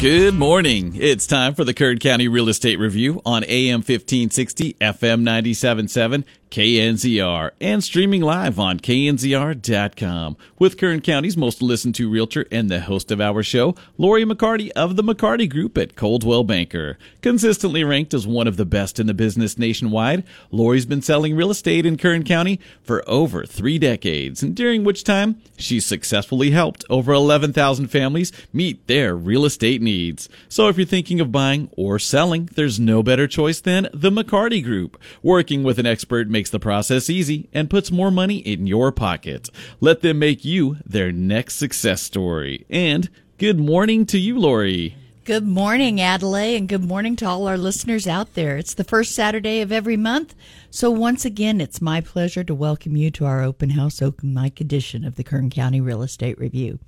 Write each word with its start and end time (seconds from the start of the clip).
Good 0.00 0.34
morning. 0.34 0.96
It's 0.98 1.26
time 1.26 1.54
for 1.54 1.62
the 1.62 1.74
Kern 1.74 1.98
County 1.98 2.26
Real 2.26 2.48
Estate 2.48 2.78
Review 2.78 3.20
on 3.26 3.44
AM 3.44 3.80
1560, 3.80 4.72
FM 4.80 5.20
977, 5.20 6.24
KNZR, 6.50 7.52
and 7.60 7.84
streaming 7.84 8.22
live 8.22 8.58
on 8.58 8.80
knzr.com 8.80 10.36
with 10.58 10.78
Kern 10.78 11.00
County's 11.00 11.36
most 11.36 11.62
listened 11.62 11.94
to 11.94 12.10
realtor 12.10 12.44
and 12.50 12.68
the 12.68 12.80
host 12.80 13.12
of 13.12 13.20
our 13.20 13.44
show, 13.44 13.76
Lori 13.96 14.24
McCarty 14.24 14.70
of 14.70 14.96
the 14.96 15.04
McCarty 15.04 15.48
Group 15.48 15.78
at 15.78 15.94
Coldwell 15.94 16.42
Banker. 16.42 16.98
Consistently 17.22 17.84
ranked 17.84 18.12
as 18.12 18.26
one 18.26 18.48
of 18.48 18.56
the 18.56 18.64
best 18.64 18.98
in 18.98 19.06
the 19.06 19.14
business 19.14 19.58
nationwide, 19.58 20.24
Lori's 20.50 20.86
been 20.86 21.02
selling 21.02 21.36
real 21.36 21.52
estate 21.52 21.86
in 21.86 21.96
Kern 21.96 22.24
County 22.24 22.58
for 22.82 23.08
over 23.08 23.46
three 23.46 23.78
decades, 23.78 24.42
and 24.42 24.56
during 24.56 24.82
which 24.82 25.04
time 25.04 25.40
she's 25.56 25.86
successfully 25.86 26.50
helped 26.50 26.84
over 26.90 27.12
11,000 27.12 27.86
families 27.86 28.32
meet 28.52 28.84
their 28.88 29.14
real 29.14 29.44
estate 29.44 29.80
needs. 29.80 30.28
So 30.48 30.66
if 30.66 30.76
you're 30.76 30.84
thinking 30.84 31.20
of 31.20 31.30
buying 31.30 31.70
or 31.76 32.00
selling, 32.00 32.48
there's 32.56 32.80
no 32.80 33.04
better 33.04 33.28
choice 33.28 33.60
than 33.60 33.88
the 33.94 34.10
McCarty 34.10 34.64
Group. 34.64 35.00
Working 35.22 35.62
with 35.62 35.78
an 35.78 35.86
expert 35.86 36.28
makes 36.40 36.48
the 36.48 36.58
process 36.58 37.10
easy 37.10 37.50
and 37.52 37.68
puts 37.68 37.90
more 37.90 38.10
money 38.10 38.38
in 38.38 38.66
your 38.66 38.90
pocket. 38.90 39.50
Let 39.78 40.00
them 40.00 40.20
make 40.20 40.42
you 40.42 40.78
their 40.86 41.12
next 41.12 41.56
success 41.56 42.00
story. 42.00 42.64
And 42.70 43.10
good 43.36 43.60
morning 43.60 44.06
to 44.06 44.18
you, 44.18 44.38
Lori. 44.38 44.96
Good 45.26 45.46
morning, 45.46 46.00
Adelaide, 46.00 46.56
and 46.56 46.66
good 46.66 46.82
morning 46.82 47.14
to 47.16 47.26
all 47.26 47.46
our 47.46 47.58
listeners 47.58 48.08
out 48.08 48.32
there. 48.32 48.56
It's 48.56 48.72
the 48.72 48.84
first 48.84 49.14
Saturday 49.14 49.60
of 49.60 49.70
every 49.70 49.98
month, 49.98 50.34
so 50.70 50.90
once 50.90 51.26
again, 51.26 51.60
it's 51.60 51.82
my 51.82 52.00
pleasure 52.00 52.42
to 52.44 52.54
welcome 52.54 52.96
you 52.96 53.10
to 53.10 53.26
our 53.26 53.42
open 53.42 53.68
house, 53.68 54.00
open 54.00 54.32
mic 54.32 54.62
edition 54.62 55.04
of 55.04 55.16
the 55.16 55.24
Kern 55.24 55.50
County 55.50 55.82
Real 55.82 56.02
Estate 56.02 56.38
Review. 56.38 56.78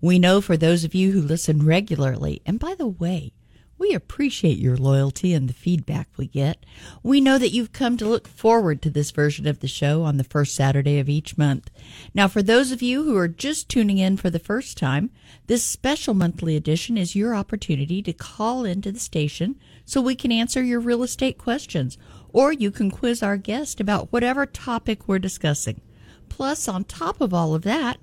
We 0.00 0.18
know 0.18 0.40
for 0.40 0.56
those 0.56 0.82
of 0.84 0.94
you 0.94 1.12
who 1.12 1.20
listen 1.20 1.66
regularly, 1.66 2.40
and 2.46 2.58
by 2.58 2.74
the 2.74 2.88
way, 2.88 3.34
we 3.78 3.92
appreciate 3.92 4.58
your 4.58 4.76
loyalty 4.76 5.34
and 5.34 5.48
the 5.48 5.54
feedback 5.54 6.08
we 6.16 6.26
get. 6.26 6.64
We 7.02 7.20
know 7.20 7.38
that 7.38 7.50
you've 7.50 7.72
come 7.72 7.96
to 7.96 8.08
look 8.08 8.28
forward 8.28 8.80
to 8.82 8.90
this 8.90 9.10
version 9.10 9.46
of 9.46 9.60
the 9.60 9.68
show 9.68 10.02
on 10.04 10.16
the 10.16 10.24
first 10.24 10.54
Saturday 10.54 10.98
of 10.98 11.08
each 11.08 11.36
month. 11.36 11.70
Now, 12.14 12.28
for 12.28 12.42
those 12.42 12.70
of 12.70 12.82
you 12.82 13.02
who 13.02 13.16
are 13.16 13.28
just 13.28 13.68
tuning 13.68 13.98
in 13.98 14.16
for 14.16 14.30
the 14.30 14.38
first 14.38 14.78
time, 14.78 15.10
this 15.46 15.64
special 15.64 16.14
monthly 16.14 16.56
edition 16.56 16.96
is 16.96 17.16
your 17.16 17.34
opportunity 17.34 18.00
to 18.02 18.12
call 18.12 18.64
into 18.64 18.92
the 18.92 19.00
station 19.00 19.56
so 19.84 20.00
we 20.00 20.14
can 20.14 20.32
answer 20.32 20.62
your 20.62 20.80
real 20.80 21.02
estate 21.02 21.36
questions, 21.36 21.98
or 22.32 22.52
you 22.52 22.70
can 22.70 22.90
quiz 22.90 23.22
our 23.22 23.36
guest 23.36 23.80
about 23.80 24.12
whatever 24.12 24.46
topic 24.46 25.08
we're 25.08 25.18
discussing. 25.18 25.80
Plus, 26.28 26.68
on 26.68 26.84
top 26.84 27.20
of 27.20 27.34
all 27.34 27.54
of 27.54 27.62
that, 27.62 27.98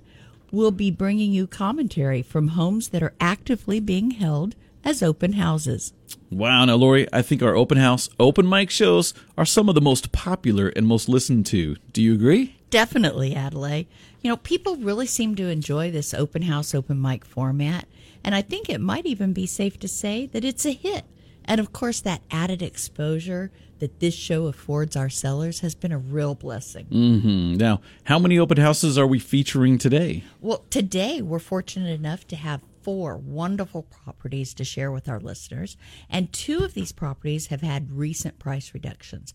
we'll 0.52 0.72
be 0.72 0.92
bringing 0.92 1.32
you 1.32 1.48
commentary 1.48 2.22
from 2.22 2.50
homes 2.50 2.90
that 2.90 3.02
are 3.02 3.16
actively 3.20 3.80
being 3.80 4.12
held 4.12 4.56
as 4.84 5.04
open 5.04 5.34
houses. 5.34 5.94
Wow, 6.30 6.66
now 6.66 6.76
Lori, 6.76 7.08
I 7.12 7.22
think 7.22 7.42
our 7.44 7.56
open 7.56 7.78
house, 7.78 8.10
open 8.20 8.48
mic 8.48 8.70
shows 8.70 9.14
are 9.38 9.46
some 9.46 9.70
of 9.70 9.76
the 9.76 9.82
most 9.82 10.12
popular 10.12 10.70
and 10.70 10.88
most 10.88 11.10
listened 11.10 11.46
to. 11.48 11.76
Do 11.94 12.02
you 12.02 12.14
agree? 12.14 12.58
Definitely, 12.70 13.36
Adelaide. 13.36 13.88
You 14.22 14.30
know, 14.30 14.38
people 14.38 14.78
really 14.78 15.08
seem 15.08 15.36
to 15.36 15.50
enjoy 15.50 15.92
this 15.92 16.14
open 16.14 16.44
house, 16.44 16.74
open 16.74 17.02
mic 17.02 17.26
format, 17.26 17.86
and 18.24 18.34
I 18.34 18.42
think 18.42 18.70
it 18.70 18.80
might 18.80 19.06
even 19.06 19.34
be 19.34 19.46
safe 19.46 19.80
to 19.80 19.88
say 19.88 20.28
that 20.28 20.46
it's 20.46 20.66
a 20.66 20.72
hit. 20.72 21.06
And 21.44 21.60
of 21.60 21.74
course, 21.74 22.00
that 22.02 22.22
added 22.30 22.62
exposure 22.62 23.52
that 23.80 24.00
this 24.00 24.14
show 24.14 24.46
affords 24.46 24.96
our 24.96 25.10
sellers 25.10 25.62
has 25.62 25.74
been 25.74 25.92
a 25.92 25.98
real 25.98 26.36
blessing. 26.36 26.86
Mm-hmm. 26.86 27.56
Now, 27.56 27.82
how 28.04 28.20
many 28.20 28.38
open 28.38 28.58
houses 28.58 28.98
are 28.98 29.08
we 29.08 29.18
featuring 29.18 29.80
today? 29.80 30.24
Well, 30.40 30.66
today 30.70 31.22
we're 31.22 31.40
fortunate 31.40 31.90
enough 31.90 32.28
to 32.28 32.36
have 32.36 32.62
four 32.82 33.18
wonderful 33.18 33.84
properties 33.84 34.54
to 34.56 34.64
share 34.64 34.92
with 34.92 35.08
our 35.08 35.20
listeners, 35.20 35.78
and 36.10 36.32
two 36.32 36.60
of 36.60 36.74
these 36.74 36.92
properties 36.92 37.48
have 37.48 37.62
had 37.62 37.92
recent 37.92 38.40
price 38.40 38.74
reductions. 38.74 39.34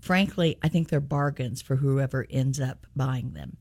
Frankly, 0.00 0.58
I 0.62 0.68
think 0.68 0.88
they're 0.88 1.00
bargains 1.00 1.62
for 1.62 1.76
whoever 1.76 2.26
ends 2.28 2.60
up 2.60 2.86
buying 2.94 3.32
them. 3.32 3.56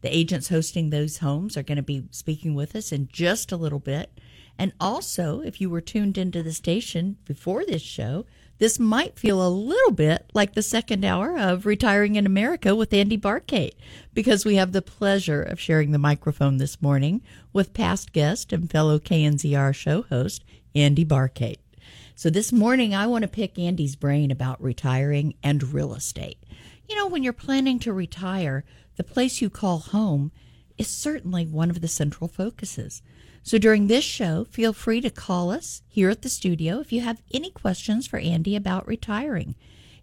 The 0.00 0.16
agents 0.16 0.48
hosting 0.48 0.90
those 0.90 1.18
homes 1.18 1.56
are 1.56 1.64
going 1.64 1.76
to 1.76 1.82
be 1.82 2.04
speaking 2.12 2.54
with 2.54 2.76
us 2.76 2.92
in 2.92 3.08
just 3.12 3.50
a 3.50 3.56
little 3.56 3.80
bit. 3.80 4.16
And 4.58 4.72
also, 4.80 5.40
if 5.40 5.60
you 5.60 5.68
were 5.70 5.80
tuned 5.80 6.16
into 6.16 6.42
the 6.42 6.52
station 6.52 7.16
before 7.24 7.64
this 7.64 7.82
show, 7.82 8.26
this 8.58 8.78
might 8.78 9.18
feel 9.18 9.46
a 9.46 9.48
little 9.48 9.92
bit 9.92 10.30
like 10.34 10.54
the 10.54 10.62
second 10.62 11.04
hour 11.04 11.38
of 11.38 11.64
Retiring 11.64 12.16
in 12.16 12.26
America 12.26 12.74
with 12.74 12.92
Andy 12.92 13.16
Barkate, 13.16 13.74
because 14.12 14.44
we 14.44 14.56
have 14.56 14.72
the 14.72 14.82
pleasure 14.82 15.42
of 15.42 15.60
sharing 15.60 15.92
the 15.92 15.98
microphone 15.98 16.56
this 16.56 16.82
morning 16.82 17.22
with 17.52 17.72
past 17.72 18.12
guest 18.12 18.52
and 18.52 18.70
fellow 18.70 18.98
KNZR 18.98 19.74
show 19.74 20.02
host, 20.02 20.44
Andy 20.74 21.04
Barkate. 21.04 21.58
So 22.16 22.30
this 22.30 22.52
morning, 22.52 22.96
I 22.96 23.06
want 23.06 23.22
to 23.22 23.28
pick 23.28 23.58
Andy's 23.58 23.94
brain 23.94 24.32
about 24.32 24.60
retiring 24.60 25.34
and 25.42 25.72
real 25.72 25.94
estate. 25.94 26.42
You 26.88 26.96
know, 26.96 27.06
when 27.06 27.22
you're 27.22 27.32
planning 27.32 27.78
to 27.80 27.92
retire, 27.92 28.64
the 28.96 29.04
place 29.04 29.40
you 29.40 29.50
call 29.50 29.78
home 29.78 30.32
is 30.76 30.88
certainly 30.88 31.46
one 31.46 31.70
of 31.70 31.80
the 31.80 31.86
central 31.86 32.26
focuses. 32.26 33.02
So 33.48 33.56
during 33.56 33.86
this 33.86 34.04
show, 34.04 34.44
feel 34.44 34.74
free 34.74 35.00
to 35.00 35.08
call 35.08 35.50
us 35.50 35.80
here 35.88 36.10
at 36.10 36.20
the 36.20 36.28
studio 36.28 36.80
if 36.80 36.92
you 36.92 37.00
have 37.00 37.22
any 37.32 37.48
questions 37.50 38.06
for 38.06 38.18
Andy 38.18 38.54
about 38.54 38.86
retiring. 38.86 39.54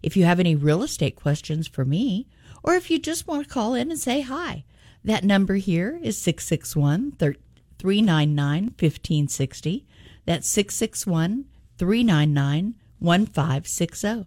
If 0.02 0.16
you 0.16 0.24
have 0.24 0.40
any 0.40 0.56
real 0.56 0.82
estate 0.82 1.14
questions 1.14 1.68
for 1.68 1.84
me, 1.84 2.26
or 2.64 2.74
if 2.74 2.90
you 2.90 2.98
just 2.98 3.28
want 3.28 3.46
to 3.46 3.54
call 3.54 3.74
in 3.74 3.92
and 3.92 4.00
say 4.00 4.22
hi, 4.22 4.64
that 5.04 5.22
number 5.22 5.54
here 5.54 6.00
is 6.02 6.18
661 6.18 7.12
399 7.12 8.64
1560. 8.64 9.86
That's 10.24 10.48
661 10.48 11.44
399 11.78 12.74
1560. 12.98 14.26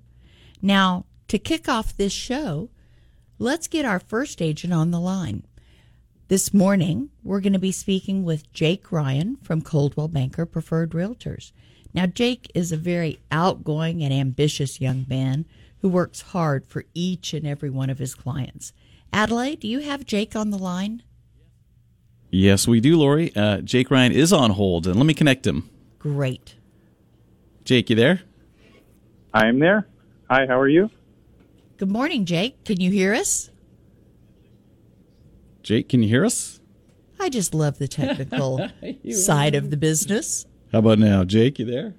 Now, 0.61 1.05
to 1.27 1.37
kick 1.37 1.67
off 1.67 1.97
this 1.97 2.13
show, 2.13 2.69
let's 3.37 3.67
get 3.67 3.83
our 3.83 3.99
first 3.99 4.41
agent 4.41 4.71
on 4.71 4.91
the 4.91 4.99
line. 5.01 5.43
This 6.29 6.53
morning, 6.53 7.09
we're 7.23 7.39
going 7.39 7.53
to 7.53 7.59
be 7.59 7.71
speaking 7.71 8.23
with 8.23 8.53
Jake 8.53 8.91
Ryan 8.91 9.37
from 9.37 9.63
Coldwell 9.63 10.09
Banker 10.09 10.45
Preferred 10.45 10.91
Realtors. 10.91 11.51
Now, 11.91 12.05
Jake 12.05 12.51
is 12.53 12.71
a 12.71 12.77
very 12.77 13.19
outgoing 13.31 14.03
and 14.03 14.13
ambitious 14.13 14.79
young 14.79 15.07
man 15.09 15.45
who 15.79 15.89
works 15.89 16.21
hard 16.21 16.67
for 16.67 16.85
each 16.93 17.33
and 17.33 17.47
every 17.47 17.71
one 17.71 17.89
of 17.89 17.97
his 17.97 18.13
clients. 18.13 18.73
Adelaide, 19.11 19.61
do 19.61 19.67
you 19.67 19.79
have 19.79 20.05
Jake 20.05 20.35
on 20.35 20.51
the 20.51 20.59
line? 20.59 21.01
Yes, 22.29 22.67
we 22.67 22.79
do, 22.79 22.95
Lori. 22.95 23.35
Uh, 23.35 23.61
Jake 23.61 23.89
Ryan 23.89 24.11
is 24.11 24.31
on 24.31 24.51
hold, 24.51 24.85
and 24.85 24.97
let 24.97 25.07
me 25.07 25.15
connect 25.15 25.47
him. 25.47 25.67
Great. 25.97 26.53
Jake, 27.65 27.89
you 27.89 27.95
there? 27.95 28.21
I 29.33 29.47
am 29.47 29.57
there. 29.57 29.87
Hi, 30.29 30.45
how 30.45 30.59
are 30.59 30.69
you? 30.69 30.91
Good 31.77 31.89
morning, 31.89 32.25
Jake. 32.25 32.63
Can 32.65 32.79
you 32.79 32.91
hear 32.91 33.15
us? 33.15 33.49
Jake, 35.63 35.89
can 35.89 36.01
you 36.01 36.09
hear 36.09 36.25
us? 36.25 36.59
I 37.19 37.29
just 37.29 37.53
love 37.53 37.79
the 37.79 37.87
technical 37.87 38.69
side 39.11 39.55
of 39.55 39.71
the 39.71 39.77
business. 39.77 40.45
How 40.71 40.79
about 40.79 40.99
now, 40.99 41.23
Jake? 41.23 41.59
You 41.59 41.65
there? 41.65 41.95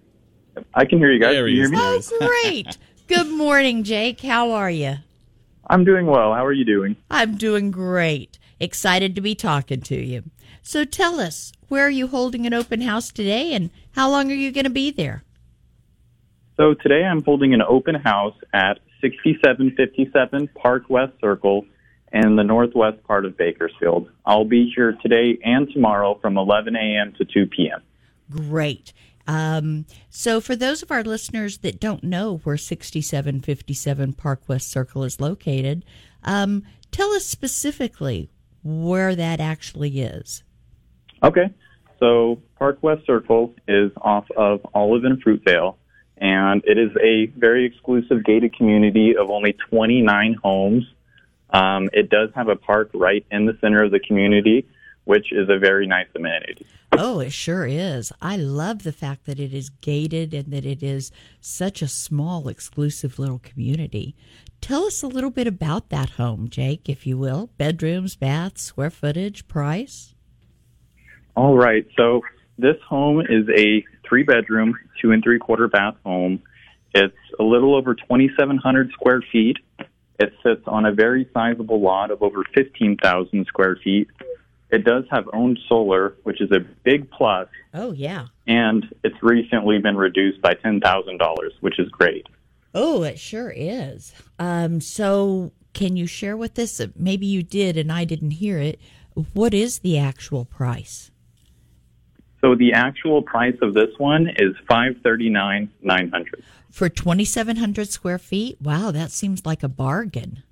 I 0.75 0.85
can 0.85 0.99
hear 0.99 1.11
you 1.11 1.21
guys. 1.21 1.35
There 1.35 1.47
he 1.47 1.61
is. 1.61 1.71
Oh, 1.75 2.03
great. 2.43 2.77
Good 3.07 3.29
morning, 3.29 3.85
Jake. 3.85 4.21
How 4.21 4.53
are 4.53 4.71
you? 4.71 4.97
I'm 5.69 5.85
doing 5.85 6.07
well. 6.07 6.35
How 6.35 6.45
are 6.45 6.53
you 6.53 6.65
doing? 6.65 6.97
I'm 7.11 7.37
doing 7.37 7.71
great. 7.71 8.39
Excited 8.59 9.15
to 9.15 9.21
be 9.21 9.35
talking 9.35 9.81
to 9.83 9.97
you. 9.97 10.25
So 10.63 10.85
tell 10.85 11.21
us, 11.21 11.53
where 11.69 11.87
are 11.87 11.91
you 11.91 12.09
holding 12.09 12.47
an 12.47 12.55
open 12.55 12.83
house 12.83 13.11
today 13.11 13.55
and 13.55 13.71
how 13.93 14.11
long 14.11 14.31
are 14.31 14.35
you 14.35 14.53
going 14.53 14.65
to 14.65 14.71
be 14.71 14.91
there? 14.91 15.25
So 16.57 16.75
today 16.75 17.05
I'm 17.05 17.23
holding 17.23 17.55
an 17.55 17.63
open 17.63 17.95
house 17.95 18.35
at 18.53 18.81
6757 19.01 20.49
Park 20.49 20.85
West 20.89 21.13
Circle 21.21 21.65
in 22.13 22.37
the 22.37 22.43
northwest 22.43 23.03
part 23.05 23.25
of 23.25 23.37
Bakersfield. 23.37 24.11
I'll 24.27 24.45
be 24.45 24.73
here 24.75 24.97
today 25.03 25.39
and 25.45 25.69
tomorrow 25.73 26.19
from 26.21 26.37
11 26.37 26.77
a.m. 26.77 27.13
to 27.19 27.25
2 27.25 27.47
p.m. 27.47 27.83
Great. 28.31 28.93
Um, 29.27 29.87
so, 30.09 30.41
for 30.41 30.57
those 30.57 30.83
of 30.83 30.91
our 30.91 31.05
listeners 31.05 31.59
that 31.59 31.79
don't 31.79 32.03
know 32.03 32.39
where 32.39 32.57
6757 32.57 34.13
Park 34.15 34.43
West 34.49 34.71
Circle 34.71 35.05
is 35.05 35.21
located, 35.21 35.85
um, 36.25 36.65
tell 36.91 37.11
us 37.11 37.27
specifically 37.27 38.31
where 38.63 39.15
that 39.15 39.41
actually 39.41 40.01
is. 40.01 40.43
Okay. 41.23 41.51
So 41.99 42.41
Park 42.59 42.79
West 42.83 43.07
Circle 43.07 43.55
is 43.69 43.93
off 44.01 44.25
of 44.37 44.61
Olive 44.75 45.05
and 45.05 45.23
Fruitvale, 45.23 45.77
and 46.17 46.63
it 46.65 46.79
is 46.79 46.91
a 47.03 47.27
very 47.39 47.67
exclusive 47.67 48.25
gated 48.25 48.57
community 48.57 49.15
of 49.17 49.31
only 49.31 49.55
29 49.69 50.37
homes. 50.43 50.85
Um, 51.53 51.91
it 51.93 52.11
does 52.11 52.31
have 52.35 52.49
a 52.49 52.57
park 52.57 52.91
right 52.95 53.25
in 53.31 53.47
the 53.47 53.57
center 53.61 53.83
of 53.83 53.91
the 53.91 54.01
community, 54.01 54.69
which 55.05 55.33
is 55.33 55.49
a 55.49 55.59
very 55.59 55.87
nice 55.87 56.07
amenity. 56.15 56.67
Oh, 56.93 57.21
it 57.21 57.33
sure 57.33 57.67
is. 57.67 58.13
I 58.21 58.37
love 58.37 58.83
the 58.83 58.93
fact 58.93 59.27
that 59.27 59.39
it 59.39 59.55
is 59.55 59.71
gated 59.71 60.35
and 60.35 60.53
that 60.53 60.67
it 60.67 60.83
is 60.83 61.13
such 61.41 61.83
a 61.83 61.89
small, 61.89 62.49
exclusive 62.49 63.19
little 63.19 63.39
community. 63.39 64.17
Tell 64.61 64.85
us 64.85 65.03
a 65.03 65.07
little 65.07 65.31
bit 65.31 65.47
about 65.47 65.89
that 65.91 66.11
home, 66.11 66.49
Jake, 66.49 66.89
if 66.89 67.07
you 67.07 67.17
will. 67.17 67.51
Bedrooms, 67.57 68.17
baths, 68.17 68.63
square 68.63 68.91
footage, 68.91 69.49
price. 69.49 70.15
All 71.37 71.57
right. 71.57 71.87
So 71.97 72.23
this 72.59 72.77
home 72.89 73.21
is 73.21 73.49
a 73.57 73.85
three 74.07 74.25
bedroom, 74.25 74.75
two 75.01 75.13
and 75.13 75.23
three 75.23 75.39
quarter 75.39 75.69
bath 75.69 75.95
home. 76.05 76.43
It's 76.93 77.15
a 77.39 77.43
little 77.43 77.75
over 77.75 77.95
2,700 77.95 78.91
square 78.93 79.23
feet. 79.33 79.59
It 80.21 80.35
sits 80.43 80.63
on 80.67 80.85
a 80.85 80.93
very 80.93 81.29
sizable 81.33 81.81
lot 81.81 82.11
of 82.11 82.23
over 82.23 82.45
15,000 82.55 83.47
square 83.47 83.77
feet. 83.83 84.07
It 84.71 84.85
does 84.85 85.05
have 85.11 85.25
owned 85.33 85.59
solar, 85.69 86.15
which 86.25 86.41
is 86.43 86.53
a 86.53 86.61
big 86.85 87.11
plus, 87.11 87.49
Oh, 87.75 87.93
yeah. 87.93 88.27
and 88.47 88.85
it's 89.03 89.21
recently 89.23 89.79
been 89.79 89.97
reduced 89.97 90.41
by 90.43 90.55
$10,000, 90.55 91.51
which 91.61 91.79
is 91.79 91.89
great. 91.89 92.27
Oh, 92.75 93.03
it 93.03 93.19
sure 93.19 93.51
is. 93.57 94.13
Um, 94.39 94.81
so, 94.81 95.51
can 95.73 95.97
you 95.97 96.07
share 96.07 96.37
with 96.37 96.57
us? 96.59 96.81
Maybe 96.95 97.27
you 97.27 97.43
did 97.43 97.77
and 97.77 97.91
I 97.91 98.05
didn't 98.05 98.33
hear 98.33 98.59
it. 98.59 98.79
What 99.33 99.55
is 99.55 99.81
the 99.81 99.99
actual 99.99 100.45
price? 100.45 101.11
So 102.43 102.55
the 102.55 102.73
actual 102.75 103.23
price 103.23 103.57
of 103.61 103.75
this 103.75 103.91
one 103.99 104.29
is 104.39 104.55
five 104.69 104.97
thirty 105.03 105.29
nine 105.29 105.69
nine 105.83 106.11
hundred. 106.11 106.43
For 106.71 106.89
2,700 106.89 107.89
square 107.89 108.19
feet? 108.19 108.59
Wow, 108.61 108.91
that 108.93 109.11
seems 109.11 109.45
like 109.45 109.63
a 109.63 109.69
bargain. 109.69 110.43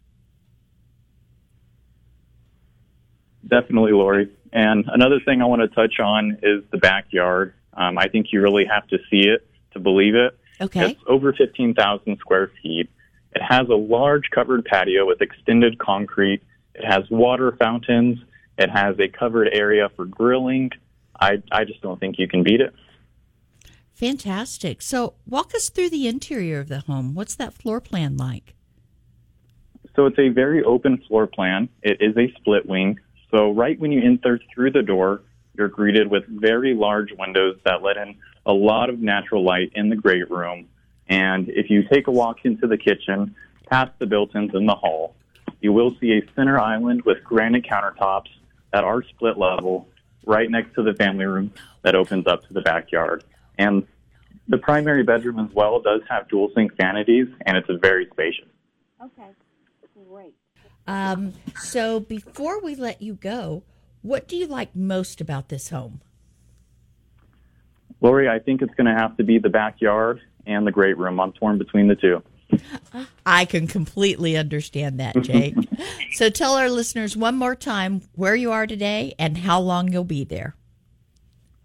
Definitely, 3.47 3.93
Lori. 3.93 4.31
And 4.53 4.85
another 4.89 5.21
thing 5.25 5.41
I 5.41 5.47
want 5.47 5.63
to 5.63 5.69
touch 5.69 6.01
on 6.01 6.39
is 6.43 6.65
the 6.71 6.79
backyard. 6.79 7.55
Um, 7.75 7.99
I 7.99 8.09
think 8.09 8.27
you 8.33 8.43
really 8.43 8.65
have 8.65 8.87
to 8.89 8.99
see 9.11 9.29
it 9.29 9.49
to 9.73 9.79
believe 9.79 10.15
it. 10.15 10.39
Okay. 10.61 10.91
It's 10.91 11.01
over 11.07 11.33
15,000 11.33 12.19
square 12.19 12.51
feet. 12.63 12.91
It 13.35 13.43
has 13.43 13.69
a 13.69 13.75
large 13.75 14.31
covered 14.31 14.65
patio 14.65 15.07
with 15.07 15.21
extended 15.21 15.79
concrete. 15.79 16.43
It 16.75 16.85
has 16.85 17.09
water 17.11 17.53
fountains. 17.53 18.19
It 18.57 18.71
has 18.71 18.99
a 18.99 19.09
covered 19.09 19.49
area 19.53 19.89
for 19.95 20.05
grilling. 20.05 20.71
I, 21.21 21.43
I 21.53 21.65
just 21.65 21.81
don't 21.81 22.01
think 22.01 22.19
you 22.19 22.27
can 22.27 22.43
beat 22.43 22.61
it. 22.61 22.75
Fantastic. 23.99 24.81
So, 24.81 25.15
walk 25.27 25.57
us 25.57 25.71
through 25.71 25.91
the 25.91 26.07
interior 26.07 26.61
of 26.61 26.69
the 26.69 26.81
home. 26.81 27.15
What's 27.15 27.35
that 27.35 27.53
floor 27.53 27.81
plan 27.81 28.17
like? 28.17 28.55
So 29.97 30.07
it's 30.07 30.19
a 30.21 30.29
very 30.29 30.63
open 30.63 31.03
floor 31.09 31.27
plan. 31.27 31.69
It 31.83 32.01
is 32.01 32.17
a 32.17 32.33
split 32.39 32.67
wing. 32.67 33.01
So 33.33 33.51
right 33.51 33.77
when 33.81 33.91
you 33.91 34.01
enter 34.01 34.39
through 34.55 34.71
the 34.71 34.83
door, 34.83 35.23
you're 35.57 35.67
greeted 35.67 36.09
with 36.09 36.23
very 36.29 36.73
large 36.73 37.11
windows 37.19 37.57
that 37.65 37.83
let 37.83 37.97
in 37.97 38.15
a 38.47 38.53
lot 38.53 38.91
of 38.91 39.01
natural 39.01 39.43
light 39.43 39.73
in 39.75 39.89
the 39.89 39.97
great 39.97 40.31
room. 40.31 40.69
And 41.09 41.49
if 41.49 41.69
you 41.69 41.83
take 41.93 42.07
a 42.07 42.13
walk 42.13 42.45
into 42.45 42.69
the 42.69 42.79
kitchen, 42.79 43.35
past 43.69 43.91
the 43.99 44.07
built-ins 44.07 44.55
in 44.55 44.67
the 44.67 44.77
hall, 44.77 45.17
you 45.61 45.73
will 45.73 45.97
see 46.01 46.13
a 46.13 46.23
center 46.37 46.61
island 46.61 47.03
with 47.03 47.25
granite 47.25 47.65
countertops 47.65 48.31
that 48.73 48.85
are 48.85 49.03
split 49.03 49.37
level 49.37 49.89
right 50.25 50.49
next 50.49 50.77
to 50.77 50.85
the 50.85 50.95
family 50.95 51.25
room 51.25 51.51
that 51.83 51.97
opens 51.97 52.29
up 52.29 52.47
to 52.47 52.55
the 52.55 52.61
backyard. 52.61 53.25
And 53.59 53.87
the 54.49 54.59
primary 54.59 55.03
bedroom 55.03 55.39
as 55.39 55.53
well 55.53 55.81
does 55.81 56.01
have 56.09 56.29
dual 56.29 56.51
sink 56.55 56.77
vanities 56.77 57.27
and 57.47 57.57
it's 57.57 57.69
very 57.81 58.09
spacious. 58.13 58.47
Okay, 59.03 59.29
great. 60.09 60.35
Um, 60.87 61.35
so, 61.61 62.01
before 62.01 62.61
we 62.63 62.75
let 62.75 63.03
you 63.03 63.15
go, 63.15 63.63
what 64.01 64.27
do 64.27 64.37
you 64.37 64.47
like 64.47 64.75
most 64.75 65.21
about 65.21 65.51
this 65.51 65.69
home? 65.69 66.01
Lori, 68.01 68.29
I 68.29 68.39
think 68.39 68.63
it's 68.63 68.75
going 68.75 68.87
to 68.87 68.95
have 68.95 69.17
to 69.19 69.25
be 69.25 69.39
the 69.39 69.51
backyard 69.51 70.21
and 70.47 70.67
the 70.67 70.73
great 70.73 70.97
room. 70.97 71.21
I'm 71.21 71.33
torn 71.33 71.59
between 71.59 71.89
the 71.89 71.97
two. 71.97 72.23
I 73.27 73.45
can 73.45 73.67
completely 73.67 74.37
understand 74.37 74.99
that, 75.01 75.21
Jake. 75.21 75.55
so, 76.13 76.31
tell 76.31 76.55
our 76.55 76.71
listeners 76.71 77.17
one 77.17 77.37
more 77.37 77.55
time 77.55 78.01
where 78.15 78.35
you 78.35 78.51
are 78.53 78.67
today 78.67 79.15
and 79.19 79.37
how 79.37 79.61
long 79.61 79.93
you'll 79.93 80.05
be 80.05 80.25
there. 80.25 80.57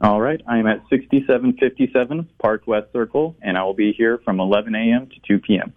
All 0.02 0.20
right, 0.20 0.42
I 0.48 0.58
am 0.58 0.68
at 0.68 0.82
6757 0.90 2.30
Park 2.40 2.68
West 2.68 2.92
Circle, 2.92 3.38
and 3.42 3.58
I 3.58 3.64
will 3.64 3.74
be 3.74 3.94
here 3.94 4.20
from 4.26 4.40
11 4.40 4.76
a.m. 4.76 5.08
to 5.08 5.16
2 5.28 5.40
p.m. 5.40 5.74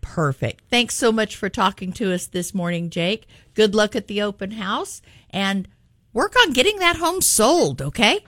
Perfect. 0.00 0.64
Thanks 0.70 0.94
so 0.94 1.12
much 1.12 1.36
for 1.36 1.48
talking 1.48 1.92
to 1.94 2.12
us 2.12 2.26
this 2.26 2.54
morning, 2.54 2.90
Jake. 2.90 3.26
Good 3.54 3.74
luck 3.74 3.94
at 3.94 4.08
the 4.08 4.22
open 4.22 4.52
house 4.52 5.02
and 5.30 5.68
work 6.12 6.34
on 6.36 6.52
getting 6.52 6.78
that 6.78 6.96
home 6.96 7.20
sold, 7.20 7.82
okay? 7.82 8.24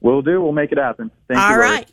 We'll 0.00 0.22
do. 0.22 0.40
We'll 0.40 0.52
make 0.52 0.72
it 0.72 0.78
happen. 0.78 1.10
Thank 1.28 1.40
All 1.40 1.52
you. 1.52 1.60
Right. 1.60 1.90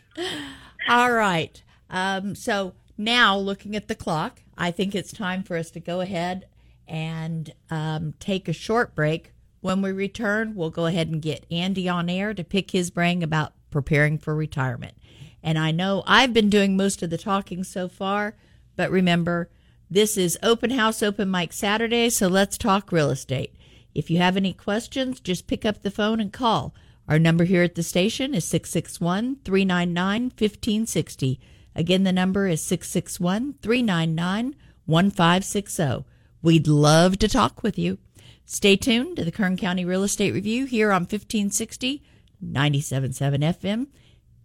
All 0.89 1.12
right. 1.12 1.62
Um, 1.89 2.36
so 2.36 2.74
now, 2.97 3.38
looking 3.38 3.75
at 3.75 3.88
the 3.88 3.95
clock, 3.95 4.42
I 4.57 4.71
think 4.71 4.95
it's 4.95 5.12
time 5.12 5.44
for 5.44 5.57
us 5.57 5.71
to 5.71 5.80
go 5.80 6.01
ahead 6.01 6.47
and 6.88 7.53
um, 7.69 8.13
take 8.19 8.47
a 8.47 8.53
short 8.53 8.95
break. 8.95 9.33
When 9.66 9.82
we 9.82 9.92
return, 9.92 10.54
we'll 10.54 10.70
go 10.70 10.86
ahead 10.86 11.08
and 11.08 11.20
get 11.20 11.48
Andy 11.50 11.90
on 11.90 12.08
air 12.08 12.36
to 12.36 12.44
pick 12.44 12.70
his 12.70 12.92
brain 12.92 13.24
about 13.24 13.54
preparing 13.72 14.20
for 14.20 14.36
retirement. 14.36 14.94
And 15.42 15.58
I 15.58 15.72
know 15.72 16.04
I've 16.06 16.36
been 16.36 16.52
doing 16.52 16.78
most 16.78 17.02
of 17.02 17.10
the 17.10 17.18
talking 17.18 17.64
so 17.64 17.88
far, 17.88 18.36
but 18.76 18.92
remember, 18.92 19.50
this 19.90 20.18
is 20.18 20.38
Open 20.44 20.70
House 20.70 21.02
Open 21.02 21.32
Mic 21.32 21.52
Saturday, 21.52 22.12
so 22.12 22.28
let's 22.28 22.60
talk 22.60 22.92
real 22.92 23.10
estate. 23.10 23.56
If 23.96 24.12
you 24.12 24.20
have 24.20 24.38
any 24.38 24.54
questions, 24.54 25.20
just 25.20 25.48
pick 25.48 25.66
up 25.66 25.82
the 25.82 25.90
phone 25.90 26.20
and 26.20 26.32
call. 26.32 26.76
Our 27.08 27.18
number 27.18 27.46
here 27.46 27.64
at 27.64 27.74
the 27.74 27.82
station 27.82 28.36
is 28.36 28.46
661 28.46 29.38
399 29.44 30.26
1560. 30.26 31.40
Again, 31.76 32.04
the 32.04 32.14
number 32.14 32.46
is 32.46 32.62
661 32.62 33.56
399 33.64 34.56
1560. 34.86 36.06
We'd 36.44 36.68
love 36.68 37.18
to 37.18 37.28
talk 37.28 37.64
with 37.64 37.80
you. 37.80 37.98
Stay 38.47 38.75
tuned 38.75 39.18
to 39.18 39.25
the 39.25 39.31
Kern 39.31 39.57
County 39.57 39.83
Real 39.83 40.04
Estate 40.04 40.31
Review 40.31 40.66
here 40.66 40.92
on 40.92 41.02
1560, 41.02 42.04
97.7 42.44 43.40
FM, 43.40 43.87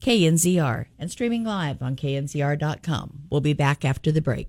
KNZR, 0.00 0.86
and 0.98 1.10
streaming 1.10 1.44
live 1.44 1.82
on 1.82 1.96
knzr.com. 1.96 3.24
We'll 3.28 3.42
be 3.42 3.52
back 3.52 3.84
after 3.84 4.10
the 4.10 4.22
break. 4.22 4.48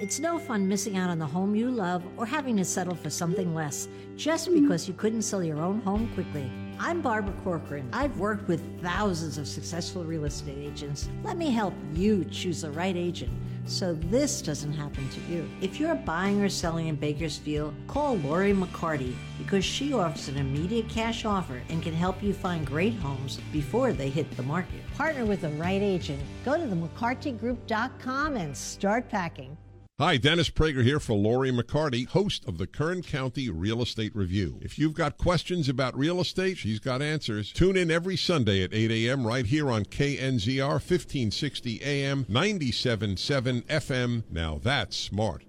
It's 0.00 0.20
no 0.20 0.38
fun 0.38 0.68
missing 0.68 0.96
out 0.96 1.10
on 1.10 1.18
the 1.18 1.26
home 1.26 1.56
you 1.56 1.72
love 1.72 2.04
or 2.16 2.24
having 2.24 2.56
to 2.58 2.64
settle 2.64 2.94
for 2.94 3.10
something 3.10 3.52
less 3.52 3.88
just 4.14 4.52
because 4.54 4.86
you 4.86 4.94
couldn't 4.94 5.22
sell 5.22 5.42
your 5.42 5.58
own 5.60 5.80
home 5.80 6.08
quickly. 6.14 6.48
I'm 6.78 7.00
Barbara 7.00 7.34
Corcoran. 7.42 7.88
I've 7.92 8.16
worked 8.16 8.46
with 8.46 8.62
thousands 8.80 9.38
of 9.38 9.48
successful 9.48 10.04
real 10.04 10.24
estate 10.24 10.56
agents. 10.56 11.08
Let 11.24 11.36
me 11.36 11.50
help 11.50 11.74
you 11.94 12.24
choose 12.26 12.60
the 12.60 12.70
right 12.70 12.96
agent 12.96 13.32
so 13.66 13.94
this 13.94 14.40
doesn't 14.40 14.72
happen 14.72 15.08
to 15.08 15.20
you. 15.22 15.50
If 15.60 15.80
you're 15.80 15.96
buying 15.96 16.40
or 16.40 16.48
selling 16.48 16.86
in 16.86 16.94
Bakersfield, 16.94 17.74
call 17.88 18.18
Lori 18.18 18.54
McCarty 18.54 19.16
because 19.36 19.64
she 19.64 19.94
offers 19.94 20.28
an 20.28 20.36
immediate 20.36 20.88
cash 20.88 21.24
offer 21.24 21.60
and 21.70 21.82
can 21.82 21.92
help 21.92 22.22
you 22.22 22.32
find 22.32 22.64
great 22.64 22.94
homes 22.94 23.40
before 23.52 23.92
they 23.92 24.10
hit 24.10 24.30
the 24.36 24.44
market. 24.44 24.80
Partner 24.94 25.26
with 25.26 25.40
the 25.40 25.50
right 25.50 25.82
agent. 25.82 26.22
Go 26.44 26.56
to 26.56 26.72
themccartygroup.com 26.72 28.36
and 28.36 28.56
start 28.56 29.08
packing. 29.08 29.56
Hi, 30.00 30.16
Dennis 30.16 30.48
Prager 30.48 30.84
here 30.84 31.00
for 31.00 31.14
Lori 31.14 31.50
McCarty, 31.50 32.06
host 32.06 32.46
of 32.46 32.56
the 32.56 32.68
Kern 32.68 33.02
County 33.02 33.50
Real 33.50 33.82
Estate 33.82 34.14
Review. 34.14 34.60
If 34.62 34.78
you've 34.78 34.94
got 34.94 35.18
questions 35.18 35.68
about 35.68 35.98
real 35.98 36.20
estate, 36.20 36.56
she's 36.56 36.78
got 36.78 37.02
answers. 37.02 37.52
Tune 37.52 37.76
in 37.76 37.90
every 37.90 38.16
Sunday 38.16 38.62
at 38.62 38.72
8 38.72 38.92
a.m. 38.92 39.26
right 39.26 39.44
here 39.44 39.68
on 39.68 39.84
KNZR 39.84 40.74
1560 40.74 41.82
AM 41.82 42.26
977 42.28 43.62
FM. 43.62 44.22
Now 44.30 44.60
that's 44.62 44.96
smart. 44.96 45.42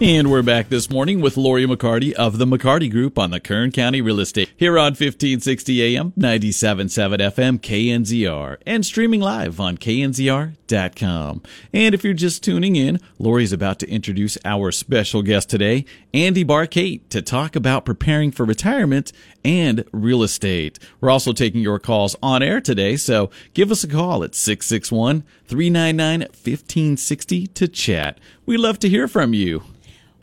And 0.00 0.28
we're 0.28 0.42
back 0.42 0.70
this 0.70 0.90
morning 0.90 1.20
with 1.20 1.36
Lori 1.36 1.66
McCarty 1.66 2.12
of 2.14 2.38
the 2.38 2.46
McCarty 2.46 2.90
Group 2.90 3.16
on 3.16 3.30
the 3.30 3.38
Kern 3.38 3.70
County 3.70 4.00
Real 4.00 4.18
Estate 4.18 4.50
here 4.56 4.76
on 4.76 4.90
1560 4.90 5.96
AM, 5.96 6.10
97.7 6.18 7.18
FM, 7.18 7.60
KNZR, 7.60 8.56
and 8.66 8.84
streaming 8.84 9.20
live 9.20 9.60
on 9.60 9.78
knzr.com. 9.78 11.42
And 11.72 11.94
if 11.94 12.02
you're 12.02 12.12
just 12.12 12.42
tuning 12.42 12.74
in, 12.74 12.98
Lori's 13.20 13.52
about 13.52 13.78
to 13.78 13.88
introduce 13.88 14.36
our 14.44 14.72
special 14.72 15.22
guest 15.22 15.48
today, 15.48 15.84
Andy 16.12 16.44
Barkate, 16.44 17.08
to 17.10 17.22
talk 17.22 17.54
about 17.54 17.84
preparing 17.84 18.32
for 18.32 18.44
retirement 18.44 19.12
and 19.44 19.84
real 19.92 20.24
estate. 20.24 20.80
We're 21.00 21.10
also 21.10 21.32
taking 21.32 21.60
your 21.60 21.78
calls 21.78 22.16
on 22.20 22.42
air 22.42 22.60
today, 22.60 22.96
so 22.96 23.30
give 23.52 23.70
us 23.70 23.84
a 23.84 23.88
call 23.88 24.24
at 24.24 24.34
661 24.34 25.22
399 25.46 26.20
1560 26.20 27.46
to 27.46 27.68
chat. 27.68 28.18
We 28.46 28.58
love 28.58 28.78
to 28.80 28.90
hear 28.90 29.08
from 29.08 29.32
you. 29.32 29.62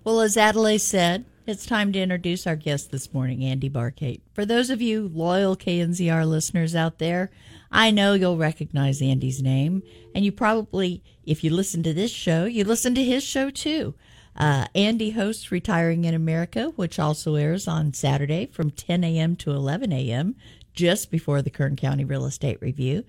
Well, 0.04 0.22
as 0.22 0.38
Adelaide 0.38 0.78
said, 0.78 1.26
it's 1.48 1.66
time 1.66 1.92
to 1.94 2.00
introduce 2.00 2.46
our 2.46 2.56
guest 2.56 2.92
this 2.92 3.12
morning, 3.12 3.44
Andy 3.44 3.68
Barkate. 3.68 4.22
For 4.34 4.46
those 4.46 4.70
of 4.70 4.80
you 4.80 5.10
loyal 5.12 5.56
KNZR 5.56 6.28
listeners 6.28 6.76
out 6.76 7.00
there, 7.00 7.32
I 7.72 7.90
know 7.90 8.14
you'll 8.14 8.38
recognize 8.38 9.02
Andy's 9.02 9.42
name, 9.42 9.82
and 10.14 10.24
you 10.24 10.32
probably, 10.32 11.04
if 11.26 11.44
you 11.44 11.50
listen 11.50 11.82
to 11.82 11.96
this 11.96 12.12
show, 12.12 12.46
you 12.46 12.64
listen 12.64 12.94
to 12.94 13.04
his 13.04 13.24
show 13.24 13.50
too. 13.50 13.96
Uh, 14.36 14.68
Andy 14.76 15.12
hosts 15.12 15.52
Retiring 15.52 16.06
in 16.06 16.14
America, 16.14 16.66
which 16.76 17.00
also 17.00 17.36
airs 17.36 17.68
on 17.68 17.92
Saturday 17.92 18.46
from 18.46 18.70
10 18.70 19.04
a.m. 19.04 19.36
to 19.38 19.50
11 19.50 19.92
a.m., 19.92 20.36
just 20.74 21.10
before 21.10 21.42
the 21.42 21.50
Kern 21.50 21.76
County 21.76 22.06
Real 22.06 22.26
Estate 22.26 22.62
Review. 22.62 23.04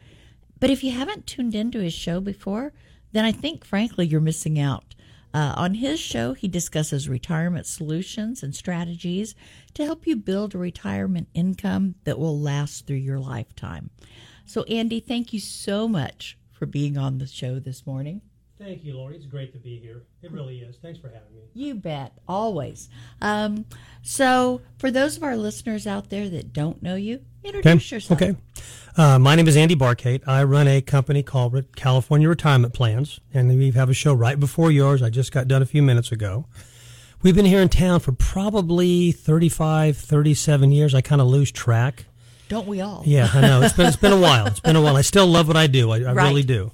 But 0.59 0.71
if 0.71 0.83
you 0.83 0.93
haven't 0.93 1.27
tuned 1.27 1.55
into 1.55 1.81
his 1.81 1.93
show 1.93 2.19
before, 2.19 2.73
then 3.13 3.27
I 3.27 3.33
think, 3.33 3.65
frankly, 3.65 4.07
you're 4.07 4.21
missing 4.21 4.59
out. 4.59 4.95
Uh, 5.35 5.55
on 5.57 5.75
his 5.75 5.99
show, 5.99 6.35
he 6.35 6.47
discusses 6.47 7.09
retirement 7.09 7.67
solutions 7.67 8.43
and 8.43 8.55
strategies 8.55 9.35
to 9.75 9.85
help 9.85 10.07
you 10.07 10.15
build 10.15 10.55
a 10.55 10.59
retirement 10.59 11.29
income 11.33 11.95
that 12.05 12.19
will 12.19 12.39
last 12.39 12.87
through 12.87 12.97
your 12.97 13.19
lifetime. 13.19 13.91
So, 14.45 14.63
Andy, 14.65 15.01
thank 15.01 15.33
you 15.33 15.41
so 15.41 15.89
much 15.89 16.37
for 16.51 16.67
being 16.67 16.99
on 16.99 17.19
the 17.19 17.27
show 17.27 17.59
this 17.59 17.87
morning. 17.87 18.21
Thank 18.63 18.85
you, 18.85 18.95
Lori. 18.97 19.17
It's 19.17 19.27
great 19.27 19.53
to 19.55 19.59
be 19.59 19.79
here. 19.79 20.03
It 20.23 20.31
really 20.31 20.59
is. 20.61 20.77
Thanks 20.81 21.01
for 21.01 21.09
having 21.09 21.35
me. 21.35 21.43
You 21.53 21.75
bet, 21.75 22.13
always. 22.29 22.89
Um, 23.21 23.65
so, 24.03 24.61
for 24.79 24.91
those 24.91 25.17
of 25.17 25.25
our 25.25 25.37
listeners 25.37 25.85
out 25.87 26.11
there 26.11 26.29
that 26.29 26.53
don't 26.53 26.81
know 26.81 26.95
you, 26.95 27.21
introduce 27.43 27.91
yourself. 27.91 28.23
Okay. 28.23 28.37
Uh, 28.97 29.19
my 29.19 29.35
name 29.35 29.49
is 29.49 29.57
Andy 29.57 29.75
Barkate. 29.75 30.23
I 30.29 30.45
run 30.45 30.69
a 30.69 30.81
company 30.81 31.23
called 31.25 31.75
California 31.75 32.29
Retirement 32.29 32.73
Plans, 32.73 33.19
and 33.35 33.49
we 33.49 33.73
have 33.73 33.91
a 33.91 33.95
show 33.95 34.15
right 34.15 34.39
before 34.39 34.71
yours. 34.71 35.03
I 35.03 35.11
just 35.11 35.33
got 35.33 35.49
done 35.49 35.63
a 35.63 35.67
few 35.67 35.83
minutes 35.83 36.13
ago. 36.13 36.47
We've 37.23 37.35
been 37.35 37.47
here 37.47 37.63
in 37.63 37.69
town 37.69 37.99
for 38.01 38.13
probably 38.13 39.11
35, 39.13 39.97
37 39.97 40.71
years. 40.73 40.95
I 40.95 41.01
kind 41.01 41.21
of 41.21 41.27
lose 41.27 41.51
track. 41.51 42.05
Don't 42.49 42.67
we 42.69 42.81
all? 42.81 43.03
Yeah, 43.07 43.29
I 43.33 43.41
know. 43.41 43.63
It's 43.63 43.73
been, 43.75 43.87
it's 43.87 43.97
been 43.97 44.13
a 44.13 44.21
while. 44.21 44.47
It's 44.47 44.61
been 44.61 44.77
a 44.77 44.83
while. 44.83 44.97
I 44.97 45.03
still 45.03 45.27
love 45.27 45.49
what 45.49 45.57
I 45.57 45.67
do. 45.67 45.91
I, 45.91 45.99
I 46.01 46.13
Right. 46.13 46.29
really 46.29 46.43
do. 46.43 46.71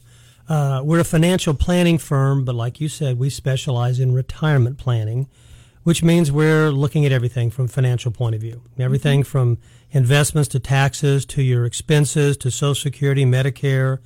Uh, 0.49 0.81
we're 0.83 1.01
a 1.01 1.05
financial 1.05 1.53
planning 1.53 1.99
firm, 1.99 2.45
but 2.45 2.55
like 2.55 2.81
you 2.81 2.89
said, 2.89 3.19
we 3.19 3.29
specialize 3.29 4.01
in 4.01 4.15
retirement 4.15 4.79
planning, 4.79 5.29
which 5.83 6.03
means 6.03 6.33
we're 6.33 6.71
looking 6.71 7.05
at 7.05 7.13
everything 7.13 7.51
from 7.51 7.67
a 7.67 7.69
financial 7.69 8.11
point 8.11 8.35
of 8.35 8.41
view. 8.41 8.63
Everything 8.79 9.23
from 9.23 9.59
investments 9.91 10.49
to 10.49 10.59
taxes 10.59 11.27
to 11.27 11.43
your 11.43 11.67
expenses 11.67 12.37
to 12.39 12.51
Social 12.51 12.75
Security, 12.75 13.25
Medicare, 13.25 13.99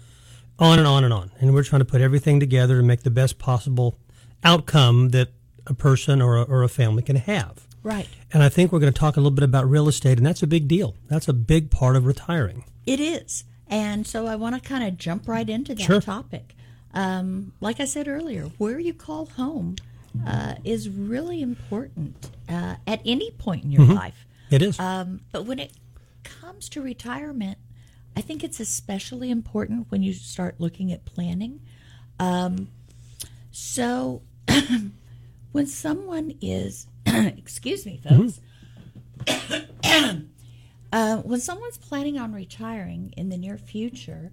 on 0.59 0.79
and 0.79 0.87
on 0.87 1.05
and 1.05 1.13
on. 1.13 1.31
And 1.41 1.55
we're 1.55 1.63
trying 1.63 1.81
to 1.81 1.85
put 1.85 2.01
everything 2.01 2.41
together 2.41 2.77
to 2.77 2.83
make 2.83 3.03
the 3.03 3.11
best 3.11 3.39
possible 3.39 3.99
outcome 4.43 5.11
that 5.11 5.29
a 5.67 5.75
person 5.75 6.21
or 6.21 6.37
a, 6.37 6.43
or 6.43 6.63
a 6.63 6.69
family 6.69 7.03
can 7.03 7.17
have. 7.17 7.67
Right. 7.85 8.09
And 8.33 8.43
I 8.43 8.49
think 8.49 8.73
we're 8.73 8.81
going 8.81 8.93
to 8.93 8.99
talk 8.99 9.17
a 9.17 9.21
little 9.21 9.35
bit 9.35 9.45
about 9.45 9.69
real 9.69 9.89
estate, 9.89 10.19
and 10.19 10.27
that's 10.27 10.43
a 10.43 10.47
big 10.47 10.69
deal. 10.69 10.97
That's 11.09 11.29
a 11.29 11.33
big 11.33 11.71
part 11.71 11.97
of 11.97 12.07
retiring. 12.07 12.65
It 12.87 13.01
is. 13.01 13.45
And 13.69 14.07
so 14.07 14.27
I 14.27 14.37
want 14.37 14.55
to 14.55 14.69
kind 14.69 14.85
of 14.85 14.99
jump 14.99 15.27
right 15.29 15.49
into 15.49 15.75
that 15.75 15.83
Sure. 15.83 16.01
topic. 16.01 16.55
Um, 16.95 17.53
like 17.61 17.81
I 17.81 17.87
said 17.87 18.07
earlier, 18.07 18.45
where 18.59 18.79
you 18.79 18.93
call 18.93 19.27
home 19.27 19.77
uh, 20.27 20.57
is 20.63 20.89
really 20.91 21.41
important 21.41 22.31
uh, 22.49 22.77
at 22.87 23.01
any 23.07 23.31
point 23.31 23.65
in 23.65 23.73
your 23.73 23.87
life. 23.87 24.27
It 24.51 24.61
is. 24.61 24.79
Um, 24.79 25.21
but 25.33 25.47
when 25.47 25.59
it 25.59 25.73
comes 26.23 26.69
to 26.71 26.83
retirement, 26.83 27.57
I 28.15 28.21
think 28.21 28.45
it's 28.45 28.61
especially 28.61 29.31
important 29.31 29.87
when 29.91 30.03
you 30.03 30.13
start 30.13 30.57
looking 30.59 30.93
at 30.93 31.07
planning. 31.07 31.61
Um, 32.21 32.69
so 33.51 34.21
when 35.53 35.67
someone 35.67 36.35
is, 36.43 36.87
excuse 37.07 37.87
me, 37.87 37.99
folks, 38.07 38.41
uh, 40.93 41.17
when 41.19 41.41
someone's 41.41 41.79
planning 41.79 42.19
on 42.19 42.33
retiring 42.33 43.13
in 43.17 43.29
the 43.31 43.37
near 43.39 43.59
future, 43.59 44.33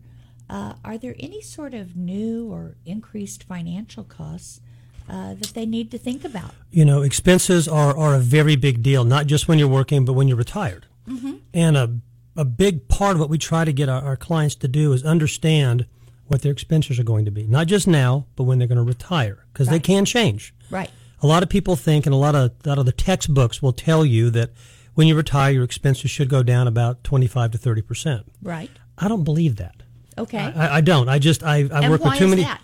uh, 0.49 0.73
are 0.83 0.97
there 0.97 1.15
any 1.19 1.41
sort 1.41 1.73
of 1.73 1.95
new 1.95 2.51
or 2.51 2.75
increased 2.85 3.43
financial 3.43 4.03
costs 4.03 4.61
uh, 5.09 5.33
that 5.35 5.53
they 5.53 5.65
need 5.65 5.89
to 5.91 5.97
think 5.97 6.23
about? 6.23 6.53
you 6.71 6.85
know, 6.85 7.01
expenses 7.01 7.67
are, 7.67 7.97
are 7.97 8.15
a 8.15 8.19
very 8.19 8.55
big 8.55 8.83
deal, 8.83 9.03
not 9.03 9.25
just 9.25 9.47
when 9.47 9.57
you're 9.57 9.67
working, 9.67 10.05
but 10.05 10.13
when 10.13 10.27
you're 10.27 10.37
retired. 10.37 10.85
Mm-hmm. 11.07 11.37
And 11.53 11.77
a, 11.77 11.99
a 12.35 12.45
big 12.45 12.87
part 12.87 13.15
of 13.15 13.19
what 13.19 13.29
we 13.29 13.37
try 13.37 13.65
to 13.65 13.73
get 13.73 13.89
our, 13.89 14.01
our 14.01 14.15
clients 14.17 14.55
to 14.55 14.67
do 14.67 14.93
is 14.93 15.03
understand 15.03 15.87
what 16.27 16.43
their 16.43 16.51
expenses 16.51 16.99
are 16.99 17.03
going 17.03 17.25
to 17.25 17.31
be, 17.31 17.47
not 17.47 17.65
just 17.65 17.87
now, 17.87 18.27
but 18.35 18.43
when 18.43 18.59
they're 18.59 18.67
going 18.67 18.77
to 18.77 18.83
retire, 18.83 19.45
because 19.51 19.67
they 19.67 19.79
can 19.79 20.05
change. 20.05 20.53
Right. 20.69 20.91
A 21.23 21.27
lot 21.27 21.41
of 21.41 21.49
people 21.49 21.75
think, 21.75 22.05
and 22.05 22.13
a 22.13 22.17
lot 22.17 22.35
of, 22.35 22.51
a 22.63 22.69
lot 22.69 22.77
of 22.77 22.85
the 22.85 22.91
textbooks 22.91 23.61
will 23.63 23.73
tell 23.73 24.05
you 24.05 24.29
that 24.29 24.51
when 24.99 25.07
you 25.07 25.15
retire, 25.15 25.53
your 25.53 25.63
expenses 25.63 26.11
should 26.11 26.27
go 26.27 26.43
down 26.43 26.67
about 26.67 27.05
25 27.05 27.51
to 27.51 27.57
30 27.57 27.81
percent. 27.83 28.25
Right. 28.43 28.69
I 28.97 29.07
don't 29.07 29.23
believe 29.23 29.55
that. 29.55 29.77
Okay. 30.17 30.37
I, 30.37 30.79
I 30.79 30.81
don't. 30.81 31.07
I 31.07 31.19
just 31.19 31.41
I, 31.41 31.59
I 31.71 31.83
And 31.83 31.89
work 31.89 32.03
with 32.03 32.15
too 32.17 32.27
many 32.27 32.41
that? 32.41 32.59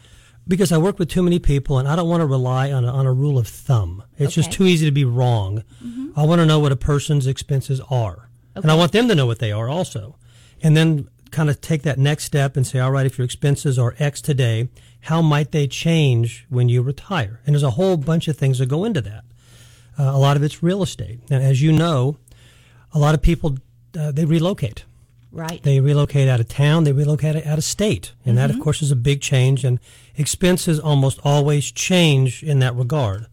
because 0.45 0.73
I 0.73 0.77
work 0.77 0.99
with 0.99 1.07
too 1.07 1.23
many 1.23 1.39
people, 1.39 1.79
and 1.79 1.87
I 1.87 1.95
don't 1.95 2.09
want 2.09 2.19
to 2.19 2.25
rely 2.25 2.73
on 2.73 2.83
a, 2.83 2.91
on 2.91 3.05
a 3.05 3.13
rule 3.13 3.37
of 3.37 3.47
thumb. 3.47 4.03
It's 4.17 4.33
just 4.33 4.51
too 4.51 4.65
easy 4.65 4.85
to 4.85 4.91
be 4.91 5.05
wrong. 5.05 5.63
I 6.17 6.25
want 6.25 6.39
to 6.41 6.45
know 6.45 6.59
what 6.59 6.73
a 6.73 6.75
person's 6.75 7.25
expenses 7.25 7.79
are, 7.89 8.27
and 8.53 8.69
I 8.69 8.75
want 8.75 8.91
them 8.91 9.07
to 9.07 9.15
know 9.15 9.25
what 9.27 9.39
they 9.39 9.53
are 9.53 9.69
also, 9.69 10.17
and 10.61 10.75
then 10.75 11.07
kind 11.31 11.49
of 11.49 11.61
take 11.61 11.83
that 11.83 11.97
next 11.97 12.25
step 12.25 12.57
and 12.57 12.67
say, 12.67 12.79
all 12.79 12.91
right, 12.91 13.05
if 13.05 13.17
your 13.17 13.23
expenses 13.23 13.79
are 13.79 13.95
X 13.97 14.19
today, 14.21 14.67
how 15.03 15.21
might 15.21 15.51
they 15.53 15.67
change 15.67 16.45
when 16.49 16.67
you 16.67 16.81
retire? 16.81 17.39
And 17.45 17.55
there's 17.55 17.63
a 17.63 17.71
whole 17.71 17.95
bunch 17.95 18.27
of 18.27 18.35
things 18.35 18.59
that 18.59 18.65
go 18.67 18.83
into 18.83 18.99
that. 19.03 19.23
Uh, 19.97 20.03
a 20.13 20.17
lot 20.19 20.35
of 20.35 20.43
it's 20.43 20.61
real 20.61 20.83
estate, 20.83 21.21
and 21.29 21.41
as 21.41 21.61
you 21.61 21.71
know, 21.71 22.17
a 22.95 22.99
lot 22.99 23.13
of 23.13 23.21
people 23.21 23.57
uh, 23.99 24.11
they 24.11 24.25
relocate. 24.25 24.85
right. 25.31 25.61
They 25.61 25.79
relocate 25.79 26.27
out 26.27 26.39
of 26.39 26.47
town. 26.47 26.85
They 26.85 26.93
relocate 26.93 27.45
out 27.45 27.57
of 27.57 27.63
state, 27.63 28.13
and 28.25 28.37
that, 28.37 28.49
of 28.49 28.59
course, 28.59 28.81
is 28.81 28.89
a 28.89 28.95
big 28.95 29.21
change. 29.21 29.63
And 29.63 29.79
expenses 30.15 30.79
almost 30.79 31.19
always 31.23 31.71
change 31.71 32.41
in 32.41 32.59
that 32.59 32.75
regard. 32.75 33.27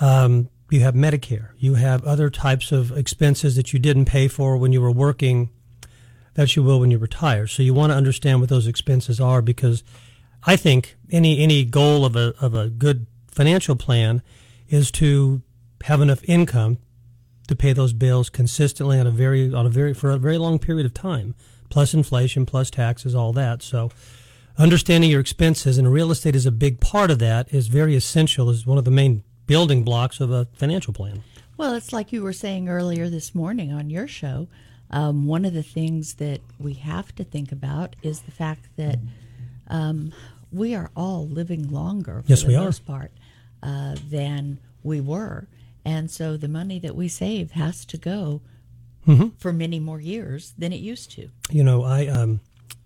Um, 0.00 0.50
you 0.70 0.80
have 0.80 0.94
Medicare. 0.94 1.50
You 1.56 1.74
have 1.74 2.04
other 2.04 2.28
types 2.28 2.72
of 2.72 2.92
expenses 2.96 3.56
that 3.56 3.72
you 3.72 3.78
didn't 3.78 4.04
pay 4.04 4.28
for 4.28 4.56
when 4.56 4.72
you 4.72 4.82
were 4.82 4.92
working 4.92 5.50
that 6.34 6.54
you 6.54 6.62
will 6.62 6.78
when 6.78 6.90
you 6.90 6.98
retire. 6.98 7.48
So 7.48 7.64
you 7.64 7.74
want 7.74 7.90
to 7.90 7.96
understand 7.96 8.40
what 8.40 8.48
those 8.48 8.68
expenses 8.68 9.20
are 9.20 9.42
because 9.42 9.82
I 10.44 10.54
think 10.54 10.96
any 11.10 11.40
any 11.40 11.64
goal 11.64 12.04
of 12.04 12.14
a 12.14 12.34
of 12.40 12.54
a 12.54 12.68
good 12.68 13.06
financial 13.26 13.74
plan 13.74 14.22
is 14.68 14.90
to 14.92 15.42
have 15.84 16.00
enough 16.00 16.22
income 16.24 16.78
to 17.48 17.56
pay 17.56 17.72
those 17.72 17.92
bills 17.92 18.30
consistently 18.30 18.98
on 19.00 19.06
a 19.06 19.10
very 19.10 19.52
on 19.52 19.66
a 19.66 19.70
very 19.70 19.92
for 19.94 20.10
a 20.10 20.18
very 20.18 20.38
long 20.38 20.58
period 20.58 20.86
of 20.86 20.94
time, 20.94 21.34
plus 21.70 21.92
inflation, 21.94 22.46
plus 22.46 22.70
taxes, 22.70 23.14
all 23.14 23.32
that. 23.32 23.62
So 23.62 23.90
understanding 24.56 25.10
your 25.10 25.20
expenses 25.20 25.78
and 25.78 25.92
real 25.92 26.10
estate 26.10 26.36
is 26.36 26.46
a 26.46 26.50
big 26.52 26.80
part 26.80 27.10
of 27.10 27.18
that 27.20 27.52
is 27.52 27.68
very 27.68 27.94
essential 27.96 28.50
is 28.50 28.66
one 28.66 28.78
of 28.78 28.84
the 28.84 28.90
main 28.90 29.22
building 29.46 29.82
blocks 29.82 30.20
of 30.20 30.30
a 30.30 30.46
financial 30.54 30.92
plan. 30.92 31.22
Well, 31.56 31.74
it's 31.74 31.92
like 31.92 32.12
you 32.12 32.22
were 32.22 32.32
saying 32.32 32.68
earlier 32.68 33.08
this 33.08 33.34
morning 33.34 33.72
on 33.72 33.90
your 33.90 34.06
show. 34.06 34.46
Um, 34.90 35.26
one 35.26 35.44
of 35.44 35.52
the 35.54 35.62
things 35.62 36.14
that 36.14 36.40
we 36.58 36.74
have 36.74 37.14
to 37.16 37.24
think 37.24 37.52
about 37.52 37.96
is 38.02 38.20
the 38.20 38.30
fact 38.30 38.68
that 38.76 38.98
um, 39.68 40.12
we 40.52 40.74
are 40.74 40.90
all 40.96 41.26
living 41.28 41.70
longer 41.70 42.22
for 42.22 42.28
Yes, 42.28 42.42
the 42.42 42.48
we 42.48 42.56
are. 42.56 42.64
most 42.64 42.86
part 42.86 43.10
uh, 43.62 43.96
than 44.08 44.58
we 44.82 45.00
were. 45.00 45.46
And 45.88 46.10
so 46.10 46.36
the 46.36 46.48
money 46.48 46.78
that 46.80 46.94
we 46.94 47.08
save 47.08 47.52
has 47.52 47.84
to 47.86 47.96
go 47.98 48.42
Mm-hmm. 49.06 49.28
for 49.38 49.54
many 49.54 49.80
more 49.80 50.00
years 50.00 50.52
than 50.58 50.70
it 50.70 50.80
used 50.80 51.10
to. 51.12 51.30
You 51.50 51.64
know, 51.64 51.82
I 51.82 52.08
um, 52.08 52.40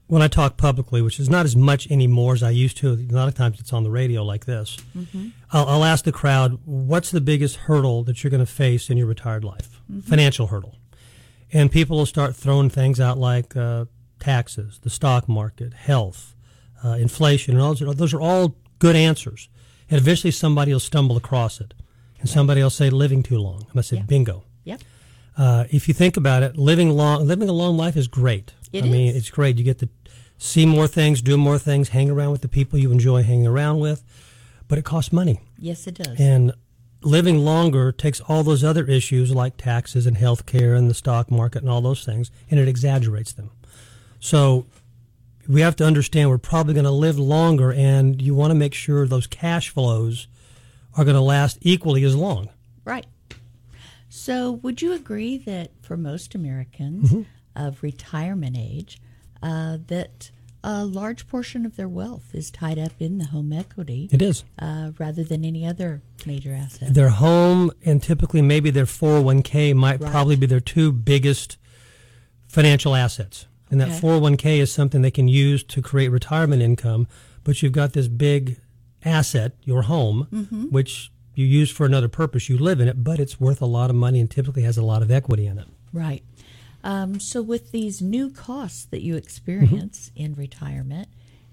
when 0.07 0.23
I 0.23 0.29
talk 0.29 0.57
publicly, 0.57 1.03
which 1.03 1.19
is 1.19 1.29
not 1.29 1.45
as 1.47 1.57
much 1.57 1.91
anymore 1.91 2.35
as 2.35 2.45
I 2.45 2.51
used 2.51 2.77
to. 2.77 2.93
A 2.93 3.13
lot 3.13 3.27
of 3.27 3.35
times 3.35 3.59
it's 3.59 3.73
on 3.73 3.83
the 3.83 3.91
radio 3.91 4.23
like 4.23 4.45
this. 4.45 4.77
I'll, 5.51 5.67
I'll 5.67 5.85
ask 5.85 6.05
the 6.05 6.13
crowd, 6.13 6.61
"What's 6.65 7.11
the 7.11 7.21
biggest 7.21 7.57
hurdle 7.67 8.05
that 8.05 8.23
you're 8.23 8.31
going 8.31 8.47
to 8.47 8.53
face 8.65 8.89
in 8.89 8.97
your 8.99 9.09
retired 9.09 9.43
life? 9.43 9.81
Financial 10.05 10.47
hurdle." 10.47 10.77
And 11.53 11.73
people 11.73 11.97
will 11.97 12.07
start 12.07 12.37
throwing 12.37 12.71
things 12.71 13.01
out 13.01 13.19
like 13.19 13.57
uh, 13.57 13.87
taxes, 14.21 14.79
the 14.83 14.91
stock 14.91 15.29
market, 15.29 15.75
health, 15.75 16.37
uh, 16.85 16.91
inflation, 17.01 17.55
and 17.55 17.63
all 17.63 17.75
those. 17.75 17.97
Those 17.97 18.15
are 18.15 18.21
all 18.21 18.55
good 18.79 18.95
answers. 18.95 19.49
And 19.91 19.99
eventually, 20.01 20.31
somebody 20.31 20.73
will 20.73 20.79
stumble 20.81 21.17
across 21.17 21.61
it. 21.61 21.75
And 22.23 22.31
somebody 22.31 22.61
else 22.61 22.75
say 22.75 22.89
living 22.89 23.23
too 23.23 23.37
long. 23.39 23.67
And 23.71 23.79
I 23.79 23.83
said, 23.83 23.99
Yeah. 23.99 24.05
bingo. 24.05 24.45
Yep. 24.65 24.81
Uh, 25.37 25.65
if 25.71 25.89
you 25.89 25.95
think 25.95 26.17
about 26.17 26.43
it, 26.43 26.57
living 26.57 26.91
long, 26.91 27.27
living 27.27 27.49
a 27.49 27.53
long 27.53 27.77
life 27.77 27.97
is 27.97 28.09
great. 28.09 28.55
It 28.73 28.85
I 28.85 28.89
mean, 28.89 29.15
it's 29.15 29.29
great. 29.29 29.59
You 29.59 29.65
get 29.65 29.79
to 29.81 29.89
see 30.39 30.65
more 30.65 30.87
things, 30.87 31.21
do 31.21 31.37
more 31.37 31.59
things, 31.59 31.91
hang 31.91 32.11
around 32.11 32.33
with 32.33 32.43
the 32.43 32.49
people 32.49 32.79
you 32.79 32.91
enjoy 32.91 33.23
hanging 33.23 33.47
around 33.47 33.81
with, 33.81 34.03
but 34.69 34.79
it 34.79 34.85
costs 34.85 35.13
money. 35.13 35.41
Yes, 35.59 35.87
it 35.87 35.95
does. 35.95 36.19
And 36.19 36.53
living 37.03 37.39
longer 37.39 37.93
takes 37.93 38.21
all 38.21 38.43
those 38.43 38.63
other 38.63 38.85
issues 38.85 39.35
like 39.35 39.57
taxes 39.57 40.07
and 40.07 40.17
health 40.17 40.47
care 40.47 40.75
and 40.75 40.89
the 40.89 40.95
stock 40.95 41.31
market 41.31 41.63
and 41.63 41.71
all 41.71 41.81
those 41.81 42.05
things, 42.05 42.31
and 42.51 42.61
it 42.61 42.69
exaggerates 42.69 43.33
them. 43.33 43.51
So 44.21 44.67
we 45.49 45.61
have 45.63 45.77
to 45.77 45.85
understand 45.85 46.31
we're 46.31 46.39
probably 46.39 46.75
going 46.75 46.85
to 46.85 46.91
live 46.91 47.19
longer, 47.19 47.73
and 47.73 48.21
you 48.23 48.35
want 48.35 48.51
to 48.53 48.55
make 48.55 48.75
sure 48.75 49.07
those 49.07 49.27
cash 49.27 49.71
flows 49.71 50.29
are 50.97 51.05
going 51.05 51.15
to 51.17 51.21
last 51.23 51.59
equally 51.63 52.05
as 52.05 52.15
long. 52.17 52.49
Right. 52.85 53.07
So, 54.09 54.53
would 54.53 54.83
you 54.83 54.93
agree 54.93 55.39
that 55.39 55.71
for 55.81 55.97
most 55.97 56.35
Americans 56.35 57.11
Mm-hmm. 57.11 57.23
of 57.57 57.83
retirement 57.83 58.57
age, 58.59 59.01
uh, 59.43 59.79
that 59.89 60.31
a 60.65 60.85
large 60.85 61.27
portion 61.27 61.67
of 61.67 61.77
their 61.77 61.89
wealth 61.89 62.35
is 62.35 62.51
tied 62.51 62.79
up 62.79 62.93
in 63.01 63.19
the 63.19 63.27
home 63.27 63.53
equity 63.53 64.09
It 64.13 64.23
is. 64.23 64.45
uh, 64.59 64.93
rather 64.99 65.25
than 65.25 65.45
any 65.45 65.67
other 65.67 66.03
major 66.25 66.53
asset? 66.53 66.95
Their 66.95 67.09
home 67.09 67.73
and 67.85 68.01
typically 68.03 68.43
maybe 68.43 68.71
their 68.71 68.85
401k 68.87 69.75
might 69.75 70.01
Right. 70.01 70.11
probably 70.11 70.37
be 70.37 70.47
their 70.47 70.61
two 70.61 70.93
biggest 70.93 71.57
financial 72.47 72.95
assets. 72.95 73.47
And 73.71 73.81
that 73.81 73.89
401k 74.01 74.59
is 74.59 74.71
something 74.73 75.01
they 75.03 75.11
can 75.11 75.27
use 75.29 75.65
to 75.65 75.81
create 75.83 76.09
retirement 76.11 76.61
income, 76.63 77.09
but 77.43 77.63
you've 77.63 77.73
got 77.73 77.95
this 77.95 78.07
big 78.07 78.59
asset, 79.05 79.53
your 79.65 79.83
home, 79.83 80.29
Mm-hmm. 80.33 80.65
which 80.67 81.11
you 81.35 81.47
use 81.47 81.71
for 81.71 81.87
another 81.87 82.09
purpose. 82.09 82.49
You 82.49 82.59
live 82.59 82.79
in 82.81 82.89
it, 82.89 83.03
but 83.03 83.19
it's 83.19 83.41
worth 83.41 83.63
a 83.63 83.67
lot 83.67 83.89
of 83.91 83.97
money 83.97 84.21
and 84.21 84.31
typically 84.31 84.63
has 84.63 84.77
a 84.77 84.83
lot 84.83 85.01
of 85.03 85.11
equity 85.11 85.47
in 85.47 85.59
it. 85.59 85.67
Right. 85.93 86.23
Um, 86.85 87.21
so, 87.21 87.41
with 87.43 87.71
these 87.73 88.03
new 88.03 88.29
costs 88.31 88.85
that 88.87 89.03
you 89.03 89.17
experience 89.17 90.11
in 90.17 90.35
retirement, 90.35 91.09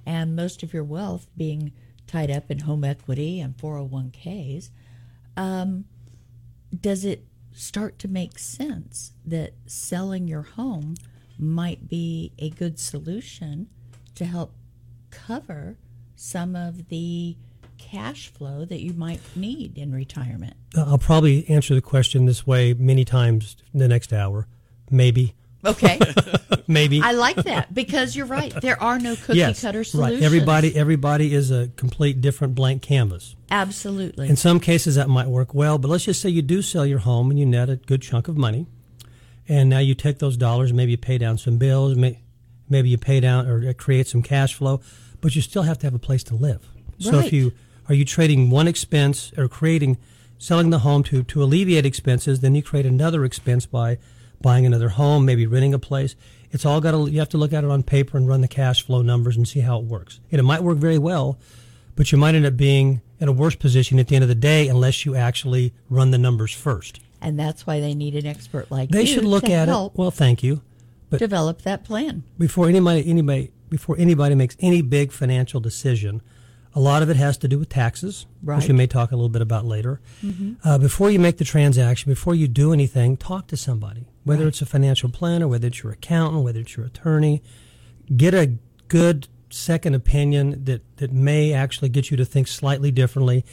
and 0.05 0.35
most 0.35 0.63
of 0.63 0.73
your 0.73 0.83
wealth 0.83 1.27
being 1.37 1.71
tied 2.07 2.31
up 2.31 2.49
in 2.49 2.59
home 2.59 2.83
equity 2.83 3.39
and 3.39 3.55
401ks, 3.57 4.69
um, 5.37 5.85
does 6.77 7.05
it 7.05 7.25
start 7.53 7.99
to 7.99 8.07
make 8.07 8.39
sense 8.39 9.13
that 9.25 9.53
selling 9.65 10.27
your 10.27 10.41
home 10.41 10.95
might 11.37 11.87
be 11.87 12.31
a 12.39 12.49
good 12.49 12.79
solution 12.79 13.67
to 14.15 14.25
help 14.25 14.53
cover 15.11 15.77
some 16.19 16.55
of 16.55 16.89
the 16.89 17.35
cash 17.77 18.27
flow 18.27 18.65
that 18.65 18.81
you 18.81 18.93
might 18.93 19.21
need 19.35 19.77
in 19.77 19.93
retirement? 19.93 20.53
Uh, 20.75 20.83
I'll 20.85 20.97
probably 20.97 21.49
answer 21.49 21.73
the 21.73 21.81
question 21.81 22.25
this 22.25 22.45
way 22.45 22.73
many 22.73 23.05
times 23.05 23.55
in 23.73 23.79
the 23.79 23.87
next 23.87 24.11
hour. 24.11 24.47
Maybe. 24.91 25.33
Okay. 25.65 25.99
Maybe. 26.67 27.01
I 27.01 27.11
like 27.11 27.37
that 27.37 27.73
because 27.73 28.15
you're 28.15 28.25
right. 28.25 28.53
There 28.61 28.81
are 28.81 28.99
no 28.99 29.15
cookie 29.15 29.39
yes, 29.39 29.61
cutter 29.61 29.83
solutions. 29.83 30.19
right. 30.19 30.25
Everybody, 30.25 30.75
everybody 30.75 31.33
is 31.33 31.51
a 31.51 31.69
complete 31.75 32.21
different 32.21 32.53
blank 32.53 32.81
canvas. 32.81 33.35
Absolutely. 33.49 34.29
In 34.29 34.35
some 34.35 34.59
cases, 34.59 34.95
that 34.95 35.09
might 35.09 35.27
work 35.27 35.53
well, 35.53 35.77
but 35.77 35.87
let's 35.87 36.05
just 36.05 36.21
say 36.21 36.29
you 36.29 36.41
do 36.41 36.61
sell 36.61 36.85
your 36.85 36.99
home 36.99 37.31
and 37.31 37.39
you 37.39 37.45
net 37.45 37.69
a 37.69 37.77
good 37.77 38.01
chunk 38.01 38.27
of 38.27 38.37
money, 38.37 38.67
and 39.47 39.69
now 39.69 39.79
you 39.79 39.95
take 39.95 40.19
those 40.19 40.37
dollars, 40.37 40.71
maybe 40.71 40.91
you 40.91 40.97
pay 40.97 41.17
down 41.17 41.37
some 41.37 41.57
bills, 41.57 41.95
may, 41.95 42.19
maybe 42.69 42.89
you 42.89 42.97
pay 42.97 43.19
down 43.19 43.47
or 43.47 43.73
create 43.73 44.07
some 44.07 44.21
cash 44.21 44.53
flow, 44.53 44.79
but 45.21 45.35
you 45.35 45.41
still 45.41 45.63
have 45.63 45.77
to 45.79 45.85
have 45.87 45.93
a 45.93 45.99
place 45.99 46.23
to 46.25 46.35
live. 46.35 46.67
Right. 46.99 47.11
So 47.11 47.19
if 47.19 47.33
you 47.33 47.53
are 47.87 47.95
you 47.95 48.05
trading 48.05 48.49
one 48.49 48.67
expense 48.67 49.31
or 49.37 49.47
creating 49.47 49.97
selling 50.37 50.69
the 50.69 50.79
home 50.79 51.03
to 51.03 51.23
to 51.23 51.43
alleviate 51.43 51.85
expenses, 51.85 52.39
then 52.39 52.55
you 52.55 52.63
create 52.63 52.85
another 52.85 53.25
expense 53.25 53.65
by 53.65 53.97
buying 54.41 54.65
another 54.65 54.89
home, 54.89 55.25
maybe 55.25 55.45
renting 55.45 55.73
a 55.73 55.79
place. 55.79 56.15
It's 56.51 56.65
all 56.65 56.81
got 56.81 56.91
to 56.91 57.07
you 57.11 57.19
have 57.19 57.29
to 57.29 57.37
look 57.37 57.53
at 57.53 57.63
it 57.63 57.69
on 57.69 57.83
paper 57.83 58.17
and 58.17 58.27
run 58.27 58.41
the 58.41 58.47
cash 58.47 58.85
flow 58.85 59.01
numbers 59.01 59.37
and 59.37 59.47
see 59.47 59.59
how 59.59 59.79
it 59.79 59.85
works. 59.85 60.19
And 60.31 60.39
it 60.39 60.43
might 60.43 60.63
work 60.63 60.77
very 60.77 60.97
well, 60.97 61.37
but 61.95 62.11
you 62.11 62.17
might 62.17 62.35
end 62.35 62.45
up 62.45 62.57
being 62.57 63.01
in 63.19 63.27
a 63.27 63.31
worse 63.33 63.55
position 63.55 63.99
at 63.99 64.07
the 64.07 64.15
end 64.15 64.23
of 64.23 64.29
the 64.29 64.35
day 64.35 64.67
unless 64.69 65.05
you 65.05 65.13
actually 65.15 65.73
run 65.89 66.11
the 66.11 66.17
numbers 66.17 66.53
first. 66.53 66.99
and 67.21 67.37
that's 67.37 67.67
why 67.67 67.81
they 67.81 67.93
need 67.93 68.15
an 68.15 68.25
expert 68.25 68.71
like 68.71 68.89
They 68.89 69.01
you 69.01 69.05
They 69.05 69.11
should 69.13 69.25
look 69.25 69.43
to 69.43 69.51
at 69.51 69.67
help 69.67 69.93
it. 69.93 69.97
Well, 69.99 70.09
thank 70.11 70.41
you. 70.41 70.61
But 71.09 71.19
develop 71.19 71.63
that 71.63 71.83
plan. 71.83 72.23
before 72.37 72.69
anybody 72.69 73.05
anybody 73.09 73.51
before 73.69 73.95
anybody 73.97 74.35
makes 74.35 74.55
any 74.59 74.81
big 74.81 75.11
financial 75.11 75.59
decision, 75.59 76.21
a 76.75 76.79
lot 76.79 77.01
of 77.01 77.09
it 77.09 77.15
has 77.15 77.37
to 77.39 77.47
do 77.47 77.57
with 77.59 77.69
taxes, 77.69 78.25
Right. 78.43 78.53
Mm-hmm. 78.55 78.61
which 78.61 78.67
we 78.69 78.75
may 78.75 78.87
talk 78.87 79.11
a 79.11 79.15
little 79.15 79.29
bit 79.29 79.41
about 79.41 79.65
later. 79.65 79.99
Uh, 80.63 80.77
before 80.77 81.09
you 81.09 81.19
make 81.19 81.37
the 81.37 81.43
transaction, 81.45 82.11
before 82.11 82.35
you 82.35 82.47
do 82.47 82.71
anything, 82.73 83.17
talk 83.17 83.47
to 83.47 83.57
somebody, 83.57 84.05
whether 84.23 84.47
it's 84.47 84.61
a 84.61 84.65
financial 84.65 85.09
planner, 85.09 85.47
whether 85.47 85.67
it's 85.67 85.81
your 85.83 85.91
accountant, 85.93 86.43
whether 86.43 86.59
it's 86.59 86.77
your 86.77 86.85
attorney. 86.85 87.41
Get 88.15 88.33
a 88.33 88.53
good 88.87 89.27
second 89.49 89.95
opinion 89.95 90.63
that, 90.65 90.81
that 90.97 91.11
may 91.11 91.53
actually 91.53 91.89
get 91.89 92.11
you 92.11 92.17
to 92.17 92.25
think 92.25 92.47
slightly 92.47 92.91
differently, 92.91 93.43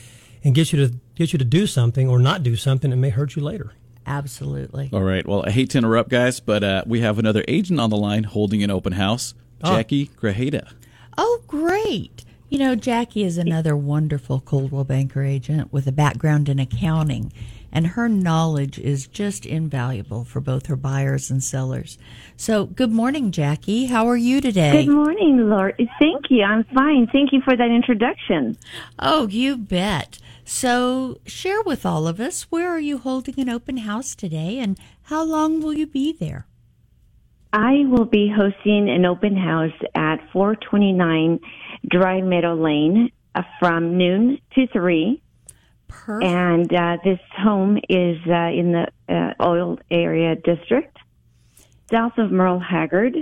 and 0.45 0.55
get 0.55 0.73
you 0.73 0.87
to 0.87 0.95
get 1.15 1.33
you 1.33 1.39
to 1.39 1.45
do 1.45 1.67
something 1.67 2.09
or 2.09 2.19
not 2.19 2.43
do 2.43 2.55
something 2.55 2.91
that 2.91 2.97
may 2.97 3.09
hurt 3.09 3.35
you 3.35 3.43
later. 3.43 3.73
Absolutely. 4.07 4.89
All 4.93 5.03
right. 5.03 5.27
Well, 5.27 5.43
I 5.47 5.51
hate 5.51 5.71
to 5.71 5.79
interrupt, 5.79 6.11
guys, 6.11 6.39
but 6.39 6.63
uh, 6.63 6.85
we 6.87 7.01
have 7.01 7.19
another 7.19 7.45
agent 7.49 7.81
on 7.81 7.91
the 7.91 7.97
line 7.97 8.23
holding 8.25 8.63
an 8.63 8.71
open 8.71 8.93
house, 8.93 9.35
Ah. 9.67 9.77
Jackie 9.77 10.07
Grajeda. 10.07 10.73
Oh, 11.19 11.43
great. 11.47 12.25
You 12.49 12.59
know, 12.59 12.77
Jackie 12.77 13.25
is 13.25 13.39
another 13.39 13.77
wonderful 13.77 14.39
Coldwell 14.41 14.85
Banker 14.85 15.25
agent 15.25 15.73
with 15.73 15.89
a 15.89 15.93
background 15.93 16.49
in 16.49 16.61
accounting, 16.61 17.33
and 17.73 17.89
her 17.89 18.09
knowledge 18.09 18.79
is 18.79 19.09
just 19.09 19.45
invaluable 19.45 20.25
for 20.25 20.41
both 20.41 20.67
her 20.67 20.77
buyers 20.77 21.29
and 21.29 21.43
sellers. 21.43 21.99
So, 22.37 22.67
good 22.67 22.93
morning, 22.93 23.33
Jackie. 23.33 23.87
How 23.87 24.07
are 24.07 24.17
you 24.17 24.41
today? 24.41 24.85
Good 24.85 24.93
morning, 24.95 25.49
Lori. 25.51 25.75
Thank 25.99 26.31
you. 26.31 26.45
I'm 26.45 26.63
fine. 26.73 27.09
Thank 27.09 27.33
you 27.33 27.41
for 27.41 27.57
that 27.57 27.71
introduction. 27.71 28.57
Oh, 29.01 29.27
you 29.27 29.57
bet. 29.57 30.19
So, 30.45 31.19
share 31.27 31.63
with 31.63 31.85
all 31.85 32.07
of 32.07 32.21
us 32.21 32.45
where 32.45 32.69
are 32.69 32.79
you 32.79 32.99
holding 32.99 33.41
an 33.41 33.49
open 33.49 33.79
house 33.79 34.15
today 34.15 34.61
and 34.61 34.79
how 35.05 35.25
long 35.25 35.61
will 35.61 35.75
you 35.75 35.89
be 35.89 36.13
there? 36.13 36.47
I 37.57 37.87
will 37.87 38.05
be 38.05 38.31
hosting 38.31 38.91
an 38.91 39.07
open 39.07 39.35
house 39.35 39.73
at 39.95 40.19
429 40.31 41.41
Dry 41.89 42.21
Meadow 42.21 42.55
Lane 42.55 43.11
uh, 43.35 43.43
from 43.59 43.97
noon 43.97 44.39
to 44.55 44.67
3. 44.67 45.23
Perfect. 45.89 46.31
And 46.31 46.75
uh, 46.75 46.99
this 47.03 47.19
home 47.39 47.79
is 47.89 48.19
uh, 48.27 48.51
in 48.53 48.73
the 48.73 48.89
uh, 49.09 49.43
Oil 49.43 49.79
Area 49.91 50.37
District, 50.37 50.95
south 51.91 52.19
of 52.19 52.31
Merle 52.31 52.61
Haggard, 52.61 53.17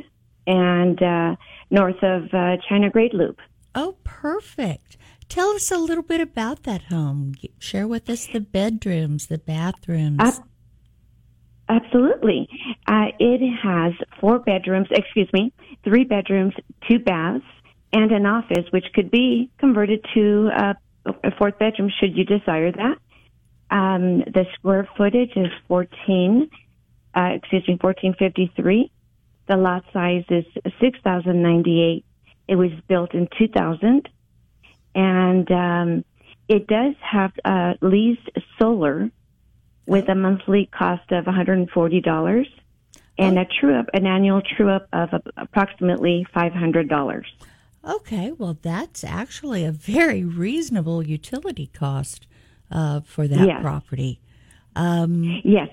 and 0.48 1.00
uh, 1.00 1.36
north 1.70 2.02
of 2.02 2.24
uh, 2.34 2.56
China 2.68 2.90
Grade 2.90 3.14
Loop. 3.14 3.38
Oh, 3.76 3.98
perfect. 4.02 4.96
Tell 5.28 5.50
us 5.50 5.70
a 5.70 5.78
little 5.78 6.02
bit 6.02 6.20
about 6.20 6.64
that 6.64 6.82
home. 6.82 7.34
Share 7.60 7.86
with 7.86 8.10
us 8.10 8.26
the 8.26 8.40
bedrooms, 8.40 9.28
the 9.28 9.38
bathrooms. 9.38 10.40
Absolutely. 11.68 12.48
Uh, 12.86 13.06
it 13.18 13.40
has 13.62 13.94
four 14.20 14.38
bedrooms, 14.38 14.88
excuse 14.90 15.28
me, 15.32 15.52
three 15.82 16.04
bedrooms, 16.04 16.52
two 16.88 16.98
baths, 16.98 17.44
and 17.92 18.12
an 18.12 18.26
office, 18.26 18.66
which 18.70 18.84
could 18.94 19.10
be 19.10 19.50
converted 19.58 20.04
to 20.14 20.50
uh, 20.54 20.74
a 21.06 21.30
fourth 21.38 21.58
bedroom 21.58 21.90
should 22.00 22.16
you 22.16 22.24
desire 22.24 22.72
that. 22.72 22.98
Um, 23.70 24.18
the 24.20 24.44
square 24.54 24.88
footage 24.96 25.32
is 25.36 25.48
14, 25.68 26.50
uh, 27.14 27.20
excuse 27.34 27.66
me, 27.66 27.78
1453. 27.80 28.90
The 29.46 29.56
lot 29.56 29.84
size 29.92 30.24
is 30.28 30.44
6,098. 30.80 32.04
It 32.46 32.56
was 32.56 32.70
built 32.88 33.14
in 33.14 33.28
2000. 33.38 34.08
And 34.94 35.50
um, 35.50 36.04
it 36.48 36.66
does 36.66 36.94
have 37.00 37.32
uh, 37.44 37.74
leased 37.80 38.28
solar 38.58 39.10
with 39.86 40.08
a 40.08 40.14
monthly 40.14 40.66
cost 40.66 41.10
of 41.12 41.24
$140 41.26 42.46
and 43.18 43.38
a 43.38 43.44
true 43.60 43.78
up, 43.78 43.86
an 43.94 44.06
annual 44.06 44.40
true 44.56 44.70
up 44.70 44.88
of 44.92 45.10
approximately 45.36 46.26
$500. 46.34 47.22
okay, 47.84 48.32
well, 48.32 48.56
that's 48.62 49.04
actually 49.04 49.64
a 49.64 49.70
very 49.70 50.24
reasonable 50.24 51.02
utility 51.06 51.66
cost 51.66 52.26
uh, 52.70 53.00
for 53.02 53.28
that 53.28 53.46
Yes. 53.46 53.60
property. 53.60 54.20
Um, 54.74 55.40
Yes. 55.44 55.68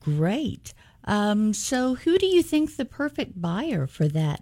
great. 0.00 0.72
Um, 1.04 1.52
so, 1.52 1.94
who 1.96 2.16
do 2.18 2.26
you 2.26 2.42
think 2.42 2.76
the 2.76 2.86
perfect 2.86 3.40
buyer 3.40 3.86
for 3.86 4.08
that 4.08 4.40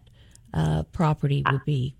uh, 0.54 0.84
property 0.84 1.42
would 1.50 1.64
be? 1.64 1.96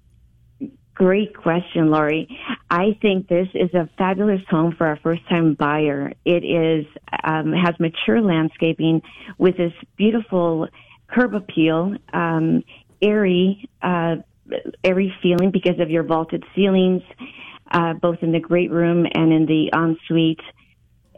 Great 1.02 1.36
question, 1.36 1.90
Lori. 1.90 2.28
I 2.70 2.96
think 3.02 3.26
this 3.26 3.48
is 3.54 3.74
a 3.74 3.88
fabulous 3.98 4.40
home 4.48 4.72
for 4.78 4.92
a 4.92 4.96
first 4.98 5.28
time 5.28 5.54
buyer. 5.54 6.12
It 6.24 6.44
is, 6.44 6.86
um, 7.24 7.52
has 7.52 7.74
mature 7.80 8.20
landscaping 8.20 9.02
with 9.36 9.56
this 9.56 9.72
beautiful 9.96 10.68
curb 11.08 11.34
appeal, 11.34 11.96
um, 12.12 12.62
airy, 13.00 13.68
uh, 13.82 14.16
airy 14.84 15.12
feeling 15.20 15.50
because 15.50 15.80
of 15.80 15.90
your 15.90 16.04
vaulted 16.04 16.44
ceilings, 16.54 17.02
uh, 17.72 17.94
both 17.94 18.18
in 18.22 18.30
the 18.30 18.38
great 18.38 18.70
room 18.70 19.04
and 19.12 19.32
in 19.32 19.44
the 19.46 19.72
ensuite. 19.72 20.38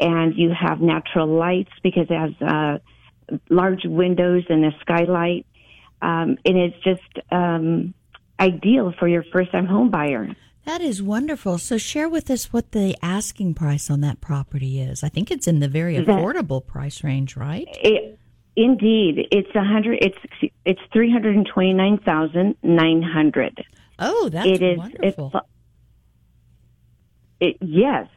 and 0.00 0.34
you 0.34 0.50
have 0.50 0.80
natural 0.80 1.26
lights 1.26 1.72
because 1.82 2.06
it 2.08 2.18
has 2.18 2.32
uh, 2.40 2.78
large 3.50 3.84
windows 3.84 4.44
and 4.48 4.64
a 4.64 4.70
skylight. 4.80 5.44
Um, 6.00 6.38
and 6.46 6.56
it's 6.56 6.82
just 6.82 7.18
um, 7.30 7.92
ideal 8.40 8.92
for 8.98 9.08
your 9.08 9.24
first 9.32 9.52
time 9.52 9.66
home 9.66 9.90
buyer. 9.90 10.28
That 10.64 10.80
is 10.80 11.02
wonderful. 11.02 11.58
So 11.58 11.76
share 11.76 12.08
with 12.08 12.30
us 12.30 12.52
what 12.52 12.72
the 12.72 12.96
asking 13.02 13.54
price 13.54 13.90
on 13.90 14.00
that 14.00 14.20
property 14.20 14.80
is. 14.80 15.04
I 15.04 15.08
think 15.10 15.30
it's 15.30 15.46
in 15.46 15.60
the 15.60 15.68
very 15.68 15.96
That- 15.98 16.06
affordable 16.06 16.66
price 16.66 17.04
range, 17.04 17.36
right? 17.36 17.68
It, 17.82 18.18
indeed, 18.56 19.28
it's 19.30 19.54
a 19.54 19.62
hundred. 19.62 19.98
It's 20.02 20.18
it's 20.64 20.80
three 20.92 21.10
hundred 21.12 21.36
and 21.36 21.46
twenty 21.46 21.74
nine 21.74 21.98
thousand 21.98 22.56
nine 22.62 23.02
hundred. 23.02 23.62
Oh, 23.98 24.28
that's 24.30 24.48
it 24.48 24.62
is. 24.62 24.78
wonderful. 24.78 25.32
It, 27.40 27.46
it, 27.46 27.56
yes, 27.60 28.08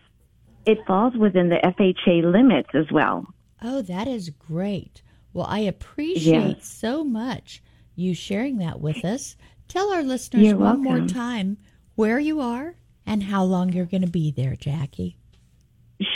it 0.65 0.79
falls 0.87 1.15
within 1.17 1.49
the 1.49 1.57
FHA 1.57 2.31
limits 2.31 2.69
as 2.73 2.85
well. 2.91 3.25
Oh, 3.61 3.81
that 3.81 4.07
is 4.07 4.29
great. 4.29 5.01
Well, 5.33 5.47
I 5.47 5.59
appreciate 5.59 6.57
Yes. 6.57 6.67
so 6.67 7.03
much 7.03 7.61
you 7.95 8.13
sharing 8.13 8.57
that 8.59 8.79
with 8.79 9.03
us. 9.03 9.35
Tell 9.67 9.91
our 9.91 10.03
listeners 10.03 10.43
You're 10.43 10.57
one 10.57 10.81
more 10.81 11.05
time 11.07 11.57
where 11.95 12.19
you 12.19 12.39
are 12.39 12.75
and 13.05 13.23
how 13.23 13.43
long 13.43 13.73
you're 13.73 13.85
going 13.85 14.01
to 14.05 14.09
be 14.09 14.31
there, 14.31 14.55
Jackie. 14.55 15.17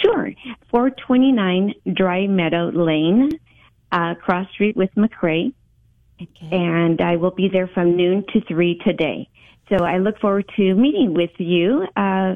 Sure, 0.03 0.31
four 0.69 0.91
twenty 0.91 1.31
nine 1.31 1.73
Dry 1.91 2.27
Meadow 2.27 2.69
Lane, 2.73 3.31
uh, 3.91 4.13
cross 4.15 4.47
street 4.53 4.77
with 4.77 4.91
McRae, 4.95 5.53
and 6.51 7.01
I 7.01 7.15
will 7.15 7.31
be 7.31 7.49
there 7.51 7.67
from 7.67 7.97
noon 7.97 8.23
to 8.31 8.41
three 8.41 8.79
today. 8.85 9.27
So 9.69 9.83
I 9.83 9.97
look 9.97 10.19
forward 10.19 10.49
to 10.57 10.75
meeting 10.75 11.13
with 11.15 11.31
you, 11.39 11.87
uh, 11.95 12.35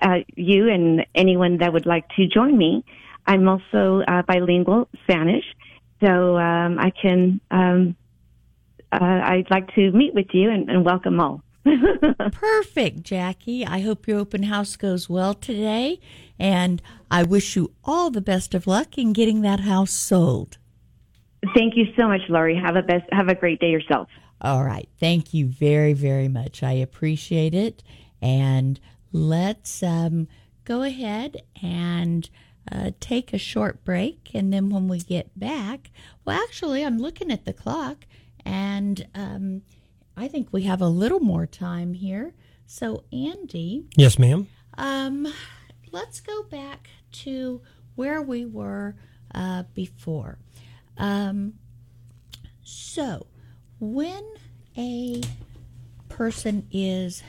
uh, 0.00 0.18
you 0.36 0.68
and 0.68 1.04
anyone 1.14 1.58
that 1.58 1.72
would 1.72 1.86
like 1.86 2.08
to 2.16 2.26
join 2.28 2.56
me. 2.56 2.84
I'm 3.26 3.48
also 3.48 4.02
uh, 4.06 4.22
bilingual 4.22 4.88
Spanish, 5.02 5.44
so 6.00 6.36
um, 6.36 6.78
I 6.78 6.90
can. 6.90 7.40
Um, 7.50 7.96
uh, 9.00 9.20
I'd 9.24 9.50
like 9.50 9.74
to 9.74 9.90
meet 9.92 10.14
with 10.14 10.26
you 10.32 10.50
and, 10.50 10.68
and 10.70 10.84
welcome 10.84 11.20
all. 11.20 11.42
Perfect, 12.32 13.02
Jackie. 13.02 13.64
I 13.64 13.80
hope 13.80 14.06
your 14.06 14.18
open 14.18 14.44
house 14.44 14.76
goes 14.76 15.08
well 15.08 15.34
today, 15.34 16.00
and 16.38 16.82
I 17.10 17.22
wish 17.22 17.56
you 17.56 17.72
all 17.84 18.10
the 18.10 18.20
best 18.20 18.54
of 18.54 18.66
luck 18.66 18.98
in 18.98 19.12
getting 19.12 19.40
that 19.40 19.60
house 19.60 19.92
sold. 19.92 20.58
Thank 21.54 21.76
you 21.76 21.86
so 21.98 22.08
much, 22.08 22.22
Lori. 22.28 22.56
Have 22.56 22.76
a 22.76 22.82
best. 22.82 23.04
Have 23.12 23.28
a 23.28 23.34
great 23.34 23.60
day 23.60 23.70
yourself. 23.70 24.08
All 24.40 24.64
right. 24.64 24.88
Thank 25.00 25.32
you 25.32 25.46
very, 25.46 25.92
very 25.94 26.28
much. 26.28 26.62
I 26.62 26.72
appreciate 26.72 27.54
it. 27.54 27.82
And 28.20 28.78
let's 29.12 29.82
um, 29.82 30.28
go 30.64 30.82
ahead 30.82 31.42
and 31.62 32.28
uh, 32.70 32.90
take 33.00 33.32
a 33.32 33.38
short 33.38 33.84
break. 33.84 34.30
And 34.34 34.52
then 34.52 34.70
when 34.70 34.88
we 34.88 34.98
get 34.98 35.38
back, 35.38 35.90
well, 36.24 36.40
actually, 36.42 36.84
I'm 36.84 36.98
looking 36.98 37.30
at 37.30 37.44
the 37.44 37.52
clock 37.52 38.06
and 38.44 39.06
um, 39.14 39.62
I 40.16 40.28
think 40.28 40.48
we 40.52 40.62
have 40.62 40.80
a 40.80 40.88
little 40.88 41.20
more 41.20 41.46
time 41.46 41.94
here. 41.94 42.34
So, 42.66 43.04
Andy, 43.12 43.86
Yes, 43.96 44.18
ma'am. 44.18 44.48
um, 44.78 45.26
let's 45.92 46.20
go 46.20 46.42
back 46.44 46.88
to 47.12 47.60
where 47.94 48.22
we 48.22 48.44
were 48.46 48.96
uh, 49.34 49.64
before. 49.74 50.38
Um, 50.96 51.54
so, 52.62 53.26
when 53.80 54.24
a 54.76 55.20
person 56.08 56.66
is 56.72 57.22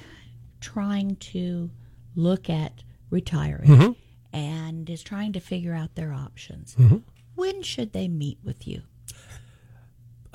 trying 0.61 1.15
to 1.17 1.69
look 2.15 2.49
at 2.49 2.83
retiring 3.09 3.69
Mhm. 3.69 3.95
and 4.31 4.89
is 4.89 5.03
trying 5.03 5.33
to 5.33 5.39
figure 5.39 5.73
out 5.73 5.95
their 5.95 6.13
options, 6.13 6.75
Mhm. 6.75 7.03
when 7.35 7.61
should 7.61 7.91
they 7.93 8.07
meet 8.07 8.39
with 8.43 8.67
you? 8.67 8.83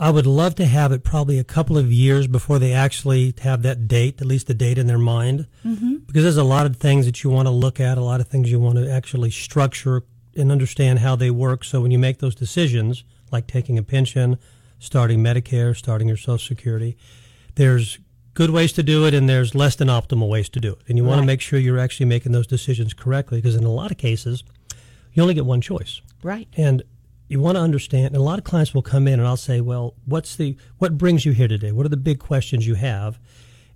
I 0.00 0.10
would 0.10 0.26
love 0.26 0.54
to 0.54 0.64
have 0.64 0.92
it 0.92 1.04
probably 1.04 1.38
a 1.38 1.44
couple 1.44 1.76
of 1.76 1.92
years 1.92 2.26
before 2.26 2.58
they 2.58 2.72
actually 2.72 3.34
have 3.42 3.60
that 3.62 3.86
date, 3.86 4.18
at 4.22 4.26
least 4.26 4.46
the 4.46 4.54
date 4.54 4.78
in 4.78 4.86
their 4.86 4.98
mind. 4.98 5.46
Mm-hmm. 5.62 5.96
Because 6.06 6.22
there's 6.22 6.38
a 6.38 6.42
lot 6.42 6.64
of 6.64 6.76
things 6.76 7.04
that 7.04 7.22
you 7.22 7.28
want 7.28 7.46
to 7.46 7.52
look 7.52 7.78
at, 7.78 7.98
a 7.98 8.02
lot 8.02 8.18
of 8.18 8.26
things 8.26 8.50
you 8.50 8.58
want 8.58 8.78
to 8.78 8.90
actually 8.90 9.30
structure 9.30 10.02
and 10.34 10.50
understand 10.50 11.00
how 11.00 11.16
they 11.16 11.30
work. 11.30 11.64
So 11.64 11.82
when 11.82 11.90
you 11.90 11.98
make 11.98 12.18
those 12.18 12.34
decisions, 12.34 13.04
like 13.30 13.46
taking 13.46 13.76
a 13.76 13.82
pension, 13.82 14.38
starting 14.78 15.22
Medicare, 15.22 15.76
starting 15.76 16.08
your 16.08 16.16
Social 16.16 16.38
Security, 16.38 16.96
there's 17.56 17.98
good 18.32 18.48
ways 18.48 18.72
to 18.72 18.82
do 18.82 19.04
it 19.04 19.12
and 19.12 19.28
there's 19.28 19.54
less 19.54 19.76
than 19.76 19.88
optimal 19.88 20.30
ways 20.30 20.48
to 20.48 20.60
do 20.60 20.72
it. 20.72 20.78
And 20.88 20.96
you 20.96 21.04
want 21.04 21.20
to 21.20 21.26
make 21.26 21.42
sure 21.42 21.58
you're 21.58 21.78
actually 21.78 22.06
making 22.06 22.32
those 22.32 22.46
decisions 22.46 22.94
correctly 22.94 23.38
because 23.38 23.54
in 23.54 23.64
a 23.64 23.70
lot 23.70 23.90
of 23.90 23.98
cases, 23.98 24.44
you 25.12 25.22
only 25.22 25.34
get 25.34 25.44
one 25.44 25.60
choice. 25.60 26.00
Right. 26.22 26.48
And 26.56 26.82
you 27.30 27.40
want 27.40 27.56
to 27.56 27.60
understand, 27.62 28.06
and 28.08 28.16
a 28.16 28.22
lot 28.22 28.38
of 28.38 28.44
clients 28.44 28.74
will 28.74 28.82
come 28.82 29.06
in 29.06 29.18
and 29.20 29.26
I'll 29.28 29.36
say, 29.36 29.60
well, 29.60 29.94
what's 30.04 30.34
the, 30.36 30.56
what 30.78 30.98
brings 30.98 31.24
you 31.24 31.32
here 31.32 31.48
today? 31.48 31.70
What 31.72 31.86
are 31.86 31.90
the 31.90 31.96
big 31.96 32.18
questions 32.18 32.66
you 32.66 32.74
have? 32.74 33.18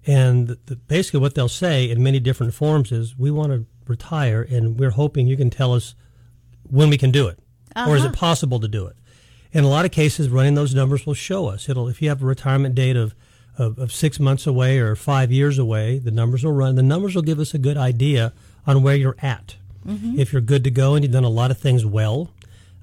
And 0.07 0.49
the, 0.49 0.59
the, 0.67 0.77
basically 0.77 1.21
what 1.21 1.35
they'll 1.35 1.49
say 1.49 1.89
in 1.89 2.03
many 2.03 2.19
different 2.21 2.53
forms 2.53 2.91
is, 2.93 3.17
we 3.17 3.31
want 3.31 3.53
to 3.53 3.65
retire 3.87 4.43
and 4.43 4.79
we're 4.79 4.91
hoping 4.91 5.27
you 5.27 5.37
can 5.37 5.51
tell 5.51 5.73
us 5.73 5.95
when 6.69 6.91
we 6.91 6.99
can 6.99 7.11
do 7.11 7.29
it. 7.29 7.39
Or 7.77 7.97
is 7.97 8.03
Uh-huh. 8.03 8.11
it 8.13 8.17
possible 8.17 8.61
to 8.61 8.69
do 8.69 8.87
it? 8.87 8.97
In 9.53 9.63
a 9.65 9.69
lot 9.69 9.85
of 9.85 9.93
cases, 9.93 10.29
running 10.29 10.55
those 10.55 10.75
numbers 10.75 11.07
will 11.07 11.15
show 11.15 11.47
us. 11.47 11.69
It'll, 11.69 11.87
if 11.89 12.03
you 12.03 12.09
have 12.09 12.23
a 12.23 12.27
retirement 12.27 12.75
date 12.75 12.97
of, 12.97 13.15
of, 13.57 13.79
of 13.79 13.93
six 13.93 14.19
months 14.19 14.47
away 14.49 14.79
or 14.79 14.97
five 14.97 15.31
years 15.31 15.59
away, 15.59 15.99
the 16.01 16.11
numbers 16.11 16.43
will 16.45 16.53
run. 16.53 16.75
The 16.75 16.83
numbers 16.83 17.15
will 17.15 17.23
give 17.23 17.39
us 17.39 17.55
a 17.55 17.59
good 17.59 17.77
idea 17.77 18.33
on 18.67 18.83
where 18.83 18.97
you're 18.97 19.17
at. 19.23 19.55
Mhm. 19.87 20.19
If 20.19 20.33
you're 20.33 20.43
good 20.43 20.65
to 20.65 20.71
go 20.71 20.95
and 20.95 21.05
you've 21.05 21.13
done 21.13 21.25
a 21.25 21.29
lot 21.29 21.51
of 21.53 21.59
things 21.59 21.85
well, 21.87 22.31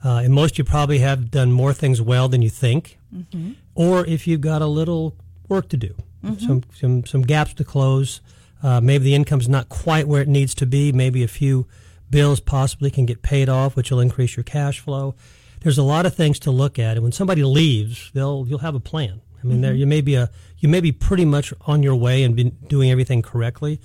uh, 0.03 0.21
and 0.23 0.33
most 0.33 0.57
you 0.57 0.63
probably 0.63 0.99
have 0.99 1.29
done 1.31 1.51
more 1.51 1.73
things 1.73 2.01
well 2.01 2.27
than 2.29 2.41
you 2.41 2.49
think, 2.49 2.97
Mhm. 3.15 3.55
or 3.75 4.05
if 4.05 4.27
you've 4.27 4.41
got 4.41 4.61
a 4.61 4.67
little 4.67 5.15
work 5.49 5.69
to 5.69 5.77
do, 5.77 5.93
Mhm. 6.25 6.39
some, 6.47 6.63
some 6.79 7.05
some 7.05 7.21
gaps 7.23 7.53
to 7.55 7.63
close. 7.63 8.21
Uh, 8.63 8.79
maybe 8.79 9.03
the 9.05 9.15
income's 9.15 9.49
not 9.49 9.69
quite 9.69 10.07
where 10.07 10.21
it 10.21 10.27
needs 10.27 10.53
to 10.55 10.65
be. 10.65 10.91
Maybe 10.91 11.23
a 11.23 11.27
few 11.27 11.65
bills 12.09 12.39
possibly 12.39 12.91
can 12.91 13.05
get 13.05 13.21
paid 13.21 13.49
off, 13.49 13.75
which 13.75 13.89
will 13.89 13.99
increase 13.99 14.35
your 14.37 14.43
cash 14.43 14.79
flow. 14.79 15.15
There's 15.61 15.77
a 15.77 15.83
lot 15.83 16.05
of 16.05 16.13
things 16.15 16.39
to 16.39 16.51
look 16.51 16.77
at, 16.79 16.97
and 16.97 17.03
when 17.03 17.11
somebody 17.11 17.43
leaves, 17.43 18.11
they'll 18.13 18.45
you'll 18.47 18.59
have 18.59 18.75
a 18.75 18.79
plan. 18.79 19.21
I 19.43 19.47
mean, 19.47 19.61
there 19.61 19.73
Mhm. 19.73 19.79
you 19.79 19.87
may 19.87 20.01
be 20.01 20.15
a 20.15 20.29
you 20.59 20.69
may 20.69 20.79
be 20.81 20.91
pretty 20.91 21.25
much 21.25 21.53
on 21.65 21.81
your 21.81 21.95
way 21.95 22.23
and 22.23 22.35
been 22.35 22.51
doing 22.67 22.91
everything 22.91 23.21
correctly, 23.23 23.79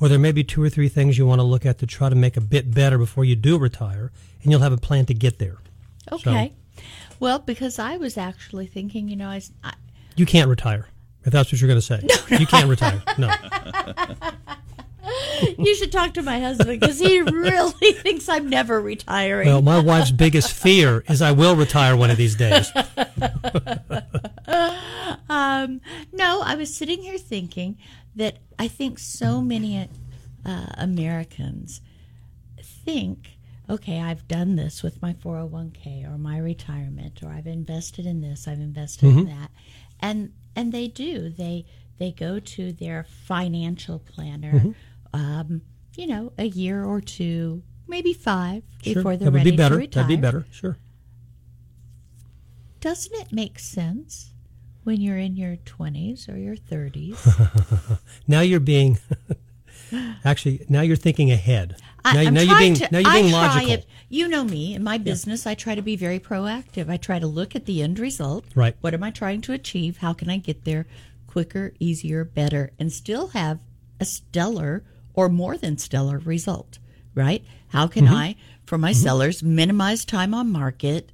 or 0.00 0.08
there 0.08 0.18
may 0.18 0.32
be 0.32 0.42
two 0.44 0.62
or 0.62 0.70
three 0.70 0.88
things 0.88 1.18
you 1.18 1.26
want 1.26 1.40
to 1.40 1.44
look 1.44 1.66
at 1.66 1.78
to 1.78 1.86
try 1.86 2.08
to 2.08 2.14
make 2.16 2.36
a 2.38 2.40
bit 2.40 2.72
better 2.72 2.96
before 2.96 3.24
you 3.24 3.36
do 3.36 3.58
retire, 3.58 4.10
and 4.42 4.50
you'll 4.50 4.60
have 4.62 4.72
a 4.72 4.78
plan 4.78 5.04
to 5.06 5.14
get 5.14 5.38
there. 5.38 5.58
So, 6.08 6.16
Okay. 6.16 6.52
Well, 7.20 7.38
because 7.38 7.78
I 7.78 7.96
was 7.98 8.18
actually 8.18 8.66
thinking, 8.66 9.08
you 9.08 9.16
know, 9.16 9.28
I 9.28 9.40
you 10.16 10.26
can't 10.26 10.48
retire 10.48 10.88
if 11.24 11.32
that's 11.32 11.52
what 11.52 11.60
you're 11.60 11.68
going 11.68 11.80
to 11.80 11.86
say. 11.86 12.00
you 12.38 12.46
can't 12.46 12.68
retire. 12.68 13.02
No. 13.18 13.32
you 15.58 15.74
should 15.76 15.92
talk 15.92 16.14
to 16.14 16.22
my 16.22 16.40
husband 16.40 16.80
because 16.80 16.98
he 16.98 17.20
really 17.20 17.92
thinks 17.92 18.28
I'm 18.28 18.48
never 18.48 18.80
retiring. 18.80 19.46
Well, 19.48 19.62
my 19.62 19.78
wife's 19.80 20.10
biggest 20.10 20.52
fear 20.62 21.04
is 21.08 21.22
I 21.22 21.32
will 21.32 21.56
retire 21.56 21.96
one 21.96 22.10
of 22.10 22.16
these 22.16 22.34
days. 22.34 22.70
um, 25.28 25.80
no, 26.12 26.42
I 26.44 26.54
was 26.56 26.74
sitting 26.74 27.02
here 27.02 27.18
thinking 27.18 27.78
that 28.16 28.38
I 28.58 28.68
think 28.68 28.98
so 28.98 29.40
many 29.40 29.88
uh, 30.44 30.66
Americans 30.76 31.80
think, 32.62 33.31
okay, 33.70 34.00
I've 34.00 34.26
done 34.28 34.56
this 34.56 34.82
with 34.82 35.00
my 35.02 35.12
401k 35.14 36.04
or 36.04 36.18
my 36.18 36.38
retirement, 36.38 37.22
or 37.22 37.28
I've 37.30 37.46
invested 37.46 38.06
in 38.06 38.20
this, 38.20 38.46
I've 38.48 38.60
invested 38.60 39.06
in 39.08 39.26
Mhm. 39.26 39.26
that, 39.28 39.50
and 40.00 40.32
and 40.54 40.72
they 40.72 40.86
do. 40.88 41.30
They 41.30 41.64
they 41.98 42.12
go 42.12 42.38
to 42.40 42.72
their 42.72 43.04
financial 43.04 43.98
planner, 44.00 44.52
Mhm. 44.60 44.74
um, 45.14 45.62
you 45.96 46.06
know, 46.06 46.32
a 46.36 46.46
year 46.48 46.84
or 46.84 47.00
two, 47.00 47.62
maybe 47.86 48.12
five 48.12 48.62
Sure. 48.82 48.94
before 48.96 49.16
they're 49.16 49.26
that 49.26 49.32
would 49.32 49.38
ready 49.38 49.50
be 49.52 49.56
better. 49.56 49.74
to 49.76 49.78
retire. 49.80 50.02
That'd 50.04 50.18
be 50.18 50.20
better. 50.20 50.46
Sure. 50.50 50.76
Doesn't 52.80 53.14
it 53.14 53.32
make 53.32 53.58
sense 53.60 54.32
when 54.82 55.00
you're 55.00 55.18
in 55.18 55.36
your 55.36 55.56
20s 55.56 56.28
or 56.28 56.36
your 56.36 56.56
30s? 56.56 57.16
now 58.26 58.40
you're 58.40 58.58
being 58.60 58.98
actually 60.24 60.64
now 60.68 60.80
you're 60.82 60.96
thinking 60.96 61.30
ahead. 61.30 61.76
I, 62.04 62.14
now, 62.14 62.20
I'm 62.20 62.34
now 62.34 62.40
you're 62.42 62.58
being 62.58 62.74
to, 62.74 62.88
now 62.90 62.98
you're 62.98 63.10
I 63.10 63.20
being 63.20 63.30
try 63.30 63.46
logical. 63.48 63.72
It, 63.74 63.86
you 64.08 64.28
know 64.28 64.44
me 64.44 64.74
in 64.74 64.82
my 64.82 64.98
business. 64.98 65.46
I 65.46 65.54
try 65.54 65.74
to 65.74 65.82
be 65.82 65.96
very 65.96 66.18
proactive. 66.18 66.90
I 66.90 66.96
try 66.96 67.18
to 67.18 67.26
look 67.26 67.54
at 67.54 67.66
the 67.66 67.82
end 67.82 67.98
result. 67.98 68.44
Right. 68.54 68.76
What 68.80 68.94
am 68.94 69.02
I 69.02 69.10
trying 69.10 69.40
to 69.42 69.52
achieve? 69.52 69.98
How 69.98 70.12
can 70.12 70.28
I 70.28 70.36
get 70.38 70.64
there 70.64 70.86
quicker, 71.26 71.72
easier, 71.78 72.24
better, 72.24 72.72
and 72.78 72.92
still 72.92 73.28
have 73.28 73.60
a 74.00 74.04
stellar 74.04 74.84
or 75.14 75.28
more 75.28 75.56
than 75.56 75.78
stellar 75.78 76.18
result? 76.18 76.78
Right? 77.14 77.44
How 77.68 77.86
can 77.86 78.06
Mhm. 78.06 78.12
I, 78.14 78.36
for 78.64 78.78
my 78.78 78.92
sellers, 78.92 79.42
minimize 79.42 80.04
time 80.04 80.34
on 80.34 80.50
market, 80.50 81.12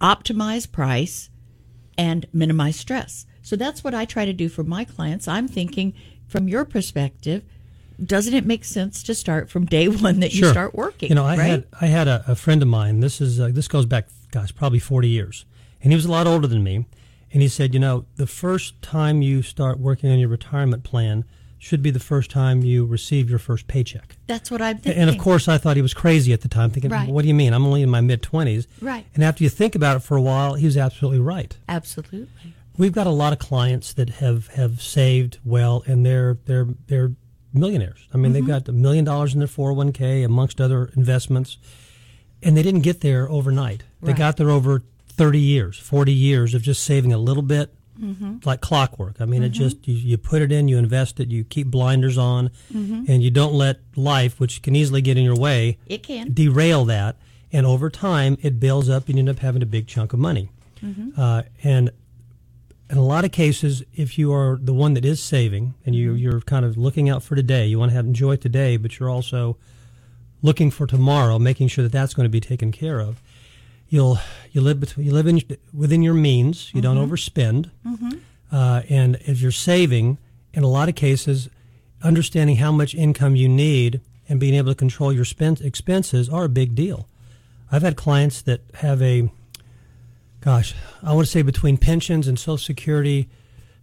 optimize 0.00 0.70
price, 0.70 1.28
and 1.96 2.26
minimize 2.32 2.76
stress? 2.76 3.26
So 3.42 3.56
that's 3.56 3.82
what 3.82 3.94
I 3.94 4.04
try 4.04 4.24
to 4.24 4.32
do 4.32 4.48
for 4.48 4.62
my 4.64 4.84
clients. 4.84 5.26
I'm 5.26 5.48
thinking 5.48 5.94
from 6.26 6.48
your 6.48 6.64
perspective 6.64 7.42
doesn't 8.02 8.34
it 8.34 8.46
make 8.46 8.64
sense 8.64 9.02
to 9.04 9.14
start 9.14 9.50
from 9.50 9.64
day 9.66 9.88
one 10.06 10.20
that 10.20 10.32
you 10.34 10.40
Sure. 10.40 10.50
start 10.52 10.74
working? 10.74 11.08
You 11.08 11.14
know, 11.14 11.24
I 11.26 11.36
right? 11.36 11.46
had 11.50 11.66
I 11.80 11.86
had 11.86 12.08
a, 12.08 12.24
a 12.28 12.34
friend 12.34 12.62
of 12.62 12.68
mine. 12.68 13.00
This 13.00 13.20
is 13.20 13.40
uh, 13.40 13.50
this 13.52 13.68
goes 13.68 13.86
back, 13.86 14.08
gosh, 14.30 14.54
probably 14.54 14.78
forty 14.78 15.08
years, 15.08 15.44
and 15.82 15.92
he 15.92 15.96
was 15.96 16.04
a 16.04 16.10
lot 16.10 16.26
older 16.26 16.46
than 16.46 16.62
me. 16.62 16.86
And 17.32 17.42
he 17.42 17.48
said, 17.48 17.74
you 17.74 17.80
know, 17.80 18.06
the 18.16 18.26
first 18.26 18.80
time 18.80 19.20
you 19.20 19.42
start 19.42 19.78
working 19.78 20.10
on 20.10 20.18
your 20.18 20.30
retirement 20.30 20.82
plan 20.82 21.24
should 21.58 21.82
be 21.82 21.90
the 21.90 22.00
first 22.00 22.30
time 22.30 22.62
you 22.62 22.86
receive 22.86 23.28
your 23.28 23.38
first 23.40 23.66
paycheck. 23.66 24.16
That's 24.28 24.50
what 24.50 24.62
I'm 24.62 24.78
thinking. 24.78 25.02
And 25.02 25.10
of 25.10 25.18
course, 25.18 25.46
I 25.48 25.58
thought 25.58 25.76
he 25.76 25.82
was 25.82 25.92
crazy 25.92 26.32
at 26.32 26.40
the 26.40 26.48
time, 26.48 26.70
thinking, 26.70 26.90
Right. 26.90 27.08
"What 27.08 27.22
do 27.22 27.28
you 27.28 27.34
mean? 27.34 27.52
I'm 27.52 27.66
only 27.66 27.82
in 27.82 27.90
my 27.90 28.00
mid 28.00 28.22
twenties." 28.22 28.66
Right. 28.80 29.04
And 29.14 29.22
after 29.24 29.42
you 29.44 29.50
think 29.50 29.74
about 29.74 29.96
it 29.96 30.00
for 30.00 30.16
a 30.16 30.22
while, 30.22 30.54
he 30.54 30.64
was 30.66 30.76
absolutely 30.76 31.18
right. 31.20 31.56
absolutely. 31.68 32.28
We've 32.78 32.92
got 32.92 33.08
a 33.08 33.10
lot 33.10 33.32
of 33.32 33.40
clients 33.40 33.92
that 33.94 34.08
have, 34.08 34.46
have 34.54 34.80
saved 34.80 35.38
well, 35.44 35.82
and 35.86 36.06
they're 36.06 36.38
they're 36.46 36.68
they're 36.86 37.12
millionaires. 37.52 38.06
I 38.12 38.16
mean, 38.16 38.32
they've 38.32 38.46
got 38.46 38.68
a 38.68 38.72
million 38.72 39.04
dollars 39.04 39.32
in 39.34 39.40
their 39.40 39.48
four 39.48 39.68
hundred 39.70 39.76
one 39.76 39.92
k 39.92 40.22
amongst 40.22 40.60
other 40.60 40.90
investments, 40.96 41.56
and 42.42 42.56
they 42.56 42.62
didn't 42.62 42.82
get 42.82 43.00
there 43.00 43.30
overnight. 43.30 43.82
They 44.02 44.12
Right. 44.12 44.18
got 44.18 44.36
there 44.36 44.50
over 44.50 44.82
thirty 45.08 45.40
years, 45.40 45.78
forty 45.78 46.12
years 46.12 46.54
of 46.54 46.62
just 46.62 46.82
saving 46.84 47.12
a 47.12 47.18
little 47.18 47.42
bit, 47.42 47.74
Mm-hmm. 48.00 48.36
like 48.44 48.60
clockwork. 48.60 49.20
I 49.20 49.24
mean, 49.24 49.42
it 49.42 49.48
just 49.48 49.88
you, 49.88 49.94
you 49.94 50.18
put 50.18 50.40
it 50.40 50.52
in, 50.52 50.68
you 50.68 50.78
invest 50.78 51.18
it, 51.18 51.30
you 51.30 51.42
keep 51.42 51.66
blinders 51.66 52.16
on, 52.16 52.50
Mm-hmm. 52.72 53.04
and 53.08 53.22
you 53.24 53.30
don't 53.32 53.54
let 53.54 53.80
life, 53.96 54.38
which 54.38 54.62
can 54.62 54.76
easily 54.76 55.02
get 55.02 55.16
in 55.18 55.24
your 55.24 55.34
way, 55.36 55.78
It 55.86 56.04
can. 56.04 56.32
derail 56.32 56.84
that. 56.84 57.16
And 57.52 57.66
over 57.66 57.90
time, 57.90 58.38
it 58.40 58.60
builds 58.60 58.88
up, 58.88 59.08
and 59.08 59.16
you 59.16 59.20
end 59.20 59.28
up 59.30 59.40
having 59.40 59.62
a 59.62 59.66
big 59.66 59.86
chunk 59.88 60.12
of 60.12 60.18
money. 60.20 60.50
Uh, 61.16 61.42
and 61.64 61.90
in 62.90 62.96
a 62.96 63.04
lot 63.04 63.24
of 63.24 63.32
cases, 63.32 63.82
if 63.94 64.18
you 64.18 64.32
are 64.32 64.58
the 64.60 64.72
one 64.72 64.94
that 64.94 65.04
is 65.04 65.22
saving 65.22 65.74
and 65.84 65.94
you, 65.94 66.10
mm-hmm. 66.10 66.18
you're 66.18 66.40
kind 66.40 66.64
of 66.64 66.78
looking 66.78 67.08
out 67.08 67.22
for 67.22 67.34
today, 67.34 67.66
you 67.66 67.78
want 67.78 67.90
to 67.90 67.96
have 67.96 68.06
enjoy 68.06 68.36
today, 68.36 68.76
but 68.76 68.98
you're 68.98 69.10
also 69.10 69.56
looking 70.42 70.70
for 70.70 70.86
tomorrow, 70.86 71.38
making 71.38 71.68
sure 71.68 71.82
that 71.82 71.92
that's 71.92 72.14
going 72.14 72.24
to 72.24 72.30
be 72.30 72.40
taken 72.40 72.72
care 72.72 73.00
of. 73.00 73.20
You'll 73.88 74.18
you 74.52 74.60
live 74.60 74.80
between 74.80 75.06
you 75.06 75.12
live 75.12 75.26
in 75.26 75.40
within 75.72 76.02
your 76.02 76.14
means. 76.14 76.72
You 76.74 76.82
don't 76.82 76.96
mm-hmm. 76.96 77.12
overspend, 77.12 77.70
mm-hmm. 77.86 78.18
uh, 78.52 78.82
and 78.88 79.16
if 79.22 79.40
you're 79.40 79.50
saving, 79.50 80.18
in 80.52 80.62
a 80.62 80.68
lot 80.68 80.90
of 80.90 80.94
cases, 80.94 81.48
understanding 82.02 82.56
how 82.56 82.70
much 82.70 82.94
income 82.94 83.34
you 83.34 83.48
need 83.48 84.02
and 84.28 84.38
being 84.38 84.54
able 84.54 84.70
to 84.70 84.74
control 84.74 85.10
your 85.10 85.24
spend, 85.24 85.62
expenses 85.62 86.28
are 86.28 86.44
a 86.44 86.50
big 86.50 86.74
deal. 86.74 87.08
I've 87.72 87.82
had 87.82 87.96
clients 87.96 88.42
that 88.42 88.60
have 88.74 89.00
a 89.00 89.30
gosh, 90.40 90.74
I 91.02 91.14
want 91.14 91.26
to 91.26 91.30
say 91.30 91.42
between 91.42 91.76
pensions 91.76 92.28
and 92.28 92.38
Social 92.38 92.58
Security, 92.58 93.28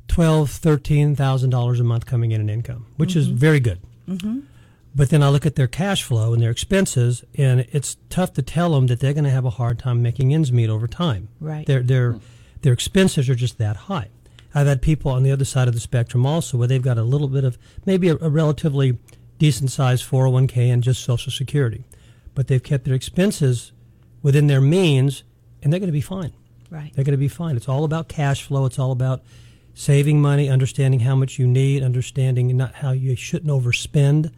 twelve, 0.08 0.50
thirteen 0.52 1.16
thousand 1.16 1.50
dollars 1.50 1.80
a 1.80 1.84
month 1.84 2.06
coming 2.06 2.32
in 2.32 2.42
in 2.42 2.50
income, 2.50 2.88
which 2.98 3.16
is 3.16 3.28
mm-hmm. 3.28 3.38
very 3.38 3.60
good. 3.60 3.80
Mm-hmm. 4.08 4.42
But 4.96 5.10
then 5.10 5.22
I 5.22 5.28
look 5.30 5.46
at 5.46 5.56
their 5.56 5.68
cash 5.68 6.04
flow 6.04 6.34
and 6.34 6.42
their 6.42 6.52
expenses, 6.52 7.26
and 7.38 7.68
it's 7.72 7.98
tough 8.10 8.32
to 8.34 8.42
tell 8.42 8.72
them 8.72 8.88
that 8.88 9.02
they're 9.02 9.14
going 9.14 9.26
to 9.26 9.30
have 9.30 9.44
a 9.44 9.50
hard 9.50 9.78
time 9.78 10.02
making 10.02 10.34
ends 10.34 10.54
meet 10.54 10.70
over 10.70 10.88
time. 10.88 11.28
Right. 11.42 11.66
Their 11.66 11.82
their 11.84 12.14
hmm. 12.14 12.20
their 12.62 12.74
expenses 12.74 13.30
are 13.30 13.36
just 13.36 13.58
that 13.58 13.76
high. 13.76 14.10
I've 14.54 14.68
had 14.68 14.82
people 14.82 15.12
on 15.12 15.24
the 15.24 15.32
other 15.32 15.44
side 15.44 15.68
of 15.68 15.74
the 15.74 15.82
spectrum 15.82 16.26
also 16.26 16.58
where 16.58 16.68
they've 16.68 16.82
got 16.82 16.98
a 16.98 17.04
little 17.04 17.28
bit 17.28 17.44
of 17.44 17.58
maybe 17.86 18.08
a, 18.08 18.16
a 18.22 18.30
relatively 18.30 18.98
decent 19.38 19.70
sized 19.70 20.10
401k 20.10 20.72
and 20.72 20.82
just 20.82 21.04
Social 21.04 21.30
Security, 21.30 21.84
but 22.34 22.48
they've 22.48 22.64
kept 22.64 22.86
their 22.86 22.94
expenses 22.94 23.74
within 24.22 24.48
their 24.48 24.62
means, 24.62 25.24
and 25.62 25.74
they're 25.74 25.80
going 25.80 25.90
to 25.90 25.94
be 25.94 26.00
fine. 26.00 26.32
Right. 26.70 26.92
They're 26.94 27.04
going 27.04 27.14
to 27.14 27.18
be 27.18 27.28
fine. 27.28 27.56
It's 27.56 27.70
all 27.70 27.84
about 27.84 28.08
cash 28.08 28.44
flow. 28.44 28.66
It's 28.66 28.80
all 28.80 28.92
about 28.92 29.22
saving 29.74 30.22
money, 30.22 30.50
understanding 30.50 31.02
how 31.02 31.16
much 31.16 31.38
you 31.38 31.46
need, 31.46 31.84
understanding 31.84 32.56
not 32.56 32.76
how 32.76 32.92
you 32.92 33.16
shouldn't 33.16 33.52
overspend. 33.52 34.32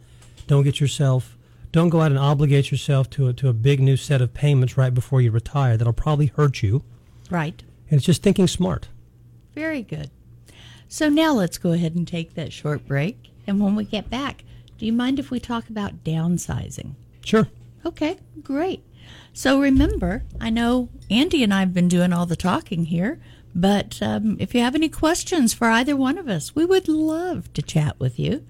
Don't 0.46 0.64
get 0.64 0.80
yourself, 0.80 1.36
don't 1.70 1.90
go 1.90 2.00
out 2.00 2.10
and 2.10 2.18
obligate 2.18 2.70
yourself 2.70 3.08
to 3.10 3.28
a, 3.28 3.32
to 3.34 3.48
a 3.48 3.52
big 3.52 3.80
new 3.80 3.96
set 3.96 4.20
of 4.20 4.34
payments 4.34 4.76
right 4.76 4.92
before 4.92 5.20
you 5.20 5.30
retire. 5.30 5.76
That'll 5.76 5.92
probably 5.92 6.26
hurt 6.26 6.62
you. 6.62 6.82
Right. 7.30 7.62
And 7.90 7.98
it's 7.98 8.06
just 8.06 8.22
thinking 8.22 8.48
smart. 8.48 8.88
Very 9.54 9.82
good. 9.82 10.10
So 10.88 11.08
now 11.08 11.34
let's 11.34 11.58
go 11.58 11.72
ahead 11.72 11.94
and 11.94 12.08
take 12.08 12.34
that 12.34 12.52
short 12.52 12.86
break. 12.86 13.30
And 13.46 13.60
when 13.60 13.76
we 13.76 13.84
get 13.84 14.08
back, 14.08 14.44
do 14.78 14.86
you 14.86 14.92
mind 14.92 15.18
if 15.18 15.30
we 15.30 15.38
talk 15.38 15.68
about 15.68 16.04
downsizing? 16.04 16.94
Sure. 17.24 17.48
Okay, 17.84 18.18
great. 18.42 18.82
So 19.32 19.60
remember, 19.60 20.24
I 20.40 20.50
know 20.50 20.88
Andy 21.10 21.42
and 21.42 21.54
I 21.54 21.60
have 21.60 21.74
been 21.74 21.88
doing 21.88 22.12
all 22.12 22.26
the 22.26 22.36
talking 22.36 22.86
here, 22.86 23.20
but 23.54 23.98
um, 24.02 24.36
if 24.40 24.54
you 24.54 24.60
have 24.60 24.74
any 24.74 24.88
questions 24.88 25.54
for 25.54 25.68
either 25.68 25.96
one 25.96 26.18
of 26.18 26.28
us, 26.28 26.54
we 26.54 26.64
would 26.64 26.88
love 26.88 27.52
to 27.54 27.62
chat 27.62 27.98
with 27.98 28.18
you. 28.18 28.44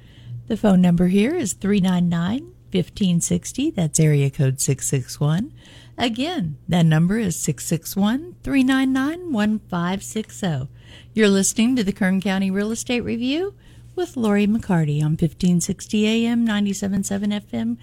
The 0.48 0.56
phone 0.56 0.80
number 0.80 1.08
here 1.08 1.34
is 1.34 1.52
399 1.52 2.54
1560. 2.70 3.70
That's 3.70 4.00
area 4.00 4.30
code 4.30 4.60
661. 4.60 5.52
Again, 5.96 6.58
that 6.68 6.86
number 6.86 7.18
is 7.18 7.36
661 7.38 8.36
399 8.42 9.32
1560. 9.32 10.68
You're 11.12 11.28
listening 11.28 11.76
to 11.76 11.84
the 11.84 11.92
Kern 11.92 12.20
County 12.20 12.50
Real 12.50 12.70
Estate 12.70 13.00
Review 13.00 13.54
with 13.96 14.16
Lori 14.16 14.46
McCarty 14.46 15.00
on 15.00 15.16
1560 15.16 16.06
AM, 16.06 16.44
977 16.44 17.30
FM, 17.30 17.76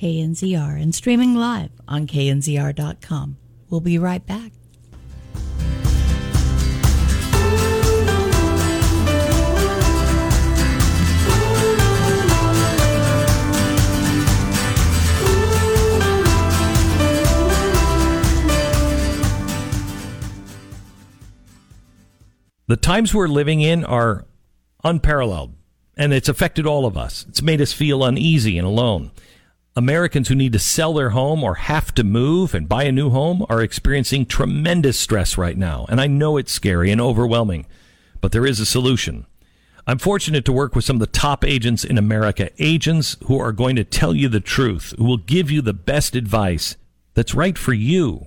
KNZR, 0.00 0.80
and 0.80 0.94
streaming 0.94 1.34
live 1.34 1.72
on 1.86 2.06
knzr.com. 2.06 3.36
We'll 3.68 3.80
be 3.82 3.98
right 3.98 4.24
back. 4.24 4.52
The 22.68 22.76
times 22.76 23.12
we're 23.12 23.26
living 23.26 23.60
in 23.60 23.84
are 23.84 24.24
unparalleled, 24.82 25.56
and 25.96 26.14
it's 26.14 26.28
affected 26.28 26.66
all 26.66 26.86
of 26.86 26.96
us. 26.96 27.26
It's 27.28 27.42
made 27.42 27.60
us 27.60 27.72
feel 27.74 28.02
uneasy 28.02 28.56
and 28.56 28.66
alone. 28.66 29.10
Americans 29.76 30.26
who 30.26 30.34
need 30.34 30.52
to 30.52 30.58
sell 30.58 30.94
their 30.94 31.10
home 31.10 31.44
or 31.44 31.54
have 31.54 31.94
to 31.94 32.02
move 32.02 32.54
and 32.54 32.68
buy 32.68 32.82
a 32.84 32.92
new 32.92 33.10
home 33.10 33.46
are 33.48 33.62
experiencing 33.62 34.26
tremendous 34.26 34.98
stress 34.98 35.38
right 35.38 35.56
now, 35.56 35.86
and 35.88 36.00
I 36.00 36.08
know 36.08 36.36
it's 36.36 36.50
scary 36.50 36.90
and 36.90 37.00
overwhelming, 37.00 37.66
but 38.20 38.32
there 38.32 38.46
is 38.46 38.58
a 38.58 38.66
solution. 38.66 39.26
I'm 39.86 39.98
fortunate 39.98 40.44
to 40.46 40.52
work 40.52 40.74
with 40.74 40.84
some 40.84 40.96
of 40.96 41.00
the 41.00 41.06
top 41.06 41.44
agents 41.44 41.84
in 41.84 41.98
America, 41.98 42.50
agents 42.58 43.16
who 43.26 43.38
are 43.38 43.52
going 43.52 43.76
to 43.76 43.84
tell 43.84 44.14
you 44.14 44.28
the 44.28 44.40
truth, 44.40 44.92
who 44.98 45.04
will 45.04 45.16
give 45.16 45.52
you 45.52 45.62
the 45.62 45.72
best 45.72 46.16
advice 46.16 46.76
that's 47.14 47.34
right 47.34 47.56
for 47.56 47.72
you. 47.72 48.26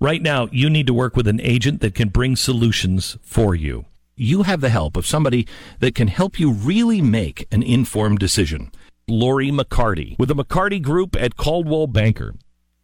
Right 0.00 0.22
now, 0.22 0.48
you 0.50 0.68
need 0.68 0.88
to 0.88 0.94
work 0.94 1.16
with 1.16 1.28
an 1.28 1.40
agent 1.40 1.82
that 1.82 1.94
can 1.94 2.08
bring 2.08 2.34
solutions 2.34 3.16
for 3.22 3.54
you. 3.54 3.86
You 4.16 4.42
have 4.42 4.60
the 4.60 4.70
help 4.70 4.96
of 4.96 5.06
somebody 5.06 5.46
that 5.78 5.94
can 5.94 6.08
help 6.08 6.38
you 6.38 6.50
really 6.50 7.00
make 7.00 7.46
an 7.52 7.62
informed 7.62 8.18
decision. 8.18 8.70
Lori 9.08 9.50
McCarty 9.50 10.18
with 10.18 10.28
the 10.28 10.34
McCarty 10.34 10.80
Group 10.80 11.14
at 11.16 11.36
Coldwell 11.36 11.86
Banker. 11.86 12.34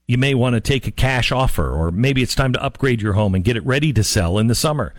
You 0.07 0.19
may 0.19 0.35
want 0.35 0.55
to 0.55 0.61
take 0.61 0.87
a 0.87 0.91
cash 0.91 1.33
offer, 1.33 1.73
or 1.73 1.91
maybe 1.91 2.23
it's 2.23 2.35
time 2.35 2.53
to 2.53 2.63
upgrade 2.63 3.01
your 3.01 3.15
home 3.15 3.35
and 3.35 3.45
get 3.45 3.57
it 3.57 3.65
ready 3.65 3.93
to 3.93 4.05
sell 4.05 4.39
in 4.39 4.49
the 4.49 4.55
summer. 4.55 4.93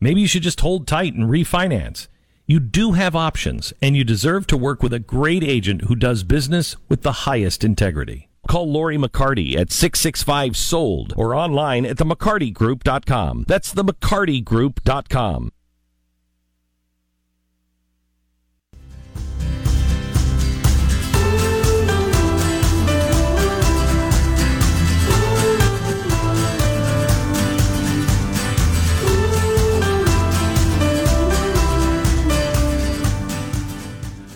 Maybe 0.00 0.20
you 0.20 0.26
should 0.26 0.42
just 0.42 0.60
hold 0.60 0.86
tight 0.86 1.14
and 1.14 1.30
refinance. 1.30 2.08
You 2.46 2.60
do 2.60 2.92
have 2.92 3.14
options, 3.14 3.72
and 3.80 3.96
you 3.96 4.04
deserve 4.04 4.46
to 4.48 4.56
work 4.56 4.82
with 4.82 4.92
a 4.92 4.98
great 4.98 5.44
agent 5.44 5.82
who 5.82 5.94
does 5.94 6.22
business 6.22 6.76
with 6.88 7.02
the 7.02 7.12
highest 7.12 7.62
integrity. 7.62 8.28
Call 8.48 8.70
Lori 8.70 8.96
McCarty 8.96 9.54
at 9.56 9.70
665 9.70 10.56
SOLD 10.56 11.14
or 11.16 11.34
online 11.34 11.84
at 11.84 11.96
themccartygroup.com. 11.96 13.44
That's 13.46 13.74
themccartygroup.com. 13.74 15.52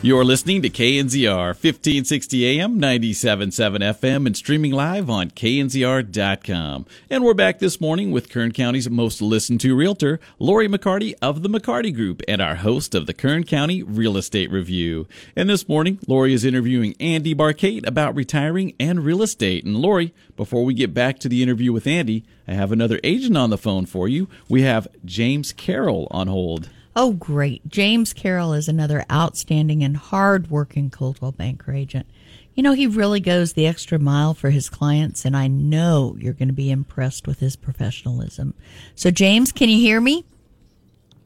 You're 0.05 0.25
listening 0.25 0.62
to 0.62 0.69
KNZR 0.69 1.55
1560 1.55 2.59
AM, 2.59 2.81
97.7 2.81 3.79
FM, 3.79 4.27
and 4.27 4.37
streaming 4.37 4.73
live 4.73 5.09
on 5.09 5.31
knzr.com. 5.31 6.87
And 7.09 7.23
we're 7.23 7.35
back 7.35 7.61
this 7.61 7.81
morning 7.81 8.11
with 8.11 8.29
Kern 8.29 8.51
County's 8.51 8.91
most 8.91 9.23
listened 9.23 9.61
to 9.61 9.77
realtor, 9.77 10.19
Lori 10.41 10.67
McCarty 10.67 11.15
of 11.23 11.45
the 11.45 11.49
McCarty 11.49 11.95
Group, 11.95 12.21
and 12.27 12.43
our 12.43 12.57
host 12.57 12.97
of 12.97 13.07
the 13.07 13.15
Kern 13.15 13.45
County 13.45 13.85
Real 13.85 14.17
Estate 14.17 14.51
Review. 14.51 15.07
And 15.37 15.49
this 15.49 15.69
morning, 15.69 16.01
Lori 16.09 16.35
is 16.35 16.45
interviewing 16.45 16.97
Andy 16.99 17.33
Barkate 17.33 17.87
about 17.87 18.17
retiring 18.17 18.75
and 18.81 19.05
real 19.05 19.23
estate. 19.23 19.65
And 19.65 19.77
Lori, 19.77 20.12
before 20.35 20.65
we 20.65 20.75
get 20.75 20.93
back 20.93 21.21
to 21.21 21.29
the 21.29 21.45
interview 21.45 21.73
with 21.73 21.87
Andy, 21.87 22.25
I 22.49 22.55
have 22.55 22.73
another 22.73 22.99
agent 23.05 23.37
on 23.37 23.51
the 23.51 23.57
phone 23.57 23.87
for 23.87 24.09
you. 24.09 24.29
We 24.49 24.62
have 24.62 24.88
James 25.05 25.53
Carroll 25.53 26.09
on 26.11 26.27
hold. 26.27 26.71
Oh, 26.94 27.12
great. 27.12 27.66
James 27.68 28.12
Carroll 28.12 28.52
is 28.52 28.68
another 28.68 29.05
outstanding 29.11 29.83
and 29.83 29.96
hard-working 29.96 30.90
Coldwell 30.90 31.33
Banker 31.33 31.72
agent. 31.72 32.07
You 32.55 32.62
know, 32.62 32.74
he 32.74 32.87
really 32.87 33.20
goes 33.20 33.55
the 33.55 33.66
extra 33.66 33.98
mile 33.98 34.35
for 34.35 34.50
his 34.50 34.68
clients, 34.68 35.24
and 35.24 35.35
I 35.35 35.46
know 35.46 36.16
you're 36.18 36.35
going 36.35 36.48
to 36.48 36.55
be 36.55 36.70
impressed 36.70 37.26
with 37.26 37.40
his 37.40 37.57
professionalism. 37.57 38.52
So, 38.94 39.11
James, 39.11 39.52
can 39.52 39.70
you 39.70 39.78
hear 39.78 40.02
me? 40.02 40.26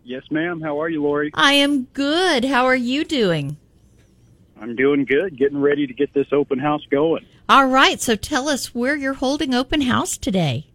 Yes, 0.05 0.23
ma'am. 0.31 0.61
How 0.61 0.81
are 0.81 0.89
you, 0.89 1.03
Lori? 1.03 1.33
I 1.35 1.55
am 1.55 1.85
good. 1.95 2.45
How 2.45 2.67
are 2.67 2.77
you 2.77 3.03
doing? 3.03 3.57
I'm 4.61 4.77
doing 4.77 5.05
good, 5.05 5.37
getting 5.37 5.61
ready 5.61 5.89
to 5.89 5.93
get 5.93 6.15
this 6.15 6.29
open 6.33 6.61
house 6.61 6.85
going. 6.93 7.27
All 7.49 7.67
right. 7.67 8.01
So, 8.01 8.15
tell 8.15 8.49
us 8.49 8.73
where 8.73 8.95
you're 8.95 9.15
holding 9.15 9.53
open 9.53 9.81
house 9.81 10.17
today. 10.17 10.69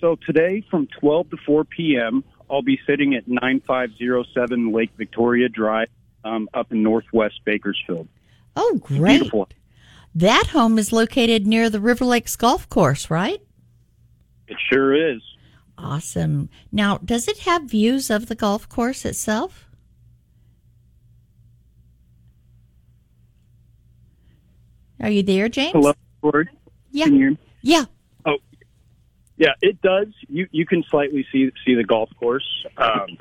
So, 0.00 0.16
today 0.26 0.64
from 0.70 0.86
12 0.86 1.30
to 1.30 1.36
4 1.44 1.64
p.m., 1.64 2.24
I'll 2.50 2.62
be 2.62 2.80
sitting 2.86 3.14
at 3.14 3.26
9507 3.26 4.72
Lake 4.72 4.90
Victoria 4.96 5.48
Drive 5.48 5.88
um, 6.24 6.48
up 6.54 6.72
in 6.72 6.82
northwest 6.82 7.40
Bakersfield. 7.44 8.08
Oh, 8.56 8.80
great. 8.82 9.18
Beautiful. 9.18 9.48
That 10.14 10.48
home 10.48 10.78
is 10.78 10.92
located 10.92 11.46
near 11.46 11.68
the 11.68 11.80
River 11.80 12.04
Lakes 12.04 12.36
Golf 12.36 12.68
Course, 12.68 13.10
right? 13.10 13.40
It 14.46 14.56
sure 14.70 14.94
is. 14.94 15.22
Awesome. 15.76 16.48
Now, 16.70 16.98
does 16.98 17.26
it 17.26 17.38
have 17.38 17.64
views 17.64 18.10
of 18.10 18.26
the 18.26 18.34
golf 18.34 18.68
course 18.68 19.04
itself? 19.04 19.68
Are 25.00 25.10
you 25.10 25.22
there, 25.22 25.48
James? 25.48 25.72
Hello, 25.72 25.92
Lori. 26.22 26.48
Yeah. 26.92 27.06
Can 27.06 27.14
you 27.14 27.20
hear 27.20 27.30
me? 27.32 27.38
Yeah. 27.62 27.84
Yeah, 29.44 29.52
it 29.60 29.82
does. 29.82 30.06
You 30.26 30.48
you 30.52 30.64
can 30.64 30.82
slightly 30.90 31.26
see 31.30 31.50
see 31.66 31.74
the 31.74 31.84
golf 31.84 32.08
course. 32.18 32.64
Um, 32.78 33.18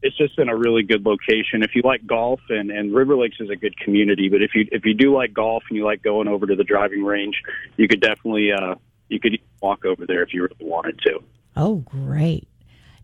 it's 0.00 0.16
just 0.16 0.38
in 0.38 0.48
a 0.48 0.56
really 0.56 0.84
good 0.84 1.04
location. 1.04 1.64
If 1.64 1.74
you 1.74 1.82
like 1.84 2.06
golf, 2.06 2.38
and 2.48 2.70
and 2.70 2.94
River 2.94 3.16
Lakes 3.16 3.38
is 3.40 3.50
a 3.50 3.56
good 3.56 3.76
community, 3.76 4.28
but 4.28 4.40
if 4.40 4.52
you 4.54 4.68
if 4.70 4.84
you 4.84 4.94
do 4.94 5.12
like 5.12 5.34
golf 5.34 5.64
and 5.68 5.76
you 5.76 5.84
like 5.84 6.00
going 6.00 6.28
over 6.28 6.46
to 6.46 6.54
the 6.54 6.62
driving 6.62 7.02
range, 7.02 7.42
you 7.76 7.88
could 7.88 8.00
definitely 8.00 8.52
uh, 8.52 8.76
you 9.08 9.18
could 9.18 9.36
walk 9.60 9.84
over 9.84 10.06
there 10.06 10.22
if 10.22 10.32
you 10.32 10.42
really 10.42 10.54
wanted 10.60 11.00
to. 11.00 11.18
Oh, 11.56 11.76
great. 11.76 12.46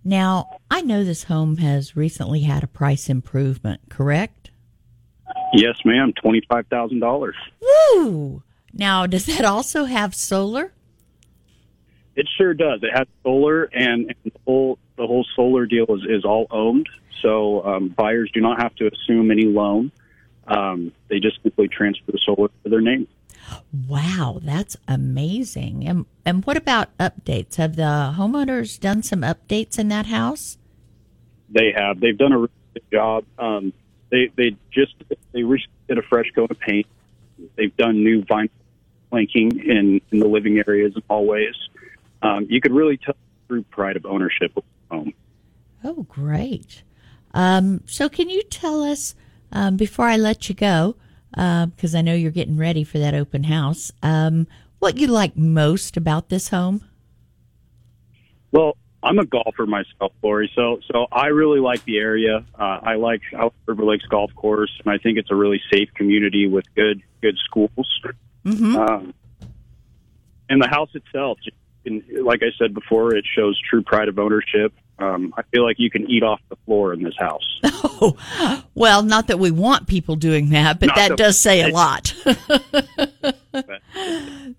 Now, 0.04 0.58
I 0.70 0.80
know 0.80 1.02
this 1.02 1.24
home 1.24 1.56
has 1.56 1.96
recently 1.96 2.42
had 2.42 2.62
a 2.62 2.68
price 2.68 3.08
improvement, 3.08 3.80
correct? 3.88 4.52
Yes, 5.54 5.74
ma'am. 5.84 6.12
Twenty 6.22 6.42
five 6.48 6.68
thousand 6.68 7.00
dollars. 7.00 7.34
Woo! 7.60 8.44
Now, 8.72 9.08
does 9.08 9.26
that 9.26 9.44
also 9.44 9.86
have 9.86 10.14
solar? 10.14 10.72
It 12.14 12.28
sure 12.36 12.54
does. 12.54 12.80
It 12.82 12.90
has 12.96 13.06
solar, 13.22 13.64
and, 13.64 14.08
and 14.08 14.32
the 14.32 14.32
whole 14.44 14.78
the 14.96 15.06
whole 15.06 15.26
solar 15.34 15.66
deal 15.66 15.86
is, 15.88 16.02
is 16.08 16.24
all 16.24 16.46
owned. 16.50 16.88
So 17.22 17.64
um, 17.64 17.88
buyers 17.88 18.30
do 18.34 18.40
not 18.40 18.60
have 18.60 18.74
to 18.76 18.90
assume 18.92 19.30
any 19.30 19.44
loan. 19.44 19.92
Um, 20.46 20.92
they 21.08 21.20
just 21.20 21.42
simply 21.42 21.68
transfer 21.68 22.12
the 22.12 22.18
solar 22.24 22.48
to 22.48 22.68
their 22.68 22.80
name. 22.80 23.08
Wow, 23.88 24.40
that's 24.42 24.76
amazing. 24.86 25.86
And 25.86 26.06
and 26.24 26.44
what 26.44 26.56
about 26.56 26.96
updates? 26.98 27.56
Have 27.56 27.76
the 27.76 28.14
homeowners 28.16 28.78
done 28.78 29.02
some 29.02 29.22
updates 29.22 29.78
in 29.78 29.88
that 29.88 30.06
house? 30.06 30.58
They 31.48 31.72
have. 31.74 32.00
They've 32.00 32.16
done 32.16 32.32
a 32.32 32.38
really 32.38 32.50
good 32.74 32.90
job. 32.92 33.24
Um, 33.38 33.72
they 34.10 34.30
they 34.36 34.56
just 34.70 34.94
they 35.32 35.42
recently 35.42 35.78
did 35.88 35.98
a 35.98 36.02
fresh 36.02 36.30
coat 36.34 36.50
of 36.50 36.60
paint. 36.60 36.86
They've 37.56 37.76
done 37.76 38.04
new 38.04 38.22
vinyl 38.22 38.50
planking 39.10 39.58
in 39.58 40.00
in 40.10 40.18
the 40.18 40.28
living 40.28 40.62
areas 40.66 40.92
and 40.94 41.02
hallways. 41.08 41.54
Um, 42.22 42.46
you 42.48 42.60
could 42.60 42.72
really 42.72 42.96
tell 42.96 43.14
through 43.48 43.64
pride 43.64 43.96
of 43.96 44.06
ownership 44.06 44.52
of 44.56 44.64
the 44.64 44.96
home. 44.96 45.14
Oh, 45.84 46.04
great. 46.04 46.82
Um, 47.34 47.82
so, 47.86 48.08
can 48.08 48.30
you 48.30 48.42
tell 48.44 48.82
us 48.82 49.14
um, 49.50 49.76
before 49.76 50.06
I 50.06 50.16
let 50.16 50.48
you 50.48 50.54
go, 50.54 50.96
because 51.30 51.94
I 51.94 52.02
know 52.02 52.14
you're 52.14 52.30
getting 52.30 52.56
ready 52.56 52.84
for 52.84 52.98
that 52.98 53.14
open 53.14 53.44
house, 53.44 53.90
um, 54.02 54.46
what 54.78 54.98
you 54.98 55.06
like 55.06 55.36
most 55.36 55.96
about 55.96 56.28
this 56.28 56.48
home? 56.48 56.84
Well, 58.50 58.76
I'm 59.02 59.18
a 59.18 59.24
golfer 59.24 59.66
myself, 59.66 60.12
Lori. 60.22 60.50
So, 60.54 60.80
so 60.90 61.06
I 61.10 61.28
really 61.28 61.58
like 61.58 61.84
the 61.84 61.98
area. 61.98 62.44
Uh, 62.58 62.80
I 62.82 62.94
like 62.94 63.22
like 63.32 63.52
River 63.66 63.84
Lakes 63.84 64.04
Golf 64.06 64.34
Course, 64.34 64.70
and 64.84 64.92
I 64.92 64.98
think 64.98 65.18
it's 65.18 65.30
a 65.30 65.34
really 65.34 65.60
safe 65.72 65.88
community 65.94 66.46
with 66.46 66.64
good 66.74 67.02
good 67.20 67.36
schools. 67.44 67.70
Mm-hmm. 68.44 68.76
Um, 68.76 69.14
and 70.48 70.60
the 70.60 70.68
house 70.68 70.90
itself, 70.94 71.38
just, 71.44 71.56
in, 71.84 72.02
like 72.24 72.42
I 72.42 72.50
said 72.58 72.74
before, 72.74 73.14
it 73.14 73.24
shows 73.36 73.60
true 73.68 73.82
pride 73.82 74.08
of 74.08 74.18
ownership. 74.18 74.72
Um, 74.98 75.34
I 75.36 75.42
feel 75.50 75.64
like 75.64 75.76
you 75.78 75.90
can 75.90 76.08
eat 76.08 76.22
off 76.22 76.40
the 76.48 76.56
floor 76.64 76.92
in 76.92 77.02
this 77.02 77.14
house. 77.18 77.60
Oh, 77.64 78.62
well, 78.74 79.02
not 79.02 79.26
that 79.28 79.38
we 79.38 79.50
want 79.50 79.88
people 79.88 80.14
doing 80.16 80.50
that, 80.50 80.78
but 80.78 80.86
Not 80.86 80.96
that 80.96 81.08
that- 81.10 81.18
does 81.18 81.40
say 81.40 81.62
a 81.68 81.72
lot. 81.72 82.14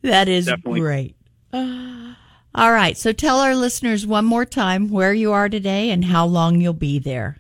that 0.02 0.28
is 0.28 0.46
Definitely. 0.48 0.80
great. 0.80 1.16
All 1.54 2.72
right, 2.72 2.96
so 2.98 3.12
tell 3.12 3.40
our 3.40 3.56
listeners 3.56 4.06
one 4.06 4.26
more 4.26 4.46
time 4.46 4.90
where 4.90 5.14
you 5.14 5.32
are 5.32 5.50
today 5.50 5.90
and 5.90 6.06
how 6.06 6.26
long 6.26 6.62
you'll 6.62 6.74
be 6.74 7.00
there. 7.00 7.38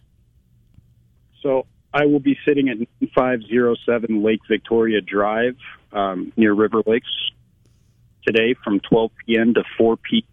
So 1.42 1.68
I 1.94 2.06
will 2.06 2.20
be 2.20 2.38
sitting 2.46 2.70
at 2.70 2.78
507 3.14 4.24
Lake 4.24 4.40
Victoria 4.48 5.02
Drive 5.02 5.56
um, 5.92 6.32
near 6.36 6.54
River 6.54 6.82
Lakes 6.88 7.08
today 8.26 8.56
from 8.64 8.80
12 8.82 9.12
p.m. 9.26 9.54
to 9.54 9.64
4 9.78 9.98
p.m. 9.98 10.24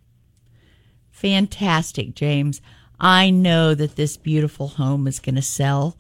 Fantastic, 1.11 2.14
James. 2.14 2.61
I 2.98 3.31
know 3.31 3.74
that 3.74 3.96
this 3.96 4.16
beautiful 4.16 4.68
home 4.68 5.07
is 5.07 5.20
going 5.20 5.35
to 5.35 5.42
sell. 5.42 5.96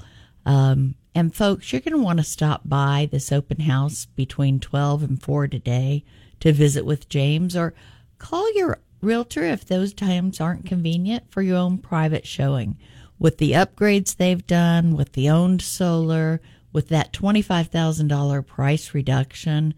Um, 0.46 0.94
and 1.14 1.34
folks, 1.34 1.72
you're 1.72 1.80
going 1.80 1.96
to 1.96 2.02
want 2.02 2.18
to 2.18 2.24
stop 2.24 2.62
by 2.64 3.08
this 3.10 3.32
open 3.32 3.60
house 3.60 4.06
between 4.06 4.60
12 4.60 5.02
and 5.02 5.22
4 5.22 5.48
today 5.48 6.04
to 6.40 6.52
visit 6.52 6.84
with 6.84 7.08
James 7.08 7.56
or 7.56 7.74
call 8.18 8.52
your 8.54 8.78
realtor 9.00 9.44
if 9.44 9.64
those 9.64 9.92
times 9.92 10.40
aren't 10.40 10.66
convenient 10.66 11.30
for 11.30 11.42
your 11.42 11.56
own 11.56 11.78
private 11.78 12.26
showing. 12.26 12.78
With 13.18 13.38
the 13.38 13.52
upgrades 13.52 14.16
they've 14.16 14.46
done, 14.46 14.96
with 14.96 15.12
the 15.12 15.28
owned 15.28 15.62
solar, 15.62 16.40
with 16.72 16.88
that 16.88 17.12
$25,000 17.12 18.46
price 18.46 18.94
reduction, 18.94 19.74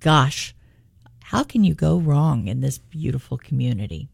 gosh, 0.00 0.54
how 1.32 1.42
can 1.42 1.64
you 1.64 1.72
go 1.72 1.96
wrong 1.96 2.46
in 2.46 2.60
this 2.60 2.76
beautiful 2.76 3.38
community? 3.38 4.10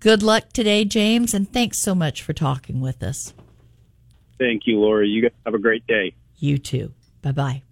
Good 0.00 0.22
luck 0.22 0.50
today, 0.54 0.86
James, 0.86 1.34
and 1.34 1.52
thanks 1.52 1.76
so 1.76 1.94
much 1.94 2.22
for 2.22 2.32
talking 2.32 2.80
with 2.80 3.02
us. 3.02 3.34
Thank 4.38 4.62
you, 4.66 4.80
Laura. 4.80 5.06
You 5.06 5.20
guys 5.20 5.32
have 5.44 5.52
a 5.52 5.58
great 5.58 5.86
day. 5.86 6.14
You 6.38 6.56
too. 6.56 6.94
Bye 7.20 7.32
bye. 7.32 7.62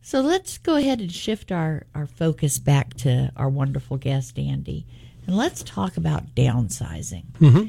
So 0.00 0.22
let's 0.22 0.56
go 0.56 0.76
ahead 0.76 1.00
and 1.00 1.12
shift 1.12 1.52
our, 1.52 1.84
our 1.94 2.06
focus 2.06 2.58
back 2.58 2.94
to 2.94 3.30
our 3.36 3.50
wonderful 3.50 3.98
guest, 3.98 4.38
Andy, 4.38 4.86
and 5.26 5.36
let's 5.36 5.62
talk 5.62 5.98
about 5.98 6.34
downsizing. 6.34 7.30
Mm-hmm. 7.32 7.66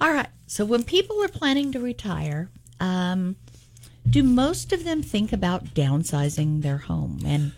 All 0.00 0.12
right. 0.12 0.28
So 0.46 0.64
when 0.64 0.84
people 0.84 1.22
are 1.22 1.28
planning 1.28 1.70
to 1.72 1.80
retire, 1.80 2.48
um, 2.80 3.36
do 4.08 4.22
most 4.22 4.72
of 4.72 4.84
them 4.84 5.02
think 5.02 5.34
about 5.34 5.74
downsizing 5.74 6.62
their 6.62 6.78
home? 6.78 7.20
And, 7.26 7.52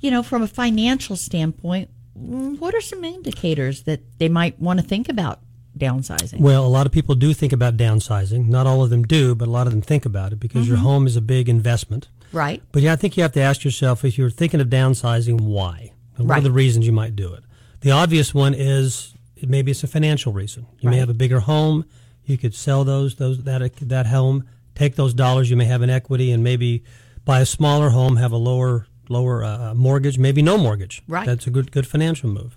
you 0.00 0.10
know, 0.10 0.22
from 0.22 0.42
a 0.42 0.46
financial 0.48 1.16
standpoint, 1.16 1.90
what 2.14 2.74
are 2.74 2.80
some 2.80 3.04
indicators 3.04 3.82
that 3.84 4.00
they 4.18 4.28
might 4.28 4.58
want 4.60 4.80
to 4.80 4.84
think 4.86 5.08
about 5.08 5.40
downsizing? 5.78 6.40
Well, 6.40 6.66
a 6.66 6.68
lot 6.68 6.86
of 6.86 6.92
people 6.92 7.14
do 7.14 7.32
think 7.32 7.52
about 7.52 7.76
downsizing. 7.76 8.48
Not 8.48 8.66
all 8.66 8.82
of 8.82 8.90
them 8.90 9.04
do, 9.04 9.34
but 9.34 9.48
a 9.48 9.50
lot 9.50 9.66
of 9.66 9.72
them 9.72 9.82
think 9.82 10.04
about 10.04 10.32
it 10.32 10.40
because 10.40 10.66
your 10.68 10.76
Mhm. 10.78 10.82
home 10.82 11.06
is 11.06 11.16
a 11.16 11.20
big 11.20 11.48
investment. 11.48 12.08
Right. 12.32 12.62
But 12.72 12.82
yeah, 12.82 12.92
I 12.92 12.96
think 12.96 13.16
you 13.16 13.22
have 13.22 13.32
to 13.32 13.40
ask 13.40 13.64
yourself 13.64 14.04
if 14.04 14.18
you're 14.18 14.30
thinking 14.30 14.60
of 14.60 14.68
downsizing, 14.68 15.40
why? 15.40 15.92
And 16.16 16.28
what 16.28 16.38
are 16.38 16.42
the 16.42 16.52
reasons 16.52 16.86
you 16.86 16.92
might 16.92 17.16
do 17.16 17.32
it? 17.32 17.42
The 17.80 17.90
obvious 17.90 18.34
one 18.34 18.52
is 18.54 19.14
maybe 19.46 19.70
it's 19.70 19.82
a 19.82 19.86
financial 19.88 20.32
reason. 20.32 20.66
You 20.80 20.90
may 20.90 20.98
have 20.98 21.08
a 21.08 21.14
bigger 21.14 21.40
home. 21.40 21.84
You 22.26 22.36
could 22.36 22.54
sell 22.54 22.84
those 22.84 23.14
those 23.14 23.42
that 23.44 23.72
that 23.80 24.06
home, 24.06 24.44
take 24.74 24.96
those 24.96 25.14
dollars 25.14 25.48
you 25.50 25.56
may 25.56 25.64
have 25.64 25.82
in 25.82 25.88
equity, 25.90 26.30
and 26.30 26.44
maybe 26.44 26.84
buy 27.24 27.40
a 27.40 27.46
smaller 27.46 27.90
home, 27.90 28.16
have 28.16 28.32
a 28.32 28.36
lower 28.36 28.86
lower 29.10 29.44
uh, 29.44 29.74
mortgage, 29.74 30.18
maybe 30.18 30.40
no 30.40 30.56
mortgage. 30.56 31.02
Right. 31.08 31.26
That's 31.26 31.46
a 31.46 31.50
good 31.50 31.70
good 31.72 31.86
financial 31.86 32.30
move. 32.30 32.56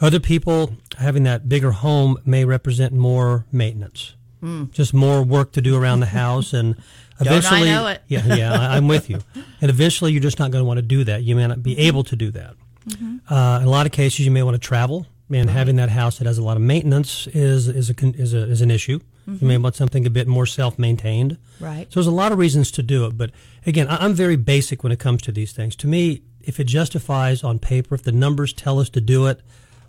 Other 0.00 0.20
people 0.20 0.74
having 0.98 1.22
that 1.24 1.48
bigger 1.48 1.70
home 1.72 2.18
may 2.26 2.44
represent 2.44 2.92
more 2.92 3.46
maintenance, 3.50 4.14
Mm. 4.42 4.70
just 4.70 4.92
more 4.92 5.22
work 5.22 5.52
to 5.52 5.62
do 5.62 5.74
around 5.76 6.00
the 6.00 6.06
house, 6.22 6.52
and 6.52 6.76
eventually, 7.20 7.64
know 7.70 7.86
it? 7.86 8.02
yeah, 8.06 8.34
yeah, 8.34 8.52
I, 8.52 8.76
I'm 8.76 8.86
with 8.86 9.08
you. 9.08 9.20
And 9.62 9.70
eventually, 9.70 10.12
you're 10.12 10.20
just 10.22 10.38
not 10.38 10.50
going 10.50 10.60
to 10.62 10.66
want 10.66 10.76
to 10.76 10.82
do 10.82 11.04
that. 11.04 11.22
You 11.22 11.34
may 11.36 11.46
not 11.46 11.62
be 11.62 11.78
able 11.78 12.04
to 12.04 12.16
do 12.16 12.30
that. 12.32 12.54
Uh, 13.30 13.58
in 13.62 13.66
a 13.66 13.70
lot 13.70 13.86
of 13.86 13.92
cases, 13.92 14.20
you 14.26 14.30
may 14.30 14.42
want 14.42 14.54
to 14.54 14.58
travel, 14.60 15.06
and 15.30 15.48
having 15.48 15.76
that 15.76 15.88
house 15.88 16.18
that 16.18 16.26
has 16.26 16.36
a 16.38 16.42
lot 16.42 16.56
of 16.58 16.62
maintenance 16.62 17.26
is 17.28 17.66
is 17.68 17.88
a 17.90 17.94
is, 18.16 18.34
a, 18.34 18.38
is 18.50 18.60
an 18.60 18.70
issue. 18.70 19.00
You 19.26 19.46
may 19.46 19.58
want 19.58 19.74
something 19.74 20.06
a 20.06 20.10
bit 20.10 20.28
more 20.28 20.46
self-maintained. 20.46 21.38
Right. 21.58 21.92
So 21.92 22.00
there's 22.00 22.06
a 22.06 22.12
lot 22.12 22.32
of 22.32 22.38
reasons 22.38 22.70
to 22.72 22.82
do 22.82 23.06
it, 23.06 23.18
but 23.18 23.30
again, 23.66 23.86
I'm 23.90 24.14
very 24.14 24.36
basic 24.36 24.82
when 24.82 24.92
it 24.92 25.00
comes 25.00 25.22
to 25.22 25.32
these 25.32 25.52
things. 25.52 25.74
To 25.76 25.88
me, 25.88 26.22
if 26.42 26.60
it 26.60 26.64
justifies 26.64 27.42
on 27.42 27.58
paper, 27.58 27.94
if 27.94 28.04
the 28.04 28.12
numbers 28.12 28.52
tell 28.52 28.78
us 28.78 28.88
to 28.90 29.00
do 29.00 29.26
it, 29.26 29.40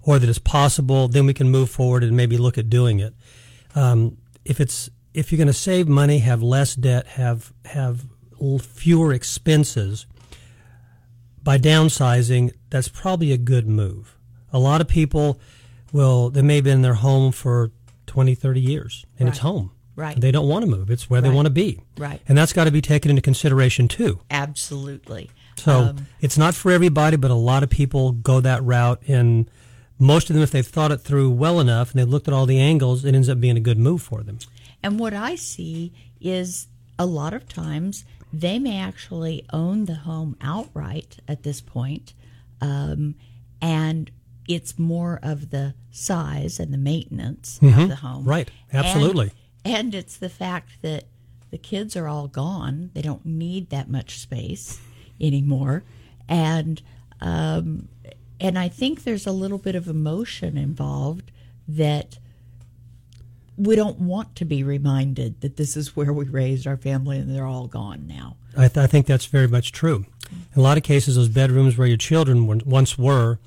or 0.01 0.19
that 0.19 0.29
it's 0.29 0.39
possible, 0.39 1.07
then 1.07 1.25
we 1.25 1.33
can 1.33 1.49
move 1.49 1.69
forward 1.69 2.03
and 2.03 2.15
maybe 2.15 2.38
look 2.38 2.57
at 2.57 2.69
doing 2.69 2.99
it. 2.99 3.13
Um, 3.75 4.17
if 4.45 4.59
it's 4.59 4.89
if 5.13 5.31
you're 5.31 5.38
going 5.38 5.47
to 5.47 5.53
save 5.53 5.88
money, 5.88 6.19
have 6.19 6.41
less 6.41 6.75
debt, 6.75 7.07
have 7.07 7.53
have 7.65 8.05
fewer 8.61 9.13
expenses 9.13 10.05
by 11.43 11.57
downsizing, 11.57 12.53
that's 12.69 12.89
probably 12.89 13.31
a 13.31 13.38
good 13.38 13.67
move. 13.67 14.17
A 14.51 14.59
lot 14.59 14.81
of 14.81 14.88
people 14.88 15.39
will 15.91 16.29
they 16.29 16.41
may 16.41 16.55
have 16.55 16.65
been 16.65 16.75
in 16.75 16.81
their 16.81 16.95
home 16.95 17.31
for 17.31 17.71
20, 18.08 18.34
30 18.36 18.60
years 18.62 19.05
and 19.20 19.30
it's 19.30 19.39
home. 19.39 19.72
Right. 19.95 20.20
They 20.20 20.32
don't 20.32 20.47
want 20.47 20.64
to 20.64 20.70
move. 20.70 20.91
It's 20.91 21.10
where 21.10 21.22
they 21.22 21.30
want 21.30 21.47
to 21.47 21.51
be. 21.51 21.82
Right. 21.97 22.22
And 22.28 22.38
that's 22.38 22.53
got 22.53 22.66
to 22.66 22.72
be 22.72 22.82
taken 22.82 23.10
into 23.10 23.22
consideration 23.22 23.88
too. 23.88 24.20
Absolutely. 24.30 25.32
So 25.58 25.80
Um, 25.80 26.08
it's 26.22 26.38
not 26.38 26.53
for 26.53 26.72
everybody, 26.72 27.18
but 27.18 27.32
a 27.32 27.36
lot 27.36 27.64
of 27.64 27.70
people 27.70 28.12
go 28.12 28.39
that 28.41 28.64
route. 28.64 29.01
And 29.08 29.49
most 29.97 30.30
of 30.30 30.36
them, 30.36 30.43
if 30.43 30.51
they've 30.51 30.66
thought 30.68 30.91
it 30.91 31.01
through 31.01 31.32
well 31.32 31.60
enough 31.60 31.91
and 31.91 31.99
they've 31.99 32.08
looked 32.08 32.28
at 32.28 32.34
all 32.34 32.45
the 32.45 32.60
angles, 32.60 33.05
it 33.05 33.16
ends 33.16 33.28
up 33.28 33.39
being 33.39 33.58
a 33.58 33.60
good 33.60 33.80
move 33.80 34.03
for 34.03 34.22
them. 34.22 34.38
And 34.84 34.99
what 34.99 35.14
I 35.16 35.34
see 35.34 35.93
is 36.22 36.68
a 36.99 37.05
lot 37.08 37.34
of 37.34 37.49
times 37.49 38.05
they 38.32 38.60
may 38.60 38.78
actually 38.78 39.45
own 39.51 39.86
the 39.86 39.95
home 39.95 40.38
outright 40.41 41.18
at 41.28 41.41
this 41.41 41.60
point, 41.62 42.14
um, 42.62 43.16
and 43.62 44.12
it's 44.47 44.77
more 44.79 45.19
of 45.23 45.49
the 45.49 45.73
size 45.91 46.59
and 46.59 46.73
the 46.73 46.77
maintenance 46.77 47.59
Mhm. 47.61 47.83
of 47.83 47.89
the 47.89 47.95
home. 47.97 48.23
Right. 48.25 48.49
Absolutely. 48.71 49.31
And, 49.65 49.75
and 49.75 49.95
it's 49.95 50.17
the 50.17 50.29
fact 50.29 50.81
that 50.81 51.05
the 51.51 51.57
kids 51.57 51.95
are 51.95 52.07
all 52.07 52.27
gone; 52.27 52.91
they 52.93 53.01
don't 53.01 53.25
need 53.25 53.69
that 53.69 53.89
much 53.89 54.19
space 54.19 54.79
anymore, 55.19 55.83
and 56.27 56.81
um, 57.21 57.87
and 58.39 58.59
I 58.59 58.69
think 58.69 59.03
there's 59.03 59.25
a 59.25 59.31
little 59.31 59.57
bit 59.57 59.73
of 59.75 59.87
emotion 59.87 60.57
involved 60.57 61.31
that 61.67 62.19
we 63.57 63.75
don't 63.75 63.99
want 63.99 64.35
to 64.35 64.45
be 64.45 64.61
reminded 64.63 65.41
that 65.41 65.57
this 65.57 65.75
is 65.75 65.95
where 65.95 66.13
we 66.13 66.25
raised 66.25 66.67
our 66.67 66.77
family 66.77 67.17
and 67.17 67.33
they're 67.35 67.47
all 67.47 67.65
gone 67.67 68.05
now. 68.05 68.35
I, 68.55 68.67
th- 68.67 68.77
I 68.77 68.87
think 68.87 69.07
that's 69.07 69.25
very 69.25 69.47
much 69.47 69.71
true. 69.71 70.05
In 70.32 70.59
a 70.59 70.61
lot 70.61 70.78
of 70.78 70.84
cases, 70.84 71.15
those 71.15 71.30
bedrooms 71.30 71.78
where 71.78 71.88
your 71.88 71.97
children 71.97 72.47
were, 72.47 72.57
once 72.65 72.97
were 72.97 73.39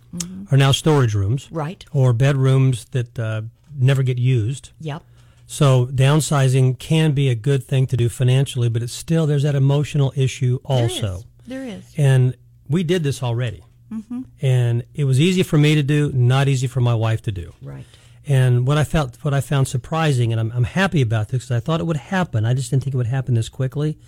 are 0.51 0.57
now 0.57 0.73
storage 0.73 1.15
rooms. 1.15 1.49
Right. 1.51 1.85
Or 1.93 2.13
bedrooms 2.13 2.87
that 2.87 3.19
uh, 3.19 3.43
never 3.79 4.03
get 4.03 4.19
used. 4.19 4.71
Yep. 4.81 5.03
So 5.47 5.87
downsizing 5.87 6.79
can 6.79 7.13
be 7.13 7.29
a 7.29 7.35
good 7.35 7.65
thing 7.65 7.87
to 7.89 7.97
do 7.97 8.09
financially, 8.09 8.69
but 8.69 8.83
it's 8.83 8.93
still, 8.93 9.27
there's 9.27 9.43
that 9.43 9.55
emotional 9.55 10.13
issue 10.17 10.59
also. 10.65 11.23
There 11.47 11.65
is. 11.65 11.85
And 11.97 12.37
we 12.69 12.83
did 12.85 13.03
this 13.03 13.23
already. 13.23 13.65
Mhm. 13.93 14.27
And 14.41 14.85
it 14.95 15.05
was 15.05 15.21
easy 15.21 15.43
for 15.43 15.59
me 15.59 15.75
to 15.75 15.83
do, 15.83 16.13
not 16.13 16.47
easy 16.47 16.69
for 16.69 16.81
my 16.81 16.95
wife 16.95 17.23
to 17.23 17.33
do. 17.33 17.53
Right. 17.61 17.85
And 18.27 18.65
what 18.67 18.79
I 18.79 18.85
felt, 18.85 19.17
what 19.23 19.35
I 19.35 19.41
found 19.41 19.67
surprising, 19.67 20.31
and 20.31 20.41
I'm, 20.41 20.53
I'm 20.55 20.65
happy 20.65 21.03
about 21.03 21.31
this 21.31 21.43
because 21.45 21.57
I 21.57 21.59
thought 21.61 21.81
it 21.81 21.85
would 21.87 21.97
happen. 21.97 22.45
I 22.45 22.55
just 22.55 22.71
didn't 22.71 22.85
think 22.85 22.95
it 22.95 22.97
would 22.99 23.09
happen 23.09 23.35
this 23.35 23.49
quickly. 23.49 23.99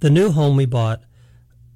The 0.00 0.10
new 0.10 0.32
home 0.32 0.56
we 0.56 0.66
bought 0.66 1.00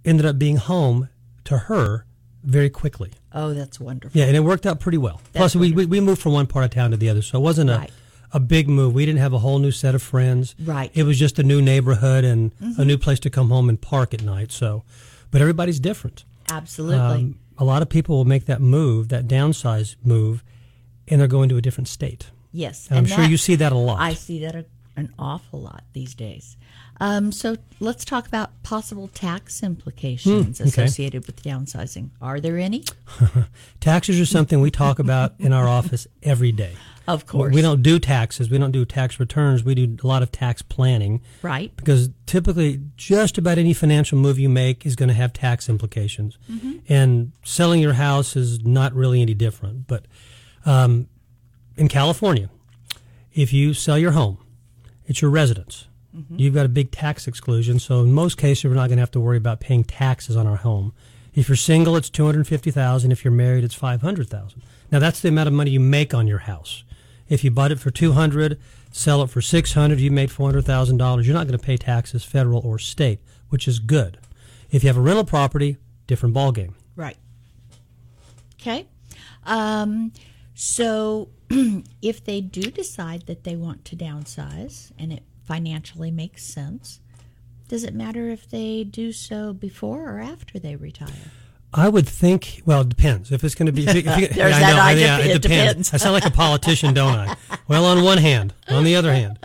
ended 0.05 0.27
up 0.27 0.39
being 0.39 0.57
home 0.57 1.09
to 1.45 1.59
her 1.59 2.05
very 2.43 2.71
quickly. 2.71 3.11
Oh, 3.33 3.55
that's 3.55 3.81
wonderful. 3.81 4.19
Yeah, 4.19 4.27
and 4.27 4.37
it 4.37 4.41
worked 4.41 4.67
out 4.67 4.81
pretty 4.81 4.99
well. 4.99 5.21
That's 5.33 5.55
Plus, 5.55 5.57
we, 5.57 5.73
we 5.73 5.87
we 5.87 6.01
moved 6.01 6.21
from 6.23 6.33
one 6.33 6.47
part 6.47 6.65
of 6.67 6.71
town 6.71 6.91
to 6.93 6.97
the 6.97 7.09
other, 7.09 7.23
so 7.23 7.39
it 7.39 7.43
wasn't 7.43 7.71
a 7.71 7.79
Right. 7.79 7.91
a 8.33 8.41
big 8.41 8.69
move. 8.69 8.95
We 8.95 9.07
didn't 9.07 9.21
have 9.21 9.33
a 9.33 9.39
whole 9.39 9.59
new 9.59 9.71
set 9.71 9.95
of 9.95 10.03
friends. 10.03 10.55
Right. 10.63 10.91
It 10.95 11.05
was 11.05 11.19
just 11.19 11.39
a 11.39 11.43
new 11.43 11.63
neighborhood 11.63 12.25
and 12.25 12.53
a 12.61 12.65
Mhm. 12.83 12.87
new 12.87 12.99
place 12.99 13.21
to 13.21 13.31
come 13.31 13.49
home 13.51 13.69
and 13.69 13.81
park 13.81 14.13
at 14.15 14.23
night. 14.23 14.53
So, 14.53 14.85
but 15.31 15.41
everybody's 15.41 15.81
different. 15.81 16.25
Absolutely. 16.51 16.99
Um, 16.99 17.39
a 17.59 17.65
lot 17.65 17.81
of 17.83 17.89
people 17.89 18.17
will 18.17 18.25
make 18.25 18.47
that 18.47 18.61
move, 18.61 19.09
that 19.09 19.27
downsize 19.29 19.97
move, 20.05 20.43
and 21.09 21.21
they're 21.21 21.29
going 21.29 21.49
to 21.49 21.57
a 21.57 21.63
different 21.63 21.89
state. 21.89 22.31
Yes. 22.53 22.89
And 22.89 22.99
I'm 22.99 23.05
and 23.05 23.13
sure 23.13 23.25
you 23.25 23.37
see 23.37 23.55
that 23.57 23.73
a 23.73 23.77
lot. 23.79 24.01
I 24.01 24.15
see 24.15 24.41
that 24.41 24.55
a, 24.55 24.65
an 24.97 25.13
awful 25.19 25.61
lot 25.63 25.85
these 25.93 26.15
days. 26.15 26.57
Um, 27.01 27.33
so 27.33 27.57
let's 27.81 28.05
talk 28.05 28.27
about 28.29 28.51
possible 28.63 29.09
tax 29.09 29.63
implications 29.63 30.59
Hmm, 30.59 30.63
okay. 30.65 30.69
associated 30.85 31.27
with 31.27 31.43
downsizing. 31.43 32.11
Are 32.23 32.39
there 32.41 32.57
any? 32.59 32.85
Taxes 33.81 34.21
are 34.21 34.27
something 34.27 34.61
we 34.61 34.71
talk 34.71 34.99
about 34.99 35.35
in 35.39 35.53
our 35.53 35.67
office 35.69 36.07
every 36.23 36.53
day. 36.53 36.75
Of 37.07 37.27
course. 37.27 37.53
We 37.53 37.61
don't 37.61 37.83
do 37.83 37.99
taxes. 37.99 38.49
We 38.49 38.57
don't 38.57 38.71
do 38.71 38.85
tax 38.87 39.21
returns. 39.21 39.63
We 39.63 39.75
do 39.75 39.97
a 40.03 40.07
lot 40.07 40.23
of 40.23 40.33
tax 40.33 40.63
planning. 40.63 41.21
Right. 41.43 41.75
Because 41.77 42.09
typically, 42.25 42.81
just 42.97 43.37
about 43.37 43.59
any 43.59 43.75
financial 43.75 44.17
move 44.17 44.39
you 44.39 44.49
make 44.49 44.87
is 44.87 44.97
going 44.97 45.09
to 45.11 45.15
have 45.15 45.33
tax 45.35 45.69
implications. 45.69 46.39
Mhm. 46.51 46.81
And 46.89 47.33
selling 47.45 47.81
your 47.83 47.93
house 47.95 48.37
is 48.37 48.65
not 48.65 48.95
really 48.95 49.21
any 49.21 49.35
different. 49.35 49.87
But 49.87 50.07
um, 50.65 51.09
in 51.77 51.89
California, 51.89 52.49
if 53.35 53.53
you 53.53 53.75
sell 53.75 53.99
your 53.99 54.13
home, 54.13 54.39
it's 55.07 55.21
your 55.21 55.31
residence. 55.31 55.89
Mhm. 56.15 56.39
You've 56.39 56.55
got 56.55 56.67
a 56.67 56.69
big 56.69 56.91
tax 56.91 57.27
exclusion, 57.27 57.79
so 57.79 58.01
in 58.03 58.13
most 58.13 58.37
cases, 58.39 58.65
we're 58.65 58.75
not 58.75 58.89
going 58.89 58.99
to 58.99 59.03
have 59.03 59.11
to 59.13 59.21
worry 59.21 59.37
about 59.37 59.61
paying 59.61 59.83
taxes 59.85 60.37
on 60.37 60.47
our 60.47 60.57
home. 60.57 60.93
If 61.35 61.49
you're 61.49 61.57
single, 61.57 61.97
it's 61.97 62.09
two 62.09 62.25
hundred 62.25 62.47
fifty 62.47 62.71
thousand. 62.71 63.11
If 63.11 63.25
you're 63.25 63.33
married, 63.33 63.65
it's 63.65 63.75
five 63.75 64.03
hundred 64.03 64.29
thousand. 64.29 64.63
Now 64.93 65.01
that's 65.01 65.21
the 65.21 65.29
amount 65.29 65.49
of 65.49 65.53
money 65.55 65.73
you 65.73 65.81
make 65.81 66.15
on 66.15 66.27
your 66.29 66.39
house. 66.39 66.85
If 67.29 67.43
you 67.43 67.51
bought 67.51 67.73
it 67.73 67.81
for 67.81 67.91
two 67.91 68.13
hundred, 68.13 68.61
sell 68.93 69.23
it 69.23 69.31
for 69.31 69.41
six 69.41 69.73
hundred, 69.73 69.99
you 69.99 70.13
made 70.13 70.31
four 70.31 70.47
hundred 70.49 70.65
thousand 70.65 70.99
dollars. 70.99 71.27
You're 71.27 71.35
not 71.35 71.49
going 71.49 71.59
to 71.59 71.65
pay 71.65 71.77
taxes, 71.77 72.25
federal 72.25 72.61
or 72.61 72.79
state, 72.79 73.19
which 73.49 73.67
is 73.67 73.81
good. 73.81 74.19
If 74.71 74.85
you 74.85 74.89
have 74.89 74.97
a 74.97 75.01
rental 75.01 75.25
property, 75.25 75.79
different 76.07 76.35
ballgame. 76.37 76.75
Right. 76.95 77.17
Okay. 78.61 78.87
Um, 79.45 80.13
so 80.55 81.29
if 82.01 82.25
they 82.25 82.41
do 82.41 82.71
decide 82.71 83.27
that 83.27 83.43
they 83.45 83.57
want 83.57 83.85
to 83.87 83.97
downsize 83.97 84.93
and 84.99 85.13
it 85.13 85.23
financially 85.45 86.11
makes 86.11 86.45
sense, 86.45 87.01
does 87.69 87.85
it 87.85 87.95
matter 87.95 88.29
if 88.29 88.49
they 88.49 88.85
do 88.85 89.13
so 89.13 89.53
before 89.53 90.09
or 90.17 90.21
after 90.21 90.59
they 90.59 90.77
retire? 90.77 91.31
I 91.73 91.89
would 91.89 92.07
think. 92.09 92.63
Well, 92.65 92.83
it 92.83 92.89
depends. 92.91 93.33
If 93.33 93.43
it's 93.43 93.55
going 93.57 93.67
to 93.67 93.73
be, 93.73 93.85
if, 93.87 93.97
if 93.97 94.05
you- 94.19 94.29
There's 94.35 94.59
yeah, 94.59 94.77
I 94.81 94.95
know, 94.95 95.01
yeah, 95.01 95.19
it 95.19 95.43
depends. 95.43 95.93
I 95.93 95.97
sound 95.97 96.13
like 96.15 96.25
a 96.27 96.31
politician, 96.31 96.95
don't 96.95 97.15
I? 97.15 97.37
Well, 97.67 97.85
on 97.85 98.05
one 98.05 98.19
hand, 98.19 98.55
on 98.69 98.85
the 98.85 98.95
other 98.95 99.13
hand, 99.13 99.39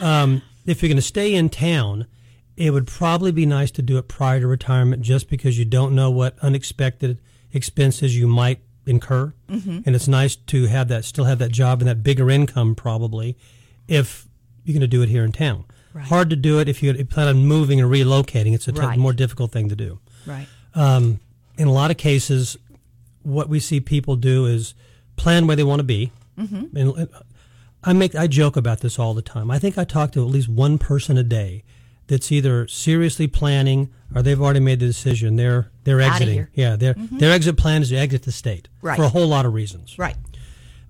um, 0.00 0.42
if 0.66 0.82
you're 0.82 0.88
going 0.88 0.96
to 0.96 1.02
stay 1.02 1.34
in 1.34 1.48
town, 1.48 2.06
it 2.56 2.72
would 2.72 2.86
probably 2.86 3.30
be 3.32 3.46
nice 3.46 3.70
to 3.72 3.82
do 3.82 3.98
it 3.98 4.08
prior 4.08 4.40
to 4.40 4.46
retirement, 4.48 5.02
just 5.02 5.30
because 5.30 5.58
you 5.58 5.64
don't 5.64 5.94
know 5.94 6.10
what 6.10 6.36
unexpected 6.40 7.18
expenses 7.52 8.16
you 8.16 8.26
might 8.26 8.60
incur, 8.86 9.32
Mhm. 9.48 9.86
and 9.86 9.94
it's 9.94 10.08
nice 10.08 10.34
to 10.36 10.66
have 10.66 10.88
that, 10.88 11.04
still 11.04 11.24
have 11.26 11.38
that 11.38 11.52
job 11.52 11.80
and 11.80 11.88
that 11.88 12.02
bigger 12.02 12.30
income, 12.30 12.74
probably, 12.74 13.36
if 13.86 14.26
you're 14.64 14.74
going 14.74 14.80
to 14.80 14.86
do 14.86 15.02
it 15.02 15.08
here 15.08 15.24
in 15.24 15.32
town. 15.32 15.64
Right. 15.92 16.04
Hard 16.06 16.30
to 16.30 16.36
do 16.36 16.58
it 16.60 16.68
if 16.68 16.82
you 16.82 16.92
plan 17.04 17.28
on 17.28 17.44
moving 17.46 17.80
or 17.80 17.86
relocating. 17.88 18.54
It's 18.54 18.68
a 18.68 18.72
t- 18.72 18.80
Right. 18.80 18.98
more 18.98 19.12
difficult 19.12 19.50
thing 19.52 19.68
to 19.68 19.76
do. 19.76 19.98
Right. 20.26 20.46
Um, 20.74 21.18
in 21.58 21.66
a 21.66 21.72
lot 21.72 21.90
of 21.90 21.96
cases, 21.96 22.56
what 23.22 23.48
we 23.48 23.58
see 23.60 23.80
people 23.80 24.16
do 24.16 24.46
is 24.46 24.74
plan 25.16 25.46
where 25.46 25.56
they 25.56 25.64
want 25.64 25.80
to 25.80 25.84
be. 25.84 26.12
Mhm. 26.38 26.74
And 26.74 26.96
and 26.96 27.08
I 27.82 27.92
make 27.92 28.14
I 28.14 28.26
joke 28.26 28.56
about 28.56 28.80
this 28.80 28.98
all 28.98 29.14
the 29.14 29.22
time. 29.22 29.50
I 29.50 29.58
think 29.58 29.76
I 29.78 29.84
talk 29.84 30.12
to 30.12 30.20
at 30.22 30.30
least 30.30 30.48
one 30.48 30.78
person 30.78 31.18
a 31.18 31.22
day 31.22 31.64
that's 32.06 32.30
either 32.32 32.66
seriously 32.68 33.26
planning 33.26 33.88
or 34.14 34.22
they've 34.22 34.40
already 34.40 34.60
made 34.60 34.80
the 34.80 34.86
decision. 34.86 35.36
They're 35.36 35.70
they're 35.84 36.00
exiting. 36.00 36.46
Yeah, 36.54 36.76
their 36.76 36.94
Mhm. 36.94 37.18
their 37.18 37.32
exit 37.32 37.56
plan 37.56 37.82
is 37.82 37.88
to 37.90 37.96
exit 37.96 38.22
the 38.22 38.32
state 38.32 38.68
Right. 38.80 38.96
for 38.96 39.02
a 39.04 39.08
whole 39.08 39.26
lot 39.28 39.44
of 39.46 39.54
reasons. 39.54 39.98
Right. 39.98 40.16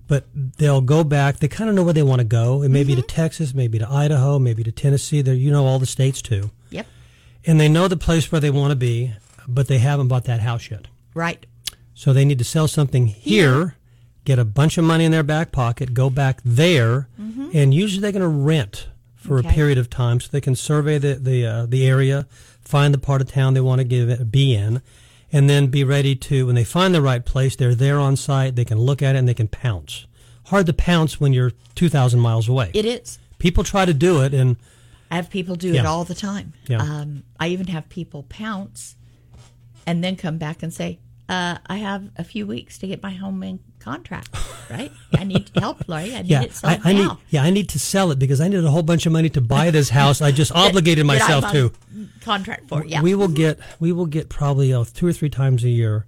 But 0.07 0.25
they'll 0.33 0.81
go 0.81 1.03
back. 1.03 1.37
They 1.37 1.47
kind 1.47 1.69
of 1.69 1.75
know 1.75 1.83
where 1.83 1.93
they 1.93 2.03
want 2.03 2.19
to 2.19 2.25
go. 2.25 2.63
It 2.63 2.69
may 2.69 2.83
be 2.83 2.95
to 2.95 3.01
Texas, 3.01 3.53
maybe 3.53 3.79
to 3.79 3.89
Idaho, 3.89 4.39
maybe 4.39 4.63
to 4.63 4.71
Tennessee. 4.71 5.21
They 5.21 5.35
you 5.35 5.51
know 5.51 5.65
all 5.65 5.79
the 5.79 5.85
states 5.85 6.21
too. 6.21 6.51
Yep. 6.69 6.85
And 7.45 7.59
they 7.59 7.69
know 7.69 7.87
the 7.87 7.97
place 7.97 8.31
where 8.31 8.41
they 8.41 8.49
want 8.49 8.71
to 8.71 8.75
be, 8.75 9.13
but 9.47 9.67
they 9.67 9.77
haven't 9.77 10.09
bought 10.09 10.25
that 10.25 10.41
house 10.41 10.69
yet. 10.69 10.87
Right. 11.13 11.45
So 11.93 12.13
they 12.13 12.25
need 12.25 12.39
to 12.39 12.43
sell 12.43 12.67
something 12.67 13.07
here, 13.07 13.75
get 14.25 14.37
a 14.39 14.45
bunch 14.45 14.77
of 14.77 14.83
money 14.83 15.05
in 15.05 15.11
their 15.11 15.23
back 15.23 15.51
pocket, 15.51 15.93
go 15.93 16.09
back 16.09 16.41
there, 16.43 17.07
Mhm. 17.19 17.51
and 17.53 17.73
usually 17.73 18.01
they're 18.01 18.11
going 18.11 18.21
to 18.21 18.27
rent 18.27 18.87
for 19.15 19.37
Okay. 19.39 19.49
a 19.49 19.51
period 19.53 19.77
of 19.77 19.89
time 19.89 20.19
so 20.19 20.27
they 20.31 20.41
can 20.41 20.55
survey 20.55 20.97
the 20.97 21.15
the 21.15 21.45
uh, 21.45 21.65
the 21.67 21.85
area, 21.87 22.27
find 22.59 22.93
the 22.93 22.97
part 22.97 23.21
of 23.21 23.31
town 23.31 23.53
they 23.53 23.61
want 23.61 23.79
to 23.79 23.85
give 23.85 24.09
it, 24.09 24.31
be 24.31 24.53
in, 24.55 24.81
and 25.31 25.49
then 25.49 25.67
be 25.67 25.83
ready 25.83 26.15
to 26.15 26.45
when 26.45 26.55
they 26.55 26.63
find 26.63 26.93
the 26.93 27.01
right 27.01 27.23
place, 27.25 27.55
they're 27.55 27.75
there 27.75 27.99
on 27.99 28.15
site, 28.15 28.55
they 28.55 28.65
can 28.65 28.79
look 28.79 29.01
at 29.01 29.15
it 29.15 29.19
and 29.19 29.27
they 29.27 29.33
can 29.33 29.47
pounce. 29.47 30.05
Hard 30.45 30.65
to 30.65 30.73
pounce 30.73 31.19
when 31.19 31.33
you're 31.33 31.51
2000 31.75 32.19
miles 32.19 32.49
away. 32.49 32.71
It 32.73 32.85
is. 32.85 33.19
People 33.39 33.63
try 33.63 33.85
to 33.85 33.93
do 33.93 34.21
it 34.21 34.33
and 34.33 34.57
I 35.09 35.15
have 35.15 35.29
people 35.29 35.55
do 35.55 35.73
it 35.73 35.85
all 35.85 36.03
the 36.05 36.15
time. 36.15 36.53
Yeah. 36.67 36.81
Um, 36.81 37.23
I 37.39 37.49
even 37.49 37.67
have 37.67 37.89
people 37.89 38.23
pounce 38.23 38.95
and 39.85 40.03
then 40.03 40.15
come 40.15 40.37
back 40.37 40.63
and 40.63 40.73
say, 40.73 40.99
uh, 41.27 41.57
I 41.65 41.77
have 41.77 42.11
a 42.17 42.23
few 42.23 42.45
weeks 42.45 42.77
to 42.79 42.87
get 42.87 43.01
my 43.03 43.11
home 43.11 43.43
in 43.43 43.59
contract, 43.81 44.29
right? 44.69 44.91
I 45.17 45.23
need 45.23 45.49
help, 45.55 45.87
Lori. 45.89 46.15
I 46.15 46.21
need 46.21 46.29
yeah, 46.31 46.41
it 46.43 46.53
sold 46.53 46.73
I, 46.85 46.89
I 46.89 46.93
need 46.93 47.09
yeah, 47.29 47.43
I 47.43 47.49
need 47.49 47.67
to 47.69 47.79
sell 47.79 48.11
it 48.11 48.19
because 48.19 48.39
I 48.39 48.47
needed 48.47 48.63
a 48.65 48.71
whole 48.71 48.83
bunch 48.83 49.05
of 49.05 49.11
money 49.11 49.29
to 49.29 49.41
buy 49.41 49.71
this 49.71 49.89
house. 49.89 50.21
I 50.21 50.31
just 50.31 50.51
obligated 50.55 51.05
That- 51.07 51.13
that 51.19 51.19
myself 51.27 51.45
I'm 51.45 51.51
to. 51.53 51.63
on 51.65 52.09
Contract 52.21 52.67
for, 52.69 52.85
yeah. 52.85 53.01
We 53.01 53.15
will 53.15 53.27
get 53.27 53.59
we 53.79 53.91
will 53.91 54.05
get 54.05 54.29
probably 54.29 54.73
uh, 54.73 54.85
two 54.93 55.07
or 55.07 55.13
three 55.13 55.29
times 55.29 55.63
a 55.63 55.69
year 55.69 56.05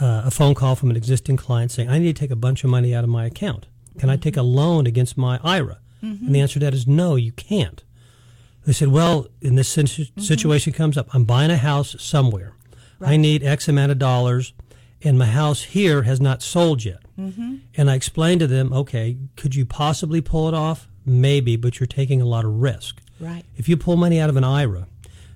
uh, 0.00 0.22
a 0.26 0.30
phone 0.30 0.54
call 0.54 0.76
from 0.76 0.90
an 0.90 0.96
existing 0.96 1.36
client 1.36 1.70
saying, 1.72 1.88
"I 1.88 1.98
need 1.98 2.14
to 2.14 2.20
take 2.20 2.30
a 2.30 2.36
bunch 2.36 2.62
of 2.64 2.70
money 2.70 2.94
out 2.94 3.02
of 3.02 3.10
my 3.10 3.24
account. 3.24 3.66
Can 3.98 4.10
I 4.10 4.16
take 4.16 4.36
a 4.36 4.42
loan 4.42 4.86
against 4.86 5.16
my 5.16 5.40
IRA?" 5.42 5.78
And 6.00 6.32
the 6.34 6.40
answer 6.40 6.54
to 6.60 6.64
that 6.66 6.74
is 6.74 6.86
no, 6.86 7.16
you 7.16 7.32
can't. 7.32 7.82
They 8.64 8.72
said, 8.72 8.88
well, 8.88 9.26
in 9.40 9.56
this 9.56 9.68
situ- 9.68 10.04
situation 10.18 10.72
comes 10.72 10.96
up, 10.96 11.12
I'm 11.14 11.24
buying 11.24 11.50
a 11.50 11.56
house 11.56 11.96
somewhere. 11.98 12.52
I 13.00 13.16
need 13.16 13.42
X 13.42 13.66
amount 13.66 13.90
of 13.92 13.98
dollars, 13.98 14.52
and 15.02 15.18
my 15.18 15.26
house 15.26 15.62
here 15.62 16.02
has 16.02 16.20
not 16.20 16.42
sold 16.42 16.84
yet. 16.84 17.02
Mm-hmm. 17.18 17.56
And 17.76 17.90
I 17.90 17.94
explained 17.94 18.40
to 18.40 18.46
them, 18.46 18.72
okay, 18.72 19.16
could 19.36 19.54
you 19.54 19.64
possibly 19.64 20.20
pull 20.20 20.48
it 20.48 20.54
off? 20.54 20.88
Maybe, 21.04 21.56
but 21.56 21.80
you're 21.80 21.86
taking 21.86 22.20
a 22.20 22.26
lot 22.26 22.44
of 22.44 22.60
risk. 22.60 23.00
Right. 23.20 23.44
If 23.56 23.68
you 23.68 23.76
pull 23.76 23.96
money 23.96 24.20
out 24.20 24.28
of 24.28 24.36
an 24.36 24.44
IRA, 24.44 24.86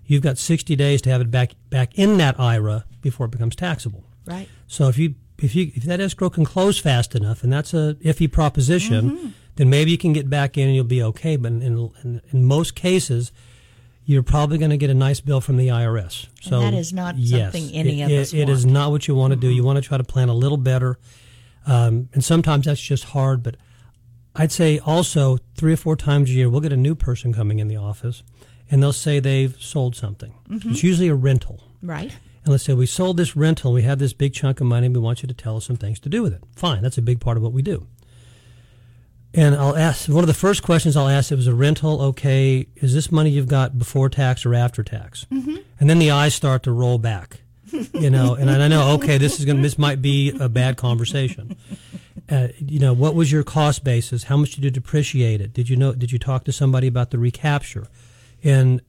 you've 0.06 0.22
got 0.22 0.38
60 0.38 0.76
days 0.76 1.02
to 1.02 1.10
have 1.10 1.20
it 1.20 1.30
back 1.30 1.52
back 1.70 1.98
in 1.98 2.18
that 2.18 2.38
IRA 2.38 2.84
before 3.00 3.26
it 3.26 3.30
becomes 3.30 3.56
taxable. 3.56 4.04
Right. 4.26 4.48
So 4.66 4.88
if 4.88 4.98
you 4.98 5.14
if 5.38 5.54
you 5.54 5.72
if 5.74 5.82
that 5.84 6.00
escrow 6.00 6.30
can 6.30 6.44
close 6.44 6.78
fast 6.78 7.14
enough, 7.14 7.42
and 7.42 7.52
that's 7.52 7.74
a 7.74 7.96
iffy 8.02 8.30
proposition, 8.30 9.10
mm-hmm. 9.10 9.28
then 9.56 9.70
maybe 9.70 9.90
you 9.90 9.98
can 9.98 10.12
get 10.12 10.30
back 10.30 10.56
in 10.56 10.68
and 10.68 10.74
you'll 10.74 10.84
be 10.84 11.02
okay. 11.02 11.36
But 11.36 11.52
in 11.52 11.90
in, 12.02 12.20
in 12.30 12.44
most 12.44 12.74
cases, 12.74 13.32
you're 14.05 14.22
probably 14.22 14.59
going 14.59 14.70
to 14.70 14.76
get 14.76 14.90
a 14.90 14.94
nice 14.94 15.20
bill 15.20 15.40
from 15.40 15.57
the 15.57 15.68
IRS. 15.68 16.26
So 16.40 16.61
that 16.61 16.74
is 16.74 16.92
not 16.92 17.16
yes, 17.18 17.53
something 17.53 17.72
any 17.74 18.00
it, 18.00 18.05
of 18.05 18.11
it- 18.11 18.18
us 18.20 18.34
It 18.34 18.48
is 18.48 18.64
want. 18.64 18.74
not 18.74 18.90
what 18.90 19.09
you 19.09 19.14
want 19.14 19.32
to 19.32 19.36
do. 19.38 19.48
You 19.48 19.62
want 19.62 19.76
to 19.76 19.82
try 19.82 19.96
to 19.96 20.05
plan 20.05 20.28
a 20.28 20.34
little 20.34 20.59
better, 20.59 20.98
um, 21.66 22.09
and 22.12 22.24
sometimes 22.24 22.66
that's 22.66 22.80
just 22.80 23.05
hard. 23.05 23.42
But 23.42 23.57
I'd 24.34 24.53
say 24.53 24.78
also 24.78 25.38
three 25.57 25.72
or 25.72 25.76
four 25.76 25.96
times 25.96 26.30
a 26.30 26.32
year 26.32 26.48
we'll 26.50 26.61
get 26.61 26.72
a 26.72 26.76
new 26.76 26.94
person 26.94 27.32
coming 27.32 27.59
in 27.59 27.68
the 27.68 27.76
office, 27.76 28.22
and 28.70 28.82
they'll 28.82 28.92
say 28.92 29.20
they've 29.20 29.57
sold 29.61 29.94
something. 29.94 30.34
It's 30.50 30.82
usually 30.82 31.09
a 31.09 31.14
rental. 31.14 31.62
Right. 31.82 32.12
And 32.44 32.50
let's 32.50 32.64
say 32.64 32.74
we 32.74 32.86
sold 32.86 33.18
this 33.18 33.36
rental, 33.36 33.72
we 33.72 33.82
have 33.82 34.00
this 34.00 34.12
big 34.12 34.34
chunk 34.34 34.61
of 34.61 34.66
money, 34.66 34.88
we 34.88 34.98
want 34.98 35.22
you 35.22 35.28
to 35.28 35.34
tell 35.34 35.57
us 35.59 35.64
some 35.66 35.76
things 35.76 36.00
to 36.00 36.09
do 36.09 36.22
with 36.24 36.32
it. 36.32 36.42
Fine, 36.57 36.82
that's 36.82 36.98
a 36.98 37.03
big 37.03 37.20
part 37.20 37.36
of 37.36 37.42
what 37.44 37.53
we 37.53 37.62
do. 37.62 37.86
And 39.35 39.55
I'll 39.55 39.76
ask 39.76 40.09
one 40.09 40.22
of 40.22 40.28
the 40.28 40.35
first 40.35 40.62
questions 40.62 40.97
I'll 40.97 41.09
ask 41.09 41.30
was 41.30 41.47
a 41.47 41.55
rental, 41.55 42.03
okay, 42.03 42.66
is 42.76 42.93
this 42.93 43.11
money 43.11 43.30
you've 43.30 43.49
got 43.49 43.78
before 43.78 44.11
tax 44.11 44.45
or 44.45 44.55
after 44.55 44.83
tax? 44.83 45.26
Mm-hmm. 45.33 45.57
And 45.80 45.89
then 45.89 45.99
the 45.99 46.11
eyes 46.11 46.35
start 46.35 46.62
to 46.64 46.72
roll 46.72 46.99
back. 46.99 47.41
You 47.95 48.11
know, 48.11 48.35
and 48.35 48.51
I 48.51 48.68
know, 48.68 48.91
okay, 48.97 49.16
this 49.16 49.39
is 49.39 49.47
gonna 49.47 49.62
this 49.62 49.78
might 49.78 50.03
be 50.03 50.30
a 50.39 50.49
bad 50.49 50.76
conversation. 50.76 51.57
Uh, 52.30 52.49
you 52.59 52.78
know, 52.78 52.93
what 52.93 53.14
was 53.14 53.33
your 53.33 53.43
cost 53.43 53.83
basis? 53.83 54.24
How 54.24 54.37
much 54.37 54.53
did 54.53 54.64
you 54.64 54.70
depreciate 54.70 55.41
it? 55.41 55.55
Did 55.55 55.70
you 55.70 55.76
know? 55.76 55.93
Did 55.95 56.12
you 56.12 56.18
talk 56.18 56.45
to 56.45 56.53
somebody 56.53 56.87
about 56.87 57.11
the 57.11 57.18
recapture? 57.18 57.87
And 58.45 58.83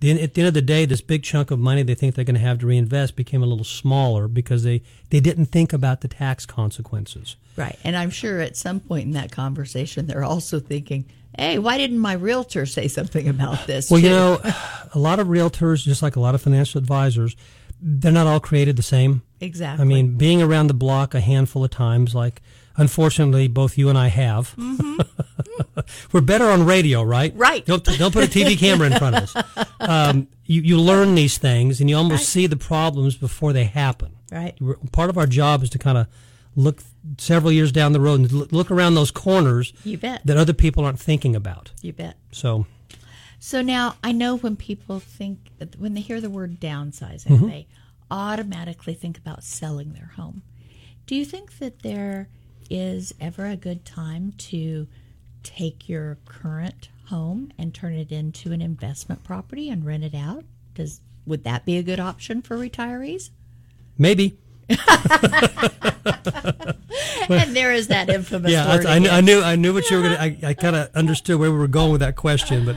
the, 0.00 0.22
at 0.22 0.34
the 0.34 0.42
end 0.42 0.48
of 0.48 0.54
the 0.54 0.62
day, 0.62 0.84
this 0.84 1.00
big 1.00 1.22
chunk 1.22 1.50
of 1.50 1.58
money 1.58 1.82
they 1.82 1.94
think 1.94 2.14
they're 2.14 2.24
going 2.24 2.34
to 2.34 2.40
have 2.40 2.58
to 2.58 2.66
reinvest 2.66 3.16
became 3.16 3.42
a 3.42 3.46
little 3.46 3.64
smaller 3.64 4.28
because 4.28 4.62
they, 4.62 4.82
they 5.10 5.20
didn't 5.20 5.46
think 5.46 5.72
about 5.72 6.00
the 6.00 6.08
tax 6.08 6.46
consequences. 6.46 7.36
Right. 7.56 7.78
And 7.84 7.96
I'm 7.96 8.10
sure 8.10 8.40
at 8.40 8.56
some 8.56 8.80
point 8.80 9.06
in 9.06 9.12
that 9.12 9.30
conversation, 9.30 10.06
they're 10.06 10.24
also 10.24 10.60
thinking, 10.60 11.06
hey, 11.38 11.58
why 11.58 11.78
didn't 11.78 11.98
my 11.98 12.14
realtor 12.14 12.66
say 12.66 12.88
something 12.88 13.28
about 13.28 13.66
this? 13.66 13.90
Well, 13.90 14.00
you 14.00 14.10
know, 14.10 14.40
a 14.92 14.98
lot 14.98 15.20
of 15.20 15.28
realtors, 15.28 15.84
just 15.84 16.02
like 16.02 16.16
a 16.16 16.20
lot 16.20 16.34
of 16.34 16.42
financial 16.42 16.78
advisors, 16.78 17.36
they're 17.80 18.12
not 18.12 18.26
all 18.26 18.40
created 18.40 18.76
the 18.76 18.82
same. 18.82 19.22
Exactly. 19.40 19.82
I 19.82 19.86
mean, 19.86 20.16
being 20.16 20.42
around 20.42 20.68
the 20.68 20.74
block 20.74 21.14
a 21.14 21.20
handful 21.20 21.64
of 21.64 21.70
times, 21.70 22.14
like 22.14 22.42
unfortunately 22.76 23.48
both 23.48 23.78
you 23.78 23.88
and 23.88 23.98
I 23.98 24.08
have. 24.08 24.54
Mm-hmm. 24.56 25.00
We're 26.12 26.20
better 26.20 26.46
on 26.50 26.64
radio, 26.66 27.02
right? 27.02 27.32
Right. 27.36 27.64
Don't 27.64 27.84
don't 27.84 28.12
put 28.12 28.24
a 28.24 28.26
TV 28.28 28.58
camera 28.58 28.86
in 28.88 28.98
front 28.98 29.16
of 29.16 29.22
us. 29.36 29.66
Um, 29.80 30.28
you 30.46 30.62
you 30.62 30.80
learn 30.80 31.14
these 31.14 31.36
things, 31.36 31.80
and 31.80 31.90
you 31.90 31.96
almost 31.96 32.28
see 32.30 32.46
the 32.46 32.56
problems 32.56 33.16
before 33.16 33.52
they 33.52 33.64
happen. 33.64 34.12
Right. 34.32 34.56
Part 34.92 35.10
of 35.10 35.18
our 35.18 35.26
job 35.26 35.62
is 35.62 35.68
to 35.70 35.78
kind 35.78 35.98
of 35.98 36.06
look 36.56 36.82
several 37.18 37.52
years 37.52 37.70
down 37.70 37.92
the 37.92 38.00
road 38.00 38.20
and 38.20 38.32
look- 38.32 38.52
look 38.52 38.70
around 38.70 38.94
those 38.94 39.10
corners 39.10 39.72
You 39.84 39.98
bet. 39.98 40.22
that 40.24 40.36
other 40.38 40.52
people 40.54 40.84
aren't 40.84 40.98
thinking 41.00 41.36
about. 41.36 41.72
You 41.82 41.92
bet. 41.92 42.16
So. 42.32 42.66
So 43.40 43.60
now 43.60 43.96
I 44.02 44.12
know 44.12 44.36
when 44.38 44.56
people 44.56 45.00
think, 45.00 45.50
when 45.76 45.92
they 45.92 46.00
hear 46.00 46.20
the 46.20 46.30
word 46.30 46.60
downsizing, 46.60 47.26
Mm-hmm. 47.26 47.48
they 47.48 47.66
automatically 48.10 48.94
think 48.94 49.18
about 49.18 49.42
selling 49.44 49.92
their 49.92 50.12
home. 50.16 50.42
Do 51.06 51.14
you 51.14 51.24
think 51.26 51.58
that 51.58 51.80
there 51.82 52.28
is 52.70 53.12
ever 53.20 53.44
a 53.46 53.56
good 53.56 53.84
time 53.84 54.32
to 54.38 54.86
take 55.44 55.88
your 55.88 56.18
current 56.24 56.88
home 57.06 57.52
and 57.56 57.72
turn 57.72 57.94
it 57.94 58.10
into 58.10 58.50
an 58.52 58.60
investment 58.60 59.22
property 59.22 59.68
and 59.68 59.84
rent 59.84 60.02
it 60.02 60.14
out? 60.14 60.44
Does 60.74 61.00
would 61.26 61.44
that 61.44 61.64
be 61.64 61.76
a 61.76 61.82
good 61.82 62.00
option 62.00 62.42
for 62.42 62.56
retirees? 62.56 63.30
Maybe. 63.96 64.38
and 64.68 64.78
there 67.54 67.72
is 67.72 67.88
that 67.88 68.08
infamous 68.08 68.50
yeah. 68.50 68.66
I, 68.66 68.96
I, 68.96 68.98
knew, 68.98 69.10
I 69.10 69.20
knew 69.20 69.42
I 69.42 69.56
knew 69.56 69.74
what 69.74 69.90
you 69.90 69.98
were 69.98 70.02
going 70.02 70.16
to. 70.16 70.22
I, 70.22 70.38
I 70.50 70.54
kind 70.54 70.74
of 70.74 70.94
understood 70.94 71.38
where 71.38 71.52
we 71.52 71.58
were 71.58 71.68
going 71.68 71.92
with 71.92 72.00
that 72.00 72.16
question, 72.16 72.64
but 72.64 72.76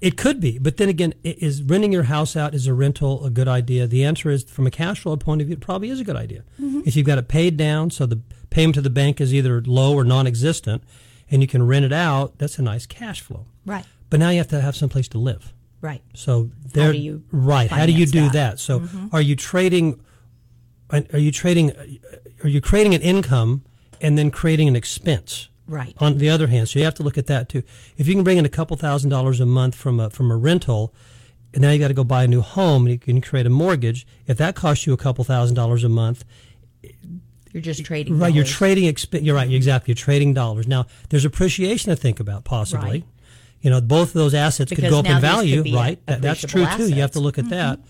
it 0.00 0.16
could 0.16 0.40
be. 0.40 0.58
But 0.58 0.76
then 0.76 0.88
again, 0.88 1.14
is 1.24 1.62
renting 1.62 1.92
your 1.92 2.04
house 2.04 2.36
out 2.36 2.54
is 2.54 2.66
a 2.66 2.74
rental 2.74 3.24
a 3.24 3.30
good 3.30 3.48
idea? 3.48 3.86
The 3.86 4.04
answer 4.04 4.30
is, 4.30 4.44
from 4.44 4.66
a 4.66 4.70
cash 4.70 5.00
flow 5.00 5.16
point 5.16 5.40
of 5.40 5.46
view, 5.46 5.54
it 5.54 5.60
probably 5.60 5.90
is 5.90 6.00
a 6.00 6.04
good 6.04 6.16
idea. 6.16 6.44
Mm-hmm. 6.60 6.82
If 6.84 6.96
you've 6.96 7.06
got 7.06 7.18
it 7.18 7.28
paid 7.28 7.56
down, 7.56 7.90
so 7.90 8.06
the 8.06 8.20
payment 8.50 8.74
to 8.76 8.80
the 8.80 8.90
bank 8.90 9.20
is 9.20 9.34
either 9.34 9.62
low 9.62 9.94
or 9.94 10.04
non-existent, 10.04 10.82
and 11.30 11.42
you 11.42 11.48
can 11.48 11.66
rent 11.66 11.84
it 11.84 11.92
out, 11.92 12.38
that's 12.38 12.58
a 12.58 12.62
nice 12.62 12.86
cash 12.86 13.20
flow. 13.20 13.46
Right. 13.64 13.84
But 14.10 14.20
now 14.20 14.30
you 14.30 14.38
have 14.38 14.48
to 14.48 14.60
have 14.60 14.76
some 14.76 14.88
place 14.88 15.08
to 15.08 15.18
live. 15.18 15.52
Right. 15.80 16.02
So 16.14 16.50
there, 16.72 16.92
do 16.92 16.98
you 16.98 17.24
right? 17.30 17.70
How 17.70 17.86
do 17.86 17.92
you 17.92 18.06
do 18.06 18.24
that? 18.24 18.32
that? 18.32 18.58
So 18.60 18.80
mm-hmm. 18.80 19.08
are 19.12 19.20
you 19.20 19.36
trading? 19.36 20.00
Are 20.90 21.18
you 21.18 21.30
trading? 21.30 21.98
Are 22.42 22.48
you 22.48 22.60
creating 22.60 22.94
an 22.94 23.02
income 23.02 23.64
and 24.00 24.16
then 24.16 24.30
creating 24.30 24.68
an 24.68 24.76
expense? 24.76 25.48
Right. 25.68 25.94
On 25.98 26.18
the 26.18 26.30
other 26.30 26.46
hand, 26.46 26.68
so 26.68 26.78
you 26.78 26.84
have 26.84 26.94
to 26.94 27.02
look 27.02 27.18
at 27.18 27.26
that 27.26 27.48
too. 27.48 27.64
If 27.96 28.06
you 28.06 28.14
can 28.14 28.22
bring 28.22 28.38
in 28.38 28.44
a 28.44 28.48
couple 28.48 28.76
thousand 28.76 29.10
dollars 29.10 29.40
a 29.40 29.46
month 29.46 29.74
from 29.74 29.98
a 29.98 30.10
from 30.10 30.30
a 30.30 30.36
rental, 30.36 30.94
and 31.52 31.62
now 31.62 31.70
you 31.70 31.78
got 31.78 31.88
to 31.88 31.94
go 31.94 32.04
buy 32.04 32.24
a 32.24 32.28
new 32.28 32.40
home 32.40 32.86
and 32.86 32.92
you 32.92 32.98
can 32.98 33.20
create 33.20 33.46
a 33.46 33.50
mortgage. 33.50 34.06
If 34.26 34.38
that 34.38 34.54
costs 34.54 34.86
you 34.86 34.92
a 34.92 34.96
couple 34.96 35.24
thousand 35.24 35.56
dollars 35.56 35.84
a 35.84 35.88
month, 35.88 36.24
You're 37.56 37.62
just 37.62 37.86
trading. 37.86 38.18
right? 38.18 38.34
You're 38.34 38.44
trading. 38.44 38.84
Exp- 38.84 39.24
you're 39.24 39.34
right. 39.34 39.50
Exactly. 39.50 39.92
You're 39.92 39.96
trading 39.96 40.34
dollars. 40.34 40.68
Now 40.68 40.84
there's 41.08 41.24
appreciation 41.24 41.88
to 41.88 41.96
think 41.96 42.20
about 42.20 42.44
possibly. 42.44 42.90
Right. 42.90 43.04
You 43.62 43.70
know, 43.70 43.80
both 43.80 44.08
of 44.08 44.12
those 44.12 44.34
assets 44.34 44.70
could 44.74 44.90
go 44.90 44.98
up 44.98 45.06
in 45.06 45.18
value, 45.22 45.74
right? 45.74 45.98
That, 46.04 46.20
that's 46.20 46.42
true 46.42 46.64
appreciable 46.64 46.88
too. 46.90 46.94
You 46.94 47.00
have 47.00 47.12
to 47.12 47.20
look 47.20 47.38
at 47.38 47.48
that. 47.48 47.80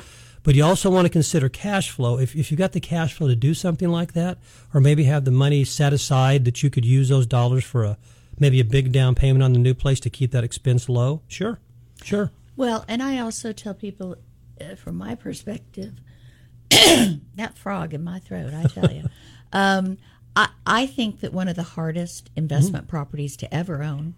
But 0.44 0.54
you 0.54 0.62
also 0.62 0.88
want 0.88 1.06
to 1.06 1.08
consider 1.08 1.48
cash 1.48 1.90
flow. 1.90 2.20
If, 2.20 2.36
if 2.36 2.52
you've 2.52 2.58
got 2.58 2.70
the 2.70 2.78
cash 2.78 3.14
flow 3.14 3.26
to 3.26 3.34
do 3.34 3.54
something 3.54 3.88
like 3.88 4.12
that, 4.12 4.38
or 4.72 4.80
maybe 4.80 5.02
have 5.02 5.24
the 5.24 5.32
money 5.32 5.64
set 5.64 5.92
aside 5.92 6.44
that 6.44 6.62
you 6.62 6.70
could 6.70 6.84
use 6.84 7.08
those 7.08 7.26
dollars 7.26 7.64
for 7.64 7.82
a 7.82 7.98
maybe 8.38 8.60
a 8.60 8.64
big 8.64 8.92
down 8.92 9.16
payment 9.16 9.42
on 9.42 9.52
the 9.52 9.58
new 9.58 9.74
place 9.74 9.98
to 9.98 10.10
keep 10.10 10.30
that 10.30 10.44
expense 10.44 10.88
low, 10.88 11.22
sure, 11.26 11.58
sure. 12.04 12.30
Well, 12.54 12.84
and 12.86 13.02
I 13.02 13.18
also 13.18 13.52
tell 13.52 13.74
people, 13.74 14.14
uh, 14.60 14.76
from 14.76 14.94
my 14.94 15.16
perspective, 15.16 15.94
that 16.70 17.58
frog 17.58 17.92
in 17.94 18.04
my 18.04 18.20
throat, 18.20 18.54
I 18.54 18.62
tell 18.68 18.90
you, 18.92 19.08
um, 19.52 19.98
I, 20.34 20.48
I 20.66 20.86
think 20.86 21.20
that 21.20 21.32
one 21.32 21.48
of 21.48 21.56
the 21.56 21.62
hardest 21.62 22.30
investment 22.36 22.84
Mm-hmm. 22.86 22.90
properties 22.90 23.36
to 23.38 23.54
ever 23.54 23.82
own 23.82 24.14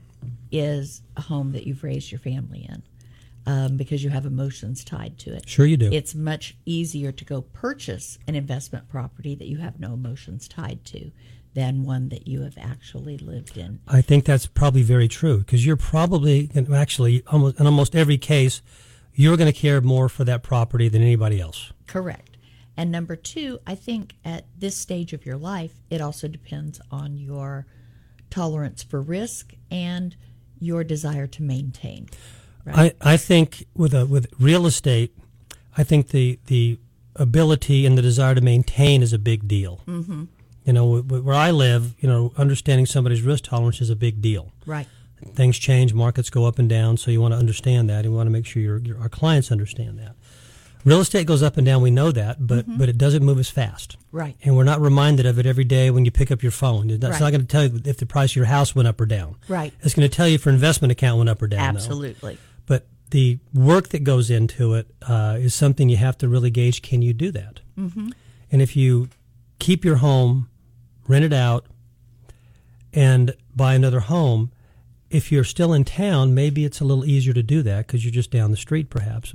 is 0.50 1.02
a 1.16 1.22
home 1.22 1.52
that 1.52 1.66
you've 1.66 1.84
raised 1.84 2.10
your 2.10 2.18
family 2.20 2.66
in. 2.68 2.82
Um, 3.46 3.78
because 3.78 4.04
you 4.04 4.10
have 4.10 4.26
emotions 4.26 4.84
tied 4.84 5.16
to 5.20 5.32
it. 5.34 5.48
Sure 5.48 5.64
you 5.64 5.78
do. 5.78 5.90
It's 5.90 6.14
much 6.14 6.54
easier 6.66 7.12
to 7.12 7.24
go 7.24 7.40
purchase 7.40 8.18
an 8.26 8.34
investment 8.34 8.90
property 8.90 9.34
that 9.36 9.46
you 9.46 9.56
have 9.56 9.80
no 9.80 9.94
emotions 9.94 10.48
tied 10.48 10.84
to 10.86 11.12
than 11.54 11.82
one 11.82 12.10
that 12.10 12.28
you 12.28 12.42
have 12.42 12.58
actually 12.58 13.16
lived 13.16 13.56
in. 13.56 13.80
I 13.88 14.02
think 14.02 14.26
that's 14.26 14.46
probably 14.46 14.82
very 14.82 15.08
true 15.08 15.38
because 15.38 15.64
you're 15.64 15.76
probably 15.78 16.50
actually 16.74 17.22
almost 17.28 17.58
in 17.58 17.64
almost 17.64 17.96
every 17.96 18.18
case 18.18 18.60
you're 19.14 19.38
going 19.38 19.50
to 19.50 19.58
care 19.58 19.80
more 19.80 20.10
for 20.10 20.24
that 20.24 20.42
property 20.42 20.90
than 20.90 21.00
anybody 21.00 21.40
else. 21.40 21.72
Correct. 21.86 22.27
And 22.78 22.92
number 22.92 23.16
two, 23.16 23.58
I 23.66 23.74
think 23.74 24.14
at 24.24 24.46
this 24.56 24.76
stage 24.76 25.12
of 25.12 25.26
your 25.26 25.36
life, 25.36 25.72
it 25.90 26.00
also 26.00 26.28
depends 26.28 26.80
on 26.92 27.16
your 27.16 27.66
tolerance 28.30 28.84
for 28.84 29.02
risk 29.02 29.52
and 29.68 30.14
your 30.60 30.84
desire 30.84 31.26
to 31.26 31.42
maintain. 31.42 32.08
I, 32.64 32.94
I 33.00 33.16
think 33.16 33.66
with 33.74 33.94
a 33.94 34.06
with 34.06 34.28
real 34.38 34.64
estate, 34.64 35.12
I 35.76 35.82
think 35.82 36.08
the 36.08 36.38
the 36.46 36.78
ability 37.16 37.84
and 37.84 37.98
the 37.98 38.02
desire 38.02 38.36
to 38.36 38.40
maintain 38.40 39.02
is 39.02 39.12
a 39.12 39.18
big 39.18 39.48
deal. 39.48 39.80
Mm-hmm. 39.88 40.24
You 40.64 40.72
know, 40.72 40.98
wh- 40.98 41.04
wh- 41.04 41.26
where 41.26 41.34
I 41.34 41.50
live, 41.50 41.96
you 41.98 42.08
know, 42.08 42.32
understanding 42.36 42.86
somebody's 42.86 43.22
risk 43.22 43.44
tolerance 43.44 43.80
is 43.80 43.90
a 43.90 43.96
big 43.96 44.22
deal. 44.22 44.52
Right. 44.66 44.86
Things 45.34 45.58
change, 45.58 45.94
markets 45.94 46.30
go 46.30 46.44
up 46.44 46.60
and 46.60 46.68
down, 46.68 46.96
so 46.96 47.10
you 47.10 47.20
want 47.20 47.34
to 47.34 47.38
understand 47.38 47.90
that, 47.90 48.04
and 48.04 48.12
you 48.12 48.12
want 48.12 48.28
to 48.28 48.30
make 48.30 48.46
sure 48.46 48.62
your, 48.62 48.78
your 48.78 49.00
our 49.00 49.08
clients 49.08 49.50
understand 49.50 49.98
that. 49.98 50.14
Real 50.84 51.00
estate 51.00 51.26
goes 51.26 51.42
up 51.42 51.56
and 51.56 51.66
down, 51.66 51.82
we 51.82 51.90
know 51.90 52.12
that, 52.12 52.46
but 52.46 52.64
but 52.78 52.88
it 52.88 52.96
doesn't 52.96 53.24
move 53.24 53.38
as 53.38 53.50
fast. 53.50 53.96
Right. 54.12 54.36
And 54.42 54.56
we're 54.56 54.64
not 54.64 54.80
reminded 54.80 55.26
of 55.26 55.38
it 55.38 55.44
every 55.44 55.64
day 55.64 55.90
when 55.90 56.04
you 56.04 56.10
pick 56.10 56.30
up 56.30 56.42
your 56.42 56.52
phone. 56.52 56.88
It's 56.90 57.02
Right. 57.04 57.20
not 57.20 57.30
going 57.30 57.40
to 57.42 57.46
tell 57.46 57.64
you 57.64 57.80
if 57.84 57.96
the 57.98 58.06
price 58.06 58.32
of 58.32 58.36
your 58.36 58.44
house 58.46 58.74
went 58.74 58.88
up 58.88 59.00
or 59.00 59.06
down. 59.06 59.36
Right. 59.48 59.72
It's 59.82 59.94
going 59.94 60.08
to 60.08 60.14
tell 60.14 60.28
you 60.28 60.36
if 60.36 60.44
your 60.44 60.54
investment 60.54 60.92
account 60.92 61.18
went 61.18 61.28
up 61.28 61.42
or 61.42 61.48
down. 61.48 61.74
though. 61.74 61.78
Absolutely. 61.80 62.38
But 62.66 62.86
the 63.10 63.38
work 63.52 63.88
that 63.88 64.04
goes 64.04 64.30
into 64.30 64.74
it 64.74 64.86
uh, 65.02 65.36
is 65.40 65.52
something 65.54 65.88
you 65.88 65.96
have 65.96 66.16
to 66.18 66.28
really 66.28 66.50
gauge. 66.50 66.80
Can 66.80 67.02
you 67.02 67.12
do 67.12 67.32
that? 67.32 67.60
Mm-hmm. 67.78 68.10
And 68.52 68.62
if 68.62 68.76
you 68.76 69.08
keep 69.58 69.84
your 69.84 69.96
home, 69.96 70.48
rent 71.08 71.24
it 71.24 71.32
out, 71.32 71.66
and 72.92 73.34
buy 73.54 73.74
another 73.74 74.00
home, 74.00 74.50
if 75.10 75.32
you're 75.32 75.44
still 75.44 75.72
in 75.72 75.84
town, 75.84 76.34
maybe 76.34 76.64
it's 76.64 76.80
a 76.80 76.84
little 76.84 77.04
easier 77.04 77.32
to 77.34 77.42
do 77.42 77.62
that 77.62 77.86
because 77.86 78.04
you're 78.04 78.12
just 78.12 78.30
down 78.30 78.50
the 78.50 78.56
street, 78.56 78.90
perhaps. 78.90 79.34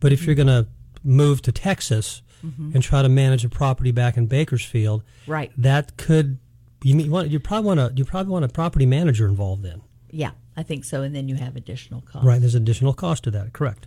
But 0.00 0.12
if 0.12 0.26
you're 0.26 0.34
going 0.34 0.46
to 0.48 0.66
move 1.02 1.42
to 1.42 1.52
Texas 1.52 2.22
Mhm. 2.44 2.74
and 2.74 2.82
try 2.82 3.02
to 3.02 3.08
manage 3.08 3.44
a 3.44 3.48
property 3.48 3.90
back 3.92 4.16
in 4.16 4.26
Bakersfield, 4.26 5.02
Right. 5.26 5.50
that 5.56 5.96
could 5.96 6.38
you 6.84 6.94
mean, 6.94 7.10
want 7.10 7.30
you 7.30 7.40
probably 7.40 7.66
want 7.66 7.80
to 7.80 7.92
you 7.96 8.04
probably 8.04 8.30
want 8.32 8.44
a 8.44 8.48
property 8.48 8.84
manager 8.86 9.26
involved 9.26 9.62
then, 9.62 9.80
Yeah, 10.10 10.32
I 10.56 10.62
think 10.62 10.84
so. 10.84 11.02
And 11.02 11.14
then 11.16 11.28
you 11.28 11.36
have 11.36 11.56
additional 11.56 12.02
cost. 12.02 12.24
right? 12.24 12.38
There's 12.40 12.54
additional 12.54 12.92
cost 12.92 13.24
to 13.24 13.30
that, 13.32 13.52
correct? 13.52 13.86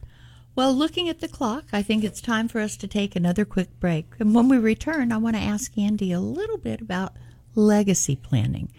Well, 0.55 0.73
looking 0.73 1.07
at 1.07 1.19
the 1.19 1.27
clock, 1.27 1.65
I 1.71 1.81
think 1.83 2.03
it's 2.03 2.19
time 2.19 2.47
for 2.47 2.59
us 2.59 2.75
to 2.77 2.87
take 2.87 3.15
another 3.15 3.45
quick 3.45 3.79
break. 3.79 4.07
And 4.19 4.33
when 4.35 4.49
we 4.49 4.57
return, 4.57 5.11
I 5.11 5.17
want 5.17 5.35
to 5.35 5.41
ask 5.41 5.77
Andy 5.77 6.11
a 6.11 6.19
little 6.19 6.57
bit 6.57 6.81
about 6.81 7.13
legacy 7.55 8.15
planning. 8.15 8.69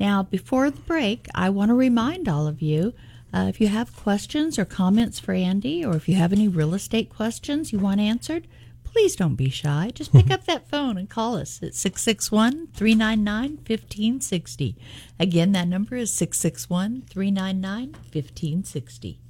Now, 0.00 0.22
before 0.22 0.70
the 0.70 0.80
break, 0.80 1.26
I 1.34 1.50
want 1.50 1.68
to 1.68 1.74
remind 1.74 2.28
all 2.28 2.46
of 2.46 2.62
you 2.62 2.94
uh, 3.32 3.46
if 3.48 3.60
you 3.60 3.68
have 3.68 3.94
questions 3.94 4.58
or 4.58 4.64
comments 4.64 5.20
for 5.20 5.32
Andy, 5.32 5.84
or 5.84 5.96
if 5.96 6.08
you 6.08 6.14
have 6.14 6.32
any 6.32 6.48
real 6.48 6.74
estate 6.74 7.10
questions 7.10 7.72
you 7.72 7.78
want 7.78 8.00
answered, 8.00 8.46
please 8.84 9.14
don't 9.16 9.34
be 9.34 9.50
shy. 9.50 9.90
Just 9.94 10.12
pick 10.12 10.30
up 10.32 10.44
that 10.46 10.68
phone 10.68 10.96
and 10.96 11.10
call 11.10 11.36
us 11.36 11.62
at 11.62 11.74
661 11.74 12.68
399 12.68 13.50
1560. 13.66 14.76
Again, 15.20 15.52
that 15.52 15.68
number 15.68 15.96
is 15.96 16.12
661 16.12 17.02
399 17.02 17.92
1560. 17.92 19.20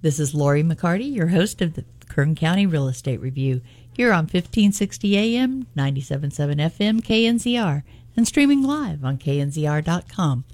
This 0.00 0.18
is 0.18 0.34
Lori 0.34 0.62
McCarty, 0.62 1.12
your 1.12 1.28
host 1.28 1.60
of 1.62 1.74
the 1.74 1.84
Kern 2.08 2.34
County 2.34 2.66
Real 2.66 2.88
Estate 2.88 3.20
Review, 3.20 3.60
here 3.92 4.12
on 4.12 4.24
1560 4.24 5.16
AM, 5.16 5.66
97.7 5.76 6.32
FM, 6.32 7.00
KNZR, 7.00 7.82
and 8.16 8.26
streaming 8.26 8.62
live 8.62 9.04
on 9.04 9.18
knzr.com. 9.18 10.44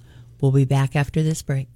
We'll 0.40 0.52
be 0.52 0.64
back 0.64 0.96
after 0.96 1.22
this 1.22 1.42
break. 1.42 1.73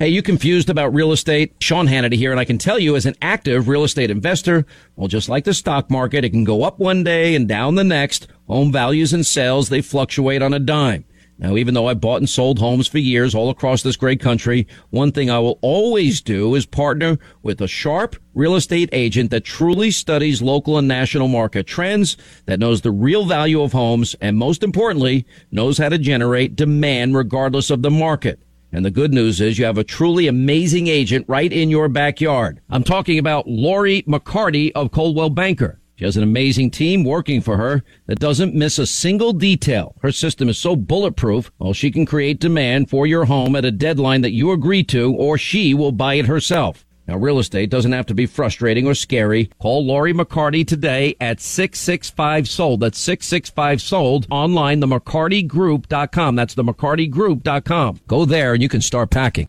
Hey, 0.00 0.08
you 0.08 0.22
confused 0.22 0.70
about 0.70 0.92
real 0.92 1.12
estate? 1.12 1.54
Sean 1.60 1.86
Hannity 1.86 2.14
here, 2.14 2.32
and 2.32 2.40
I 2.40 2.44
can 2.44 2.58
tell 2.58 2.80
you 2.80 2.96
as 2.96 3.06
an 3.06 3.14
active 3.22 3.68
real 3.68 3.84
estate 3.84 4.10
investor, 4.10 4.66
well, 4.96 5.06
just 5.06 5.28
like 5.28 5.44
the 5.44 5.54
stock 5.54 5.88
market, 5.88 6.24
it 6.24 6.30
can 6.30 6.42
go 6.42 6.64
up 6.64 6.80
one 6.80 7.04
day 7.04 7.36
and 7.36 7.46
down 7.46 7.76
the 7.76 7.84
next. 7.84 8.26
Home 8.48 8.72
values 8.72 9.12
and 9.12 9.24
sales, 9.24 9.68
they 9.68 9.80
fluctuate 9.80 10.42
on 10.42 10.52
a 10.52 10.58
dime. 10.58 11.04
Now, 11.38 11.56
even 11.56 11.74
though 11.74 11.86
I 11.86 11.94
bought 11.94 12.16
and 12.16 12.28
sold 12.28 12.58
homes 12.58 12.88
for 12.88 12.98
years 12.98 13.36
all 13.36 13.50
across 13.50 13.84
this 13.84 13.94
great 13.94 14.18
country, 14.18 14.66
one 14.90 15.12
thing 15.12 15.30
I 15.30 15.38
will 15.38 15.60
always 15.62 16.20
do 16.20 16.56
is 16.56 16.66
partner 16.66 17.16
with 17.44 17.60
a 17.60 17.68
sharp 17.68 18.16
real 18.34 18.56
estate 18.56 18.88
agent 18.90 19.30
that 19.30 19.44
truly 19.44 19.92
studies 19.92 20.42
local 20.42 20.76
and 20.76 20.88
national 20.88 21.28
market 21.28 21.68
trends, 21.68 22.16
that 22.46 22.58
knows 22.58 22.80
the 22.80 22.90
real 22.90 23.26
value 23.26 23.62
of 23.62 23.70
homes, 23.70 24.16
and 24.20 24.36
most 24.36 24.64
importantly, 24.64 25.24
knows 25.52 25.78
how 25.78 25.88
to 25.88 25.98
generate 25.98 26.56
demand 26.56 27.16
regardless 27.16 27.70
of 27.70 27.82
the 27.82 27.92
market. 27.92 28.40
And 28.74 28.84
the 28.84 28.90
good 28.90 29.14
news 29.14 29.40
is 29.40 29.56
you 29.56 29.66
have 29.66 29.78
a 29.78 29.84
truly 29.84 30.26
amazing 30.26 30.88
agent 30.88 31.26
right 31.28 31.52
in 31.52 31.70
your 31.70 31.88
backyard. 31.88 32.60
I'm 32.68 32.82
talking 32.82 33.20
about 33.20 33.46
Lori 33.46 34.02
McCarty 34.02 34.72
of 34.74 34.90
Coldwell 34.90 35.30
Banker. 35.30 35.78
She 35.94 36.04
has 36.04 36.16
an 36.16 36.24
amazing 36.24 36.72
team 36.72 37.04
working 37.04 37.40
for 37.40 37.56
her 37.56 37.84
that 38.06 38.18
doesn't 38.18 38.52
miss 38.52 38.80
a 38.80 38.86
single 38.86 39.32
detail. 39.32 39.94
Her 40.02 40.10
system 40.10 40.48
is 40.48 40.58
so 40.58 40.74
bulletproof, 40.74 41.52
well, 41.60 41.72
she 41.72 41.92
can 41.92 42.04
create 42.04 42.40
demand 42.40 42.90
for 42.90 43.06
your 43.06 43.26
home 43.26 43.54
at 43.54 43.64
a 43.64 43.70
deadline 43.70 44.22
that 44.22 44.32
you 44.32 44.50
agree 44.50 44.82
to, 44.84 45.14
or 45.14 45.38
she 45.38 45.72
will 45.72 45.92
buy 45.92 46.14
it 46.14 46.26
herself. 46.26 46.83
Now, 47.06 47.16
real 47.16 47.38
estate 47.38 47.70
doesn't 47.70 47.92
have 47.92 48.06
to 48.06 48.14
be 48.14 48.26
frustrating 48.26 48.86
or 48.86 48.94
scary. 48.94 49.50
Call 49.60 49.84
Lori 49.84 50.14
McCarty 50.14 50.66
today 50.66 51.16
at 51.20 51.40
665 51.40 52.48
sold. 52.48 52.80
That's 52.80 52.98
665 52.98 53.82
sold 53.82 54.26
online, 54.30 54.80
the 54.80 54.86
McCartyGroup.com. 54.86 56.36
That's 56.36 56.54
the 56.54 56.64
McCartyGroup.com. 56.64 58.00
Go 58.08 58.24
there 58.24 58.54
and 58.54 58.62
you 58.62 58.68
can 58.68 58.80
start 58.80 59.10
packing. 59.10 59.48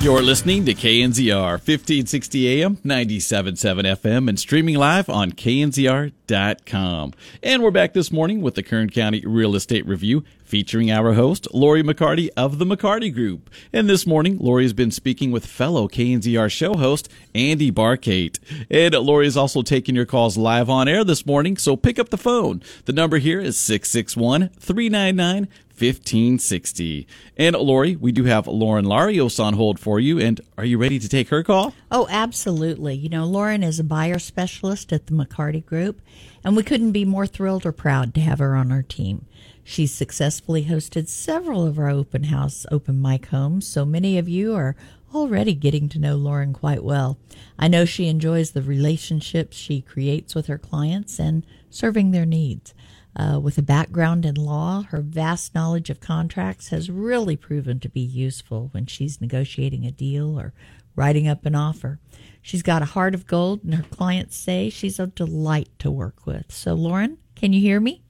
You're 0.00 0.22
listening 0.22 0.64
to 0.64 0.72
KNZR 0.72 1.50
1560 1.50 2.62
AM, 2.62 2.76
97.7 2.76 3.84
FM, 3.98 4.30
and 4.30 4.40
streaming 4.40 4.76
live 4.76 5.10
on 5.10 5.32
knzr.com. 5.32 7.12
And 7.42 7.62
we're 7.62 7.70
back 7.70 7.92
this 7.92 8.10
morning 8.10 8.40
with 8.40 8.54
the 8.54 8.62
Kern 8.62 8.88
County 8.88 9.22
Real 9.26 9.54
Estate 9.54 9.86
Review 9.86 10.24
featuring 10.42 10.90
our 10.90 11.12
host, 11.12 11.48
Lori 11.52 11.82
McCarty 11.82 12.30
of 12.34 12.58
the 12.58 12.64
McCarty 12.64 13.12
Group. 13.12 13.50
And 13.74 13.90
this 13.90 14.06
morning, 14.06 14.38
Lori 14.38 14.62
has 14.62 14.72
been 14.72 14.90
speaking 14.90 15.32
with 15.32 15.44
fellow 15.44 15.86
KNZR 15.86 16.50
show 16.50 16.74
host, 16.74 17.10
Andy 17.34 17.70
Barkate. 17.70 18.38
And 18.70 18.94
Lori 18.94 19.26
is 19.26 19.36
also 19.36 19.60
taking 19.60 19.94
your 19.94 20.06
calls 20.06 20.38
live 20.38 20.70
on 20.70 20.88
air 20.88 21.04
this 21.04 21.26
morning, 21.26 21.58
so 21.58 21.76
pick 21.76 21.98
up 21.98 22.08
the 22.08 22.16
phone. 22.16 22.62
The 22.86 22.94
number 22.94 23.18
here 23.18 23.38
is 23.38 23.58
661 23.58 24.48
399 24.58 25.46
1560. 25.80 27.06
And 27.36 27.56
Lori, 27.56 27.96
we 27.96 28.12
do 28.12 28.24
have 28.24 28.46
Lauren 28.46 28.84
Larios 28.84 29.42
on 29.42 29.54
hold 29.54 29.80
for 29.80 29.98
you. 29.98 30.20
And 30.20 30.40
are 30.58 30.64
you 30.64 30.76
ready 30.76 30.98
to 30.98 31.08
take 31.08 31.28
her 31.30 31.42
call? 31.42 31.74
Oh, 31.90 32.06
absolutely. 32.10 32.94
You 32.94 33.08
know, 33.08 33.24
Lauren 33.24 33.62
is 33.62 33.80
a 33.80 33.84
buyer 33.84 34.18
specialist 34.18 34.92
at 34.92 35.06
the 35.06 35.14
McCarty 35.14 35.64
Group, 35.64 36.02
and 36.44 36.56
we 36.56 36.62
couldn't 36.62 36.92
be 36.92 37.04
more 37.04 37.26
thrilled 37.26 37.64
or 37.64 37.72
proud 37.72 38.14
to 38.14 38.20
have 38.20 38.40
her 38.40 38.54
on 38.54 38.70
our 38.70 38.82
team. 38.82 39.26
She's 39.64 39.92
successfully 39.92 40.64
hosted 40.64 41.08
several 41.08 41.66
of 41.66 41.78
our 41.78 41.88
open 41.88 42.24
house, 42.24 42.66
open 42.70 43.00
mic 43.00 43.26
homes, 43.26 43.66
so 43.66 43.84
many 43.84 44.18
of 44.18 44.28
you 44.28 44.54
are 44.54 44.74
already 45.14 45.54
getting 45.54 45.88
to 45.90 45.98
know 45.98 46.16
Lauren 46.16 46.52
quite 46.52 46.84
well. 46.84 47.18
I 47.58 47.68
know 47.68 47.84
she 47.84 48.08
enjoys 48.08 48.50
the 48.50 48.62
relationships 48.62 49.56
she 49.56 49.80
creates 49.80 50.34
with 50.34 50.46
her 50.46 50.58
clients 50.58 51.18
and 51.18 51.44
serving 51.68 52.10
their 52.10 52.26
needs. 52.26 52.74
Uh, 53.16 53.40
with 53.42 53.58
a 53.58 53.62
background 53.62 54.24
in 54.24 54.36
law, 54.36 54.82
her 54.90 55.00
vast 55.00 55.54
knowledge 55.54 55.90
of 55.90 56.00
contracts 56.00 56.68
has 56.68 56.90
really 56.90 57.36
proven 57.36 57.80
to 57.80 57.88
be 57.88 58.00
useful 58.00 58.68
when 58.72 58.86
she's 58.86 59.20
negotiating 59.20 59.84
a 59.84 59.90
deal 59.90 60.38
or 60.38 60.52
writing 60.94 61.26
up 61.26 61.44
an 61.44 61.54
offer. 61.54 61.98
She's 62.42 62.62
got 62.62 62.82
a 62.82 62.86
heart 62.86 63.14
of 63.14 63.26
gold, 63.26 63.64
and 63.64 63.74
her 63.74 63.82
clients 63.82 64.36
say 64.36 64.70
she's 64.70 64.98
a 64.98 65.08
delight 65.08 65.68
to 65.80 65.90
work 65.90 66.24
with. 66.24 66.52
So, 66.52 66.74
Lauren, 66.74 67.18
can 67.34 67.52
you 67.52 67.60
hear 67.60 67.80
me? 67.80 68.02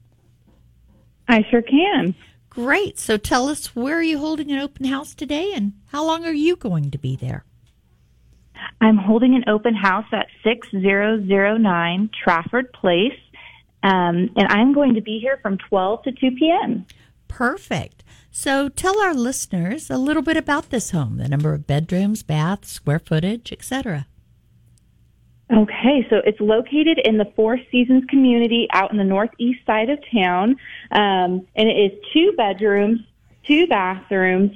I 1.27 1.43
sure 1.49 1.61
can. 1.61 2.15
Great. 2.49 2.99
So, 2.99 3.17
tell 3.17 3.49
us 3.49 3.75
where 3.75 3.97
are 3.97 4.03
you 4.03 4.19
holding 4.19 4.51
an 4.51 4.59
open 4.59 4.85
house 4.85 5.15
today, 5.15 5.51
and 5.53 5.73
how 5.87 6.05
long 6.05 6.25
are 6.25 6.33
you 6.33 6.55
going 6.55 6.91
to 6.91 6.97
be 6.97 7.15
there? 7.15 7.43
I'm 8.79 8.97
holding 8.97 9.35
an 9.35 9.43
open 9.47 9.73
house 9.73 10.05
at 10.11 10.27
6009 10.43 12.09
Trafford 12.23 12.71
Place, 12.73 13.17
um, 13.83 14.29
and 14.35 14.47
I'm 14.49 14.73
going 14.73 14.95
to 14.95 15.01
be 15.01 15.19
here 15.19 15.39
from 15.41 15.57
12 15.69 16.03
to 16.03 16.11
2 16.11 16.31
p.m. 16.37 16.85
Perfect. 17.27 18.03
So, 18.29 18.69
tell 18.69 18.99
our 19.01 19.13
listeners 19.13 19.89
a 19.89 19.97
little 19.97 20.21
bit 20.21 20.37
about 20.37 20.69
this 20.69 20.91
home 20.91 21.17
the 21.17 21.27
number 21.27 21.53
of 21.53 21.67
bedrooms, 21.67 22.23
baths, 22.23 22.71
square 22.71 22.99
footage, 22.99 23.51
etc. 23.51 24.07
Okay, 25.51 26.07
so 26.09 26.21
it's 26.25 26.39
located 26.39 26.97
in 27.03 27.17
the 27.17 27.25
Four 27.35 27.57
Seasons 27.71 28.05
community 28.09 28.67
out 28.71 28.91
in 28.91 28.97
the 28.97 29.03
northeast 29.03 29.65
side 29.65 29.89
of 29.89 29.99
town, 30.13 30.55
um, 30.91 31.45
and 31.55 31.67
it 31.67 31.73
is 31.73 31.91
two 32.13 32.33
bedrooms, 32.37 33.01
two 33.45 33.67
bathrooms, 33.67 34.51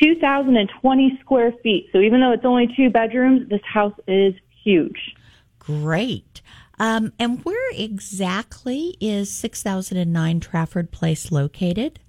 2,020 0.00 1.18
square 1.20 1.52
feet. 1.62 1.88
So 1.92 1.98
even 1.98 2.20
though 2.20 2.32
it's 2.32 2.44
only 2.44 2.72
two 2.76 2.90
bedrooms, 2.90 3.48
this 3.48 3.60
house 3.64 3.94
is 4.06 4.34
huge. 4.64 5.14
Great. 5.58 6.40
Um, 6.80 7.12
and 7.18 7.44
where 7.44 7.70
exactly 7.72 8.96
is 9.02 9.30
6009 9.30 10.40
Trafford 10.40 10.90
Place 10.90 11.30
located? 11.30 12.00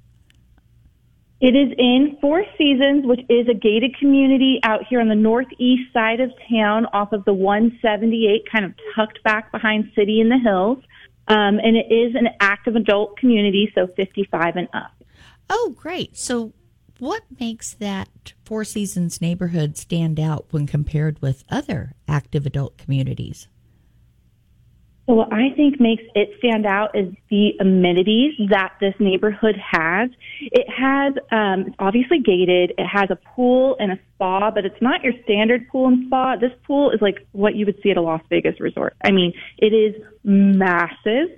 It 1.41 1.55
is 1.57 1.73
in 1.77 2.17
Four 2.21 2.45
Seasons, 2.57 3.05
which 3.05 3.19
is 3.27 3.49
a 3.49 3.53
gated 3.53 3.97
community 3.99 4.61
out 4.63 4.85
here 4.87 5.01
on 5.01 5.09
the 5.09 5.15
northeast 5.15 5.91
side 5.91 6.21
of 6.21 6.31
town 6.49 6.85
off 6.93 7.11
of 7.11 7.25
the 7.25 7.33
178, 7.33 8.49
kind 8.49 8.63
of 8.63 8.73
tucked 8.95 9.21
back 9.23 9.51
behind 9.51 9.91
City 9.93 10.21
in 10.21 10.29
the 10.29 10.37
Hills. 10.37 10.77
Um, 11.27 11.59
and 11.59 11.75
it 11.75 11.91
is 11.93 12.15
an 12.15 12.29
active 12.39 12.77
adult 12.77 13.17
community, 13.17 13.69
so 13.75 13.87
55 13.87 14.55
and 14.55 14.69
up. 14.73 14.93
Oh, 15.49 15.73
great. 15.75 16.15
So, 16.15 16.53
what 16.97 17.23
makes 17.39 17.73
that 17.73 18.33
Four 18.45 18.63
Seasons 18.63 19.19
neighborhood 19.19 19.75
stand 19.75 20.17
out 20.17 20.45
when 20.51 20.65
compared 20.65 21.21
with 21.21 21.43
other 21.49 21.93
active 22.07 22.45
adult 22.45 22.77
communities? 22.77 23.47
So 25.07 25.15
what 25.15 25.33
I 25.33 25.49
think 25.55 25.79
makes 25.79 26.03
it 26.15 26.29
stand 26.37 26.65
out 26.65 26.95
is 26.95 27.13
the 27.29 27.53
amenities 27.59 28.33
that 28.49 28.73
this 28.79 28.93
neighborhood 28.99 29.55
has. 29.57 30.09
It 30.39 30.67
has 30.69 31.13
um, 31.31 31.73
obviously 31.79 32.19
gated. 32.19 32.73
It 32.77 32.85
has 32.85 33.09
a 33.09 33.17
pool 33.35 33.75
and 33.79 33.91
a 33.91 33.99
spa, 34.13 34.51
but 34.51 34.63
it's 34.63 34.81
not 34.81 35.03
your 35.03 35.13
standard 35.23 35.67
pool 35.69 35.87
and 35.87 36.05
spa. 36.05 36.35
This 36.35 36.51
pool 36.65 36.91
is 36.91 37.01
like 37.01 37.25
what 37.31 37.55
you 37.55 37.65
would 37.65 37.79
see 37.81 37.89
at 37.89 37.97
a 37.97 38.01
Las 38.01 38.21
Vegas 38.29 38.59
resort. 38.59 38.95
I 39.03 39.11
mean, 39.11 39.33
it 39.57 39.73
is 39.73 40.01
massive. 40.23 41.29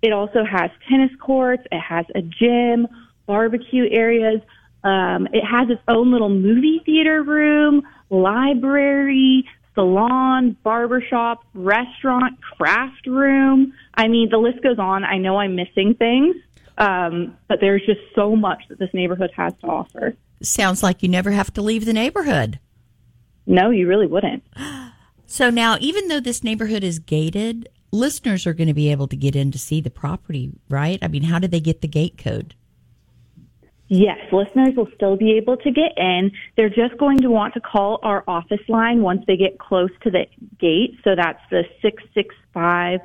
It 0.00 0.12
also 0.12 0.44
has 0.44 0.70
tennis 0.88 1.10
courts. 1.20 1.64
It 1.72 1.80
has 1.80 2.06
a 2.14 2.22
gym, 2.22 2.86
barbecue 3.26 3.88
areas. 3.90 4.40
Um, 4.84 5.26
it 5.32 5.44
has 5.44 5.68
its 5.68 5.82
own 5.88 6.12
little 6.12 6.28
movie 6.28 6.80
theater 6.86 7.22
room, 7.24 7.82
library, 8.08 9.44
salon, 9.76 10.56
barbershop, 10.64 11.44
restaurant, 11.54 12.40
craft 12.40 13.06
room. 13.06 13.72
I 13.94 14.08
mean, 14.08 14.30
the 14.30 14.38
list 14.38 14.60
goes 14.62 14.80
on. 14.80 15.04
I 15.04 15.18
know 15.18 15.36
I'm 15.36 15.54
missing 15.54 15.94
things, 15.94 16.34
um, 16.78 17.36
but 17.46 17.60
there's 17.60 17.86
just 17.86 18.00
so 18.16 18.34
much 18.34 18.64
that 18.68 18.80
this 18.80 18.90
neighborhood 18.92 19.30
has 19.36 19.52
to 19.60 19.68
offer. 19.68 20.16
Sounds 20.42 20.82
like 20.82 21.02
you 21.02 21.08
never 21.08 21.30
have 21.30 21.52
to 21.54 21.62
leave 21.62 21.84
the 21.84 21.92
neighborhood. 21.92 22.58
No, 23.46 23.70
you 23.70 23.86
really 23.86 24.08
wouldn't. 24.08 24.42
So 25.28 25.50
now, 25.50 25.76
even 25.80 26.06
though 26.06 26.20
this 26.20 26.44
neighborhood 26.44 26.84
is 26.84 27.00
gated, 27.00 27.68
listeners 27.90 28.46
are 28.46 28.54
going 28.54 28.68
to 28.68 28.74
be 28.74 28.92
able 28.92 29.08
to 29.08 29.16
get 29.16 29.34
in 29.34 29.50
to 29.50 29.58
see 29.58 29.80
the 29.80 29.90
property, 29.90 30.52
right? 30.68 31.00
I 31.02 31.08
mean, 31.08 31.24
how 31.24 31.40
do 31.40 31.48
they 31.48 31.58
get 31.58 31.80
the 31.80 31.88
gate 31.88 32.16
code? 32.16 32.54
Yes, 33.88 34.18
listeners 34.32 34.74
will 34.76 34.88
still 34.94 35.16
be 35.16 35.36
able 35.36 35.56
to 35.58 35.70
get 35.70 35.92
in. 35.96 36.32
They're 36.56 36.68
just 36.68 36.98
going 36.98 37.18
to 37.18 37.30
want 37.30 37.54
to 37.54 37.60
call 37.60 38.00
our 38.02 38.24
office 38.26 38.60
line 38.68 39.00
once 39.00 39.22
they 39.26 39.36
get 39.36 39.58
close 39.58 39.90
to 40.02 40.10
the 40.10 40.26
gate. 40.58 40.98
So 41.04 41.14
that's 41.14 41.40
the 41.50 41.64
665 41.82 43.00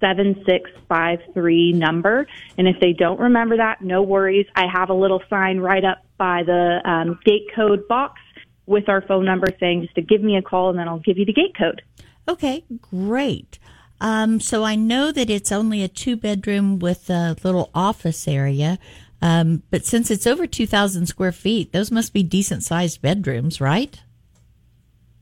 7653 0.00 1.72
number. 1.72 2.26
And 2.58 2.66
if 2.66 2.80
they 2.80 2.92
don't 2.92 3.20
remember 3.20 3.56
that, 3.58 3.82
no 3.82 4.02
worries. 4.02 4.46
I 4.56 4.66
have 4.66 4.90
a 4.90 4.94
little 4.94 5.22
sign 5.30 5.60
right 5.60 5.84
up 5.84 6.04
by 6.18 6.42
the 6.44 6.80
um, 6.84 7.18
gate 7.24 7.46
code 7.54 7.86
box 7.86 8.20
with 8.66 8.88
our 8.88 9.02
phone 9.02 9.24
number 9.24 9.48
saying 9.60 9.82
just 9.82 9.94
to 9.94 10.02
give 10.02 10.22
me 10.22 10.36
a 10.36 10.42
call 10.42 10.70
and 10.70 10.78
then 10.78 10.88
I'll 10.88 10.98
give 10.98 11.18
you 11.18 11.24
the 11.24 11.32
gate 11.32 11.56
code. 11.56 11.82
Okay, 12.28 12.64
great. 12.90 13.58
Um, 14.00 14.40
so 14.40 14.64
I 14.64 14.74
know 14.74 15.12
that 15.12 15.30
it's 15.30 15.52
only 15.52 15.82
a 15.82 15.88
two 15.88 16.16
bedroom 16.16 16.78
with 16.78 17.08
a 17.08 17.36
little 17.44 17.70
office 17.74 18.26
area. 18.26 18.78
Um, 19.22 19.62
but 19.70 19.86
since 19.86 20.10
it's 20.10 20.26
over 20.26 20.48
2,000 20.48 21.06
square 21.06 21.30
feet, 21.30 21.72
those 21.72 21.92
must 21.92 22.12
be 22.12 22.24
decent 22.24 22.64
sized 22.64 23.00
bedrooms, 23.00 23.60
right? 23.60 24.02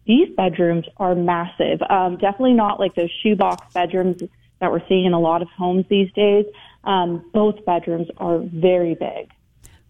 These 0.07 0.35
bedrooms 0.37 0.87
are 0.97 1.15
massive. 1.15 1.81
Um, 1.89 2.17
definitely 2.17 2.55
not 2.55 2.81
like 2.81 2.95
those 2.95 3.11
shoebox 3.23 3.73
bedrooms 3.75 4.23
that 4.61 4.73
we're 4.73 4.87
seeing 4.89 5.05
in 5.05 5.13
a 5.13 5.21
lot 5.21 5.43
of 5.43 5.49
homes 5.49 5.85
these 5.91 6.11
days. 6.13 6.47
Um, 6.83 7.31
both 7.35 7.63
bedrooms 7.67 8.09
are 8.17 8.39
very 8.39 8.95
big. 8.95 9.31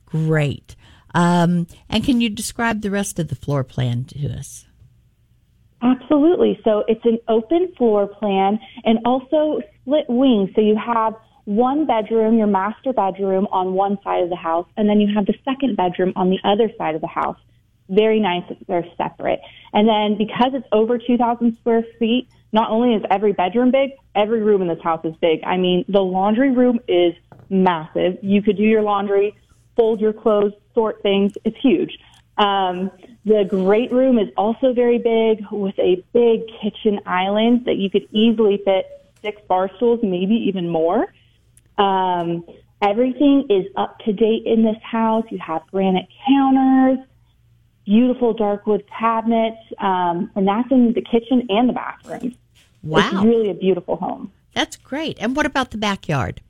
Great. 0.06 0.74
Um, 1.14 1.68
and 1.88 2.04
can 2.04 2.20
you 2.20 2.28
describe 2.28 2.82
the 2.82 2.90
rest 2.90 3.20
of 3.20 3.28
the 3.28 3.36
floor 3.36 3.62
plan 3.62 4.04
to 4.06 4.28
us? 4.28 4.66
Absolutely. 5.82 6.60
So 6.64 6.84
it's 6.88 7.04
an 7.04 7.18
open 7.28 7.72
floor 7.78 8.08
plan 8.08 8.58
and 8.84 8.98
also 9.04 9.60
split 9.80 10.06
wings. 10.08 10.50
So 10.54 10.60
you 10.60 10.76
have 10.76 11.14
one 11.44 11.86
bedroom, 11.86 12.36
your 12.36 12.46
master 12.46 12.92
bedroom 12.92 13.46
on 13.50 13.72
one 13.74 13.98
side 14.02 14.22
of 14.22 14.30
the 14.30 14.36
house, 14.36 14.66
and 14.76 14.88
then 14.88 15.00
you 15.00 15.14
have 15.14 15.26
the 15.26 15.34
second 15.44 15.76
bedroom 15.76 16.12
on 16.16 16.30
the 16.30 16.38
other 16.44 16.70
side 16.78 16.94
of 16.94 17.00
the 17.00 17.06
house. 17.06 17.38
Very 17.88 18.20
nice 18.20 18.44
they're 18.68 18.86
separate. 18.96 19.40
And 19.72 19.88
then 19.88 20.16
because 20.16 20.52
it's 20.54 20.66
over 20.72 20.98
2,000 20.98 21.56
square 21.60 21.84
feet, 21.98 22.28
not 22.52 22.70
only 22.70 22.94
is 22.94 23.02
every 23.10 23.32
bedroom 23.32 23.70
big, 23.70 23.90
every 24.14 24.42
room 24.42 24.62
in 24.62 24.68
this 24.68 24.82
house 24.82 25.04
is 25.04 25.14
big. 25.20 25.42
I 25.44 25.56
mean, 25.56 25.84
the 25.88 26.00
laundry 26.00 26.50
room 26.50 26.80
is 26.88 27.14
massive. 27.48 28.18
You 28.22 28.42
could 28.42 28.56
do 28.56 28.62
your 28.62 28.82
laundry, 28.82 29.36
fold 29.76 30.00
your 30.00 30.12
clothes, 30.12 30.52
sort 30.74 31.02
things. 31.02 31.32
It's 31.44 31.56
huge. 31.60 31.98
Um, 32.38 32.90
the 33.24 33.44
great 33.48 33.92
room 33.92 34.18
is 34.18 34.28
also 34.36 34.72
very 34.72 34.98
big 34.98 35.44
with 35.52 35.78
a 35.78 36.02
big 36.12 36.42
kitchen 36.62 37.00
island 37.06 37.66
that 37.66 37.76
you 37.76 37.90
could 37.90 38.08
easily 38.12 38.60
fit 38.64 38.86
six 39.20 39.40
bar 39.46 39.70
stools, 39.76 40.00
maybe 40.02 40.34
even 40.34 40.68
more. 40.68 41.06
Um, 41.78 42.44
everything 42.82 43.46
is 43.48 43.66
up 43.76 43.98
to 44.00 44.12
date 44.12 44.42
in 44.46 44.64
this 44.64 44.76
house. 44.82 45.24
You 45.30 45.38
have 45.38 45.62
granite 45.70 46.06
counters, 46.26 46.98
beautiful 47.84 48.32
dark 48.34 48.66
wood 48.66 48.84
cabinets, 48.98 49.60
um, 49.78 50.30
and 50.34 50.46
that's 50.46 50.70
in 50.70 50.92
the 50.92 51.02
kitchen 51.02 51.46
and 51.48 51.68
the 51.68 51.72
bathroom. 51.72 52.34
Wow. 52.82 53.00
It's 53.00 53.24
really 53.24 53.50
a 53.50 53.54
beautiful 53.54 53.96
home. 53.96 54.32
That's 54.54 54.76
great. 54.76 55.18
And 55.20 55.36
what 55.36 55.46
about 55.46 55.70
the 55.70 55.78
backyard? 55.78 56.40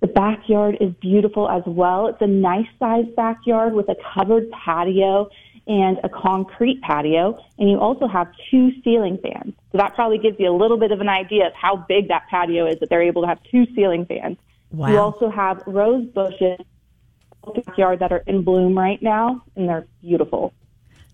The 0.00 0.06
backyard 0.08 0.76
is 0.80 0.92
beautiful 1.00 1.48
as 1.48 1.62
well. 1.66 2.08
It's 2.08 2.20
a 2.20 2.26
nice 2.26 2.66
sized 2.78 3.16
backyard 3.16 3.72
with 3.72 3.88
a 3.88 3.96
covered 4.14 4.50
patio 4.50 5.30
and 5.66 5.98
a 6.04 6.08
concrete 6.08 6.80
patio. 6.82 7.38
And 7.58 7.70
you 7.70 7.78
also 7.78 8.06
have 8.06 8.28
two 8.50 8.70
ceiling 8.82 9.18
fans. 9.22 9.54
So 9.72 9.78
that 9.78 9.94
probably 9.94 10.18
gives 10.18 10.38
you 10.38 10.50
a 10.50 10.56
little 10.56 10.76
bit 10.76 10.92
of 10.92 11.00
an 11.00 11.08
idea 11.08 11.46
of 11.46 11.52
how 11.54 11.76
big 11.88 12.08
that 12.08 12.26
patio 12.30 12.66
is 12.66 12.78
that 12.80 12.90
they're 12.90 13.02
able 13.02 13.22
to 13.22 13.28
have 13.28 13.38
two 13.50 13.66
ceiling 13.74 14.06
fans. 14.06 14.36
Wow. 14.70 14.88
You 14.88 14.98
also 14.98 15.30
have 15.30 15.62
rose 15.66 16.06
bushes 16.06 16.58
in 16.60 17.52
the 17.54 17.62
backyard 17.62 18.00
that 18.00 18.12
are 18.12 18.22
in 18.26 18.42
bloom 18.42 18.76
right 18.76 19.00
now, 19.02 19.42
and 19.56 19.68
they're 19.68 19.86
beautiful. 20.02 20.52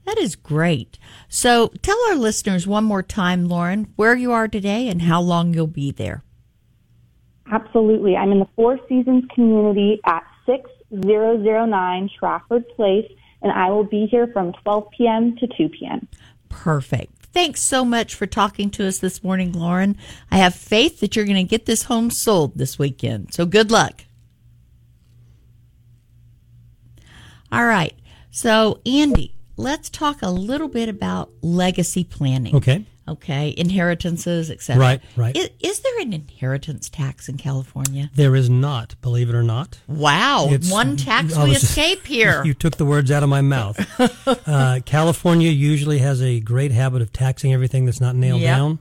That 0.07 0.18
is 0.18 0.34
great. 0.34 0.98
So 1.28 1.68
tell 1.82 1.98
our 2.09 2.16
listeners 2.16 2.66
one 2.66 2.84
more 2.84 3.03
time, 3.03 3.48
Lauren, 3.48 3.92
where 3.96 4.16
you 4.16 4.32
are 4.32 4.48
today 4.48 4.88
and 4.88 5.03
how 5.03 5.20
long 5.20 5.55
you'll 5.55 5.66
be 5.66 5.90
there. 5.90 6.24
Absolutely. 7.53 8.16
I'm 8.16 8.32
in 8.32 8.38
the 8.38 8.48
Four 8.57 8.78
Seasons 8.88 9.24
community 9.34 10.01
at 10.07 10.24
6009 10.46 12.11
Trafford 12.18 12.68
Place, 12.70 13.11
and 13.43 13.53
I 13.53 13.70
will 13.70 13.84
be 13.84 14.07
here 14.07 14.26
from 14.28 14.53
12 14.62 14.91
p.m. 14.97 15.36
to 15.36 15.47
2 15.47 15.68
p.m. 15.68 16.07
Perfect. 16.49 17.12
Thanks 17.32 17.62
so 17.62 17.84
much 17.84 18.14
for 18.14 18.26
talking 18.26 18.70
to 18.70 18.86
us 18.86 18.99
this 18.99 19.22
morning, 19.22 19.53
Lauren. 19.53 19.97
I 20.30 20.38
have 20.38 20.55
faith 20.55 21.01
that 21.01 21.14
you're 21.14 21.24
going 21.24 21.36
to 21.36 21.49
get 21.49 21.66
this 21.66 21.84
home 21.84 22.11
sold 22.11 22.59
this 22.59 22.78
weekend. 22.78 23.32
So 23.32 23.47
good 23.47 23.70
luck. 23.70 24.05
All 27.53 27.64
right. 27.66 27.95
So, 28.30 28.80
Andy, 28.84 29.36
let's 29.57 29.91
talk 29.91 30.22
a 30.22 30.30
little 30.30 30.68
bit 30.68 30.88
about 30.88 31.30
legacy 31.41 32.05
planning. 32.05 32.57
Okay. 32.57 32.84
Okay. 33.11 33.54
Inheritances, 33.56 34.50
etc. 34.50 34.80
Right, 34.80 35.00
right. 35.16 35.36
Is, 35.36 35.50
is 35.61 35.80
there 35.80 36.00
an 36.00 36.12
inheritance 36.12 36.88
tax 36.88 37.28
in 37.28 37.36
California? 37.36 38.11
There 38.14 38.34
is 38.36 38.48
not, 38.48 38.94
believe 39.02 39.28
it 39.28 39.34
or 39.34 39.42
not. 39.42 39.80
Wow. 39.86 40.48
It's- 40.50 40.70
One 40.70 40.96
tax 40.96 41.36
we 41.36 41.52
just- 41.52 41.64
escape 41.64 42.06
here. 42.06 42.42
You 42.50 42.54
took 42.54 42.76
the 42.76 42.84
words 42.84 43.11
out 43.11 43.22
of 43.22 43.28
my 43.28 43.40
mouth. 43.42 43.78
uh, 44.48 44.80
California 44.86 45.50
usually 45.50 45.98
has 45.98 46.22
a 46.22 46.40
great 46.40 46.72
habit 46.72 47.02
of 47.02 47.12
taxing 47.12 47.52
everything 47.52 47.84
that's 47.84 48.00
not 48.00 48.14
nailed 48.16 48.40
Yep. 48.40 48.56
down. 48.56 48.78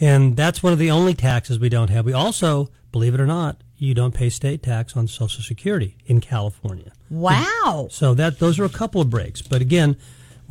And 0.00 0.36
that's 0.36 0.62
one 0.62 0.72
of 0.72 0.78
the 0.78 0.90
only 0.90 1.14
taxes 1.14 1.58
we 1.58 1.68
don't 1.68 1.88
have. 1.90 2.04
We 2.04 2.12
also, 2.12 2.70
believe 2.90 3.14
it 3.14 3.20
or 3.20 3.26
not, 3.26 3.58
you 3.78 3.94
don't 3.94 4.14
pay 4.14 4.28
state 4.30 4.62
tax 4.62 4.96
on 4.96 5.06
Social 5.08 5.42
Security 5.42 5.96
in 6.06 6.20
California. 6.20 6.92
Wow. 7.10 7.88
So 7.90 8.14
that 8.14 8.38
those 8.38 8.58
are 8.58 8.64
a 8.64 8.68
couple 8.68 9.00
of 9.00 9.10
breaks. 9.10 9.42
But 9.42 9.60
again, 9.60 9.96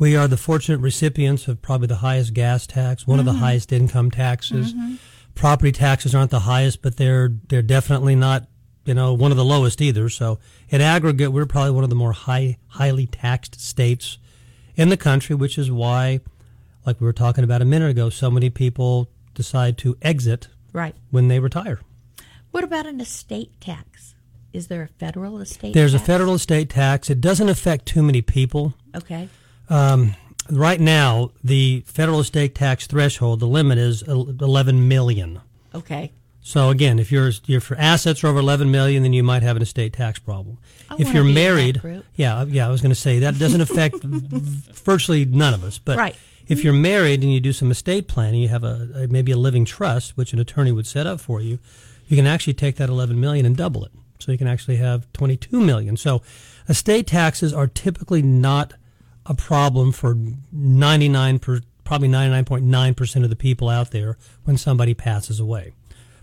we 0.02 0.16
are 0.16 0.26
the 0.26 0.36
fortunate 0.36 0.78
recipients 0.78 1.46
of 1.46 1.62
probably 1.62 1.86
the 1.86 1.94
highest 1.96 2.34
gas 2.34 2.66
tax, 2.66 3.06
one 3.06 3.20
of 3.20 3.24
the 3.24 3.32
Mhm. 3.32 3.38
highest 3.38 3.72
income 3.72 4.10
taxes. 4.10 4.74
Mhm. 4.74 4.98
Property 5.36 5.70
taxes 5.70 6.12
aren't 6.12 6.32
the 6.32 6.40
highest, 6.40 6.82
but 6.82 6.96
they're 6.96 7.32
they're 7.48 7.62
definitely 7.62 8.16
not 8.16 8.48
you 8.84 8.94
know 8.94 9.14
one 9.14 9.30
of 9.30 9.36
the 9.36 9.44
lowest 9.44 9.80
either. 9.80 10.08
So 10.08 10.40
in 10.70 10.80
aggregate, 10.80 11.32
we're 11.32 11.46
probably 11.46 11.70
one 11.70 11.84
of 11.84 11.90
the 11.90 11.94
more 11.96 12.12
high 12.12 12.58
highly 12.66 13.06
taxed 13.06 13.60
states 13.60 14.18
in 14.74 14.88
the 14.88 14.96
country, 14.96 15.36
which 15.36 15.56
is 15.56 15.70
why, 15.70 16.18
like 16.84 17.00
we 17.00 17.04
were 17.04 17.12
talking 17.12 17.44
about 17.44 17.62
a 17.62 17.64
minute 17.64 17.90
ago, 17.90 18.10
so 18.10 18.28
many 18.28 18.50
people 18.50 19.08
decide 19.34 19.78
to 19.78 19.96
exit 20.02 20.48
Right. 20.72 20.96
when 21.12 21.28
they 21.28 21.38
retire. 21.38 21.78
What 22.50 22.64
about 22.64 22.86
an 22.86 23.00
estate 23.00 23.52
tax? 23.60 24.14
Is 24.52 24.66
there 24.66 24.82
a 24.82 24.88
federal 24.88 25.38
estate 25.40 25.74
There's 25.74 25.94
a 25.94 25.98
federal 26.00 26.34
estate 26.34 26.68
tax. 26.70 27.08
It 27.08 27.20
doesn't 27.20 27.48
affect 27.48 27.86
too 27.86 28.02
many 28.02 28.20
people. 28.20 28.74
Okay. 28.96 29.28
Um, 29.72 30.14
right 30.50 30.80
now, 30.80 31.30
the 31.42 31.82
federal 31.86 32.20
estate 32.20 32.54
tax 32.54 32.86
threshold, 32.86 33.40
the 33.40 33.46
limit 33.46 33.78
is 33.78 34.02
11 34.02 34.86
million. 34.88 35.40
Okay. 35.74 36.12
So 36.44 36.70
again, 36.70 36.98
if 36.98 37.12
you're, 37.12 37.30
you're 37.46 37.60
for 37.60 37.76
assets 37.76 38.22
are 38.24 38.26
over 38.26 38.40
11 38.40 38.70
million, 38.70 39.02
then 39.04 39.12
you 39.12 39.22
might 39.22 39.42
have 39.42 39.56
an 39.56 39.62
estate 39.62 39.92
tax 39.92 40.18
problem. 40.18 40.58
I 40.90 40.96
if 40.98 41.14
you're 41.14 41.22
be 41.22 41.30
in 41.30 41.34
that 41.34 41.40
married, 41.40 42.02
yeah, 42.16 42.44
yeah, 42.44 42.66
I 42.66 42.70
was 42.70 42.80
going 42.82 42.90
to 42.90 43.00
say 43.00 43.20
that 43.20 43.38
doesn't 43.38 43.60
affect 43.60 44.02
virtually 44.02 45.24
none 45.24 45.54
of 45.54 45.62
us. 45.64 45.78
But 45.78 45.98
Right. 45.98 46.16
if 46.48 46.64
you're 46.64 46.72
married 46.72 47.22
and 47.22 47.32
you 47.32 47.40
do 47.40 47.52
some 47.52 47.70
estate 47.70 48.08
planning, 48.08 48.40
you 48.42 48.48
have 48.48 48.64
a, 48.64 48.88
a 48.94 49.06
maybe 49.08 49.30
a 49.32 49.36
living 49.36 49.64
trust, 49.64 50.16
which 50.16 50.32
an 50.32 50.38
attorney 50.40 50.72
would 50.72 50.86
set 50.86 51.06
up 51.06 51.20
for 51.20 51.40
you. 51.40 51.58
You 52.08 52.16
can 52.16 52.26
actually 52.26 52.54
take 52.54 52.76
that 52.76 52.88
11 52.88 53.18
million 53.20 53.46
and 53.46 53.56
double 53.56 53.84
it. 53.84 53.92
So 54.18 54.32
you 54.32 54.38
can 54.38 54.48
actually 54.48 54.76
have 54.76 55.10
22 55.12 55.60
million. 55.60 55.96
So 55.96 56.22
estate 56.68 57.06
taxes 57.06 57.52
are 57.54 57.66
typically 57.68 58.20
not 58.22 58.74
a 59.26 59.34
problem 59.34 59.92
for 59.92 60.16
99 60.50 61.38
per, 61.38 61.60
probably 61.84 62.08
99.9% 62.08 63.24
of 63.24 63.30
the 63.30 63.36
people 63.36 63.68
out 63.68 63.90
there 63.90 64.16
when 64.44 64.56
somebody 64.56 64.94
passes 64.94 65.38
away. 65.40 65.72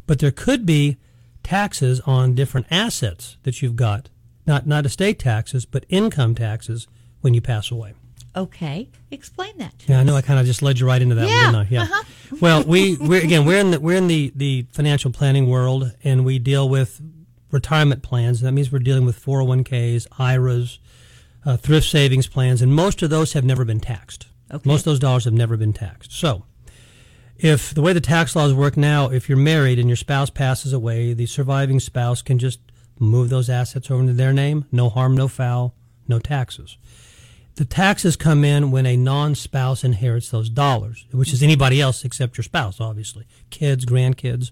But 0.08 0.20
there 0.20 0.32
could 0.32 0.66
be 0.66 0.98
taxes 1.44 2.02
on 2.02 2.36
different 2.36 2.68
assets 2.72 3.38
that 3.44 3.62
you've 3.62 3.76
got, 3.76 4.10
not, 4.46 4.66
not 4.68 4.86
estate 4.86 5.20
taxes, 5.20 5.66
but 5.66 5.86
income 5.90 6.36
taxes 6.36 6.88
when 7.22 7.34
you 7.34 7.42
pass 7.42 7.72
away. 7.72 7.94
Okay, 8.36 8.90
explain 9.12 9.58
that. 9.58 9.74
Yeah, 9.88 10.00
I 10.00 10.04
know. 10.04 10.16
I 10.16 10.22
kind 10.22 10.40
of 10.40 10.46
just 10.46 10.62
led 10.62 10.80
you 10.80 10.86
right 10.88 11.02
into 11.02 11.16
that, 11.16 11.28
Yeah, 11.28 11.46
didn't 11.52 11.56
I? 11.56 11.68
Yeah. 11.70 11.82
uh-huh. 11.84 12.04
well, 12.40 12.64
we 12.64 12.96
we're, 12.98 13.24
again 13.24 13.44
we're 13.44 13.60
in 13.60 13.72
the 13.72 13.80
we're 13.80 13.98
in 13.98 14.08
the 14.08 14.32
the 14.36 14.68
financial 14.72 15.12
planning 15.12 15.50
world, 15.50 15.92
and 16.04 16.24
we 16.24 16.38
deal 16.38 16.70
with 16.70 17.02
retirement 17.52 18.04
plans. 18.04 18.42
That 18.42 18.52
means 18.52 18.72
we're 18.72 18.80
dealing 18.80 19.06
with 19.06 19.24
401ks, 19.24 20.06
IRAs, 20.20 20.78
uh, 21.50 21.58
thrift 21.58 21.88
savings 21.88 22.28
plans, 22.28 22.62
and 22.62 22.72
most 22.74 23.02
of 23.02 23.10
those 23.10 23.34
have 23.34 23.44
never 23.44 23.66
been 23.66 23.80
taxed. 23.80 24.28
Okay. 24.52 24.70
Most 24.70 24.82
of 24.82 24.86
those 24.86 25.00
dollars 25.00 25.26
have 25.26 25.34
never 25.34 25.58
been 25.58 25.74
taxed. 25.74 26.12
So, 26.12 26.46
if 27.38 27.74
the 27.74 27.82
way 27.82 27.92
the 27.92 28.02
tax 28.02 28.36
laws 28.36 28.54
work 28.54 28.78
now, 28.78 29.10
if 29.10 29.28
you're 29.28 29.38
married 29.38 29.80
and 29.80 29.90
your 29.90 29.96
spouse 29.96 30.30
passes 30.30 30.74
away, 30.74 31.14
the 31.14 31.26
surviving 31.26 31.80
spouse 31.80 32.22
can 32.22 32.38
just 32.38 32.60
move 33.00 33.30
those 33.30 33.50
assets 33.50 33.90
over 33.90 34.02
into 34.02 34.14
their 34.14 34.32
name. 34.32 34.66
No 34.72 34.90
harm, 34.90 35.16
no 35.16 35.28
foul, 35.28 35.74
no 36.08 36.20
taxes. 36.20 36.78
The 37.56 37.66
taxes 37.66 38.16
come 38.16 38.44
in 38.44 38.70
when 38.70 38.86
a 38.86 38.96
non-spouse 38.96 39.84
inherits 39.84 40.30
those 40.30 40.50
dollars, 40.50 41.08
which 41.12 41.34
is 41.34 41.42
anybody 41.42 41.82
else 41.82 42.06
except 42.06 42.38
your 42.38 42.44
spouse, 42.44 42.80
obviously. 42.80 43.26
Kids, 43.50 43.86
grandkids. 43.86 44.52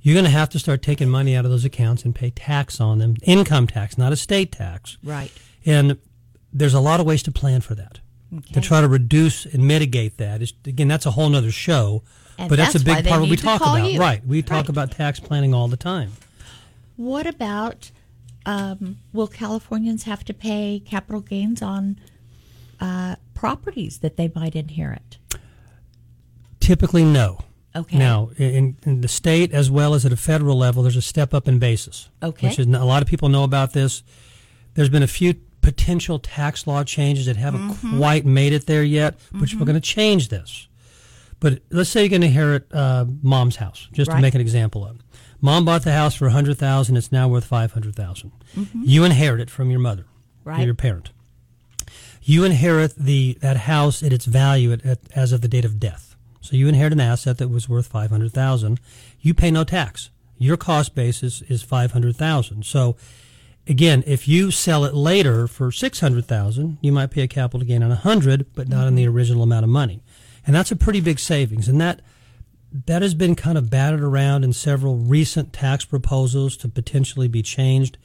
You're 0.00 0.14
going 0.14 0.24
to 0.24 0.30
have 0.30 0.50
to 0.50 0.58
start 0.58 0.82
taking 0.82 1.08
money 1.08 1.36
out 1.36 1.44
of 1.44 1.50
those 1.50 1.64
accounts 1.64 2.04
and 2.04 2.14
pay 2.14 2.30
tax 2.30 2.80
on 2.80 2.98
them. 2.98 3.16
Income 3.22 3.68
tax, 3.68 3.96
not 3.96 4.12
estate 4.12 4.50
tax. 4.50 4.98
Right. 5.02 5.30
And 5.64 5.98
there's 6.54 6.72
a 6.74 6.80
lot 6.80 7.00
of 7.00 7.06
ways 7.06 7.22
to 7.24 7.32
plan 7.32 7.60
for 7.60 7.74
that. 7.74 8.00
To 8.52 8.60
try 8.60 8.80
to 8.80 8.88
reduce 8.88 9.44
and 9.46 9.68
mitigate 9.68 10.16
that. 10.16 10.42
Is, 10.42 10.54
again, 10.64 10.88
that's 10.88 11.06
a 11.06 11.12
whole 11.12 11.28
nother 11.28 11.52
show. 11.52 12.02
And 12.36 12.48
but 12.48 12.56
that's, 12.56 12.72
that's 12.72 12.82
a 12.82 12.84
big 12.84 13.06
part 13.06 13.16
of 13.16 13.20
what 13.22 13.30
we 13.30 13.36
talk 13.36 13.60
about. 13.60 13.88
you. 13.92 14.00
Right. 14.00 14.26
We 14.26 14.42
talk 14.42 14.62
Right. 14.62 14.68
about 14.70 14.90
tax 14.90 15.20
planning 15.20 15.54
all 15.54 15.68
the 15.68 15.76
time. 15.76 16.12
What 16.96 17.26
about 17.28 17.92
um, 18.44 18.98
will 19.12 19.28
Californians 19.28 20.02
have 20.04 20.24
to 20.24 20.34
pay 20.34 20.82
capital 20.84 21.20
gains 21.20 21.62
on 21.62 22.00
uh, 22.80 23.16
properties 23.34 23.98
that 23.98 24.16
they 24.16 24.32
might 24.34 24.56
inherit? 24.56 25.18
Typically, 26.60 27.04
no. 27.04 27.38
Okay. 27.76 27.98
Now, 27.98 28.30
in, 28.36 28.76
in 28.84 29.00
the 29.00 29.08
state 29.08 29.52
as 29.52 29.70
well 29.70 29.94
as 29.94 30.06
at 30.06 30.12
a 30.12 30.16
federal 30.16 30.56
level, 30.56 30.82
there's 30.82 30.96
a 30.96 31.02
step 31.02 31.34
up 31.34 31.46
in 31.48 31.58
basis. 31.58 32.08
Okay. 32.22 32.48
Which 32.48 32.58
is 32.58 32.66
a 32.66 32.84
lot 32.84 33.02
of 33.02 33.08
people 33.08 33.28
know 33.28 33.44
about 33.44 33.72
this. 33.72 34.02
There's 34.74 34.88
been 34.88 35.02
a 35.02 35.08
few 35.08 35.34
potential 35.64 36.18
tax 36.18 36.66
law 36.66 36.84
changes 36.84 37.26
that 37.26 37.36
haven't 37.36 37.70
Mhm. 37.70 37.98
quite 37.98 38.24
made 38.26 38.52
it 38.52 38.66
there 38.66 38.84
yet, 38.84 39.18
which 39.32 39.54
Mhm. 39.54 39.60
we're 39.60 39.66
going 39.66 39.74
to 39.80 39.80
change 39.96 40.28
this. 40.28 40.68
But 41.40 41.60
let's 41.70 41.90
say 41.90 42.00
you're 42.02 42.08
going 42.10 42.20
to 42.20 42.26
inherit 42.28 42.72
uh, 42.72 43.06
mom's 43.22 43.56
house, 43.56 43.88
just 43.92 44.10
to 44.10 44.18
make 44.20 44.34
an 44.34 44.40
example 44.40 44.84
of. 44.86 44.98
Mom 45.40 45.64
bought 45.64 45.82
the 45.82 45.92
house 45.92 46.14
for 46.14 46.26
100000 46.28 46.96
It's 46.96 47.10
now 47.12 47.28
worth 47.28 47.44
500000 47.44 48.30
Mhm. 48.56 48.66
You 48.84 49.04
inherit 49.04 49.40
it 49.40 49.50
from 49.50 49.70
your 49.70 49.80
mother, 49.80 50.04
or 50.44 50.52
Right. 50.52 50.64
your 50.64 50.74
parent. 50.74 51.10
You 52.22 52.44
inherit 52.44 52.94
the 52.96 53.36
that 53.40 53.58
house 53.58 54.02
at 54.02 54.12
its 54.12 54.24
value 54.24 54.72
at, 54.72 54.84
at, 54.86 54.98
as 55.14 55.32
of 55.32 55.40
the 55.42 55.48
date 55.48 55.64
of 55.66 55.78
death. 55.78 56.16
So 56.40 56.56
you 56.56 56.68
inherit 56.68 56.92
an 56.92 57.00
asset 57.00 57.38
that 57.38 57.48
was 57.48 57.68
worth 57.68 57.86
500000 57.86 58.80
You 59.20 59.34
pay 59.34 59.50
no 59.50 59.64
tax. 59.64 60.10
Your 60.38 60.56
cost 60.56 60.94
basis 60.94 61.42
is 61.48 61.62
500000 61.62 62.64
So 62.64 62.96
again, 63.66 64.04
if 64.06 64.28
you 64.28 64.50
sell 64.50 64.84
it 64.84 64.94
later 64.94 65.46
for 65.46 65.70
600000 65.72 66.78
you 66.80 66.92
might 66.92 67.10
pay 67.10 67.22
a 67.22 67.28
capital 67.28 67.66
gain 67.66 67.82
on 67.82 67.88
100 67.90 68.54
but 68.54 68.68
not 68.68 68.86
on 68.86 68.94
the 68.94 69.06
original 69.06 69.42
amount 69.42 69.64
of 69.64 69.70
money. 69.70 70.02
And 70.46 70.54
that's 70.54 70.70
a 70.70 70.76
pretty 70.76 71.00
big 71.00 71.18
savings. 71.18 71.68
And 71.68 71.80
that 71.80 72.00
that 72.86 73.02
has 73.02 73.14
been 73.14 73.36
kind 73.36 73.56
of 73.56 73.70
battered 73.70 74.02
around 74.02 74.44
in 74.44 74.52
several 74.52 74.96
recent 74.96 75.52
tax 75.52 75.84
proposals 75.84 76.56
to 76.58 76.68
potentially 76.68 77.28
be 77.28 77.40
changed, 77.40 77.98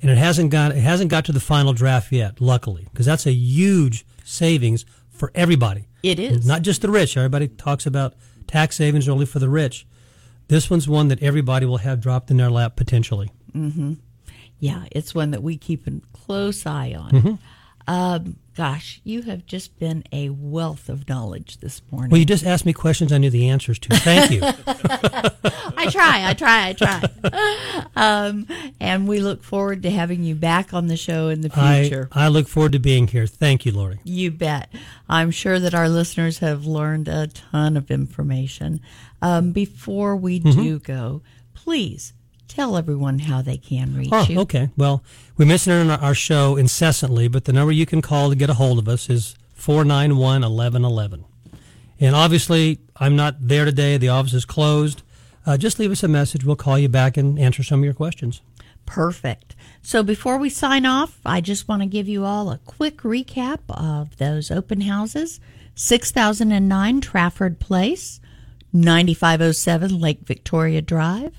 and 0.00 0.10
it 0.10 0.16
hasn't 0.16 0.50
got 0.50 0.72
it 0.72 0.80
hasn't 0.80 1.10
got 1.10 1.24
to 1.26 1.32
the 1.32 1.40
final 1.40 1.72
draft 1.72 2.10
yet. 2.10 2.40
Luckily, 2.40 2.86
because 2.90 3.06
that's 3.06 3.26
a 3.26 3.32
huge 3.32 4.06
savings 4.24 4.86
for 5.10 5.30
everybody. 5.34 5.88
It 6.02 6.18
is. 6.18 6.46
not 6.46 6.62
just 6.62 6.82
the 6.82 6.90
rich. 6.90 7.16
Everybody 7.16 7.48
talks 7.48 7.86
about 7.86 8.14
tax 8.46 8.76
savings 8.76 9.08
only 9.08 9.26
for 9.26 9.38
the 9.38 9.48
rich. 9.48 9.86
This 10.48 10.68
one's 10.68 10.88
one 10.88 11.08
that 11.08 11.22
everybody 11.22 11.64
will 11.64 11.78
have 11.78 12.00
dropped 12.00 12.30
in 12.30 12.36
their 12.36 12.50
lap 12.50 12.76
potentially. 12.76 13.30
Mm-hmm. 13.54 13.94
Yeah, 14.60 14.84
it's 14.92 15.14
one 15.14 15.30
that 15.32 15.42
we 15.42 15.56
keep 15.56 15.86
a 15.86 15.92
close 16.12 16.64
eye 16.66 16.94
on. 16.98 17.10
Mhm. 17.10 17.38
Um, 17.86 18.36
gosh, 18.56 19.02
you 19.04 19.20
have 19.22 19.44
just 19.44 19.78
been 19.78 20.04
a 20.10 20.30
wealth 20.30 20.88
of 20.88 21.06
knowledge 21.06 21.58
this 21.58 21.82
morning. 21.90 22.10
Well, 22.10 22.18
you 22.18 22.24
just 22.24 22.46
asked 22.46 22.64
me 22.64 22.72
questions 22.72 23.12
I 23.12 23.18
knew 23.18 23.28
the 23.28 23.50
answers 23.50 23.78
to. 23.80 23.94
Thank 23.96 24.30
you. 24.30 24.40
I 25.76 25.88
try, 25.90 26.30
I 26.30 26.32
try, 26.32 26.68
I 26.68 26.72
try. 26.72 27.84
um, 27.96 28.46
and 28.80 29.06
we 29.06 29.20
look 29.20 29.42
forward 29.42 29.82
to 29.82 29.90
having 29.90 30.22
you 30.24 30.34
back 30.34 30.72
on 30.72 30.86
the 30.86 30.96
show 30.96 31.28
in 31.28 31.42
the 31.42 31.50
future. 31.50 32.08
I 32.12 32.28
look 32.28 32.48
forward 32.48 32.72
to 32.72 32.78
being 32.78 33.06
here. 33.08 33.26
Thank 33.26 33.66
you, 33.66 33.72
Lori. 33.72 33.98
You 34.04 34.30
bet. 34.30 34.72
I'm 35.08 35.30
sure 35.30 35.58
that 35.60 35.74
our 35.74 35.88
listeners 35.90 36.38
have 36.38 36.64
learned 36.64 37.06
a 37.08 37.26
ton 37.26 37.76
of 37.76 37.90
information. 37.90 38.80
Um, 39.20 39.52
before 39.52 40.16
we 40.16 40.40
Mhm. 40.40 40.54
do 40.54 40.78
go, 40.78 41.20
please 41.54 42.14
tell 42.54 42.76
everyone 42.76 43.18
how 43.20 43.42
they 43.42 43.56
can 43.56 43.96
reach 43.96 44.10
Oh, 44.12 44.26
you. 44.28 44.40
okay. 44.40 44.70
Well, 44.76 45.02
we 45.36 45.44
mention 45.44 45.72
it 45.72 45.80
in 45.80 45.90
our- 45.90 46.14
show 46.14 46.56
incessantly, 46.56 47.28
but 47.28 47.44
the 47.44 47.52
number 47.52 47.72
you 47.72 47.86
can 47.86 48.00
call 48.02 48.30
to 48.30 48.36
get 48.36 48.48
a 48.50 48.54
hold 48.54 48.78
of 48.78 48.88
us 48.88 49.10
is 49.10 49.34
491 49.54 50.42
1111. 50.44 51.24
And 52.00 52.14
obviously, 52.14 52.78
I'm 52.96 53.16
not 53.16 53.36
there 53.40 53.64
today. 53.64 53.96
The 53.96 54.08
office 54.08 54.34
is 54.34 54.44
closed. 54.44 55.02
Uh, 55.46 55.56
just 55.56 55.78
leave 55.78 55.90
us 55.90 56.02
a 56.02 56.08
message. 56.08 56.44
We'll 56.44 56.56
call 56.56 56.78
you 56.78 56.88
back 56.88 57.16
and 57.16 57.38
answer 57.38 57.62
some 57.62 57.80
of 57.80 57.84
your 57.84 57.94
questions. 57.94 58.40
Perfect. 58.86 59.54
So 59.82 60.02
before 60.02 60.36
we 60.38 60.50
sign 60.50 60.84
off, 60.86 61.18
I 61.24 61.40
just 61.40 61.68
want 61.68 61.82
to 61.82 61.86
give 61.86 62.08
you 62.08 62.24
all 62.24 62.50
a 62.50 62.58
quick 62.58 62.98
recap 62.98 63.60
of 63.68 64.16
those 64.18 64.50
open 64.50 64.82
houses 64.82 65.40
6009 65.74 67.00
Trafford 67.00 67.58
Place, 67.58 68.20
9507 68.72 69.98
Lake 69.98 70.20
Victoria 70.24 70.82
Drive, 70.82 71.32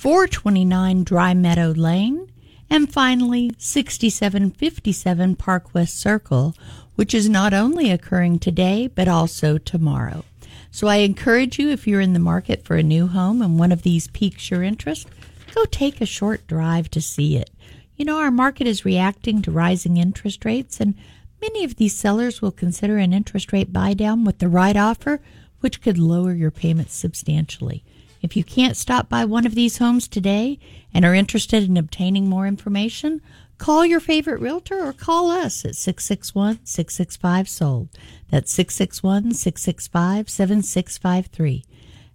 429 0.00 1.04
Dry 1.04 1.34
Meadow 1.34 1.72
Lane, 1.72 2.32
and 2.70 2.90
finally 2.90 3.52
6757 3.58 5.36
Park 5.36 5.74
West 5.74 6.00
Circle, 6.00 6.54
which 6.94 7.12
is 7.12 7.28
not 7.28 7.52
only 7.52 7.90
occurring 7.90 8.38
today 8.38 8.86
but 8.86 9.08
also 9.08 9.58
tomorrow. 9.58 10.24
So 10.70 10.86
I 10.86 10.96
encourage 11.04 11.58
you, 11.58 11.68
if 11.68 11.86
you're 11.86 12.00
in 12.00 12.14
the 12.14 12.18
market 12.18 12.64
for 12.64 12.76
a 12.76 12.82
new 12.82 13.08
home 13.08 13.42
and 13.42 13.58
one 13.58 13.72
of 13.72 13.82
these 13.82 14.08
piques 14.08 14.50
your 14.50 14.62
interest, 14.62 15.06
go 15.54 15.66
take 15.66 16.00
a 16.00 16.06
short 16.06 16.46
drive 16.46 16.88
to 16.92 17.02
see 17.02 17.36
it. 17.36 17.50
You 17.94 18.06
know, 18.06 18.20
our 18.20 18.30
market 18.30 18.66
is 18.66 18.86
reacting 18.86 19.42
to 19.42 19.50
rising 19.50 19.98
interest 19.98 20.46
rates, 20.46 20.80
and 20.80 20.94
many 21.42 21.62
of 21.62 21.76
these 21.76 21.94
sellers 21.94 22.40
will 22.40 22.52
consider 22.52 22.96
an 22.96 23.12
interest 23.12 23.52
rate 23.52 23.70
buy 23.70 23.92
down 23.92 24.24
with 24.24 24.38
the 24.38 24.48
right 24.48 24.78
offer, 24.78 25.20
which 25.60 25.82
could 25.82 25.98
lower 25.98 26.32
your 26.32 26.50
payments 26.50 26.94
substantially. 26.94 27.84
If 28.22 28.36
you 28.36 28.44
can't 28.44 28.76
stop 28.76 29.08
by 29.08 29.24
one 29.24 29.46
of 29.46 29.54
these 29.54 29.78
homes 29.78 30.06
today 30.06 30.58
and 30.92 31.04
are 31.04 31.14
interested 31.14 31.64
in 31.64 31.76
obtaining 31.76 32.28
more 32.28 32.46
information, 32.46 33.22
call 33.58 33.84
your 33.84 34.00
favorite 34.00 34.40
realtor 34.40 34.84
or 34.84 34.92
call 34.92 35.30
us 35.30 35.64
at 35.64 35.76
661 35.76 36.60
665 36.64 37.48
SOLD. 37.48 37.88
That's 38.30 38.52
661 38.52 39.34
665 39.34 40.28
7653. 40.28 41.64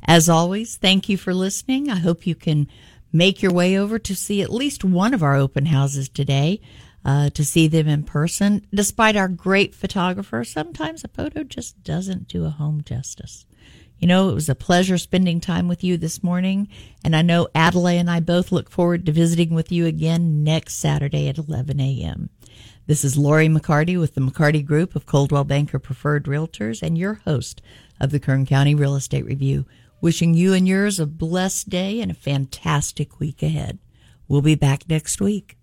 As 0.08 0.30
always, 0.30 0.78
thank 0.78 1.10
you 1.10 1.18
for 1.18 1.34
listening. 1.34 1.90
I 1.90 1.96
hope 1.96 2.28
you 2.28 2.36
can 2.36 2.68
make 3.12 3.42
your 3.42 3.54
way 3.54 3.78
over 3.78 3.98
to 3.98 4.16
see 4.16 4.42
at 4.42 4.54
least 4.54 4.84
one 4.84 5.14
of 5.14 5.24
our 5.24 5.36
open 5.36 5.68
houses 5.68 6.10
today, 6.10 6.62
uh, 7.04 7.30
to 7.32 7.44
see 7.44 7.68
them 7.68 7.88
in 7.88 8.04
person. 8.04 8.66
Despite 8.74 9.16
our 9.16 9.28
great 9.28 9.74
photographer, 9.74 10.44
sometimes 10.44 11.04
a 11.04 11.08
photo 11.08 11.44
just 11.44 11.84
doesn't 11.84 12.28
do 12.28 12.46
a 12.46 12.50
home 12.50 12.84
justice. 12.86 13.46
You 14.00 14.08
know, 14.08 14.30
it 14.30 14.34
was 14.34 14.50
a 14.50 14.56
pleasure 14.56 14.98
spending 14.98 15.40
time 15.40 15.68
with 15.68 15.84
you 15.84 15.98
this 15.98 16.22
morning, 16.22 16.68
and 17.04 17.16
I 17.16 17.22
know 17.22 17.48
Adelaide 17.56 18.00
and 18.00 18.12
I 18.12 18.20
both 18.20 18.52
look 18.52 18.70
forward 18.70 19.06
to 19.06 19.12
visiting 19.12 19.54
with 19.54 19.72
you 19.72 19.86
again 19.86 20.44
next 20.44 20.76
Saturday 20.76 21.30
at 21.30 21.38
11 21.38 21.80
a.m. 21.80 22.30
This 22.88 23.06
is 23.06 23.18
Lori 23.18 23.48
McCarty 23.48 23.98
with 24.00 24.14
the 24.14 24.22
McCarty 24.22 24.64
Group 24.64 24.96
of 24.96 25.06
Coldwell 25.06 25.46
Banker 25.46 25.80
Preferred 25.80 26.26
Realtors 26.26 26.84
and 26.84 26.98
your 26.98 27.16
host 27.26 27.62
of 28.00 28.12
the 28.12 28.20
Kern 28.20 28.46
County 28.46 28.76
Real 28.76 28.96
Estate 28.96 29.26
Review, 29.26 29.66
wishing 30.02 30.34
you 30.34 30.54
and 30.54 30.68
yours 30.68 31.00
a 31.00 31.06
blessed 31.06 31.70
day 31.70 32.02
and 32.02 32.12
a 32.12 32.16
fantastic 32.16 33.20
week 33.20 33.42
ahead. 33.42 33.80
We'll 34.28 34.42
be 34.42 34.56
back 34.56 34.90
next 34.90 35.22
week. 35.22 35.55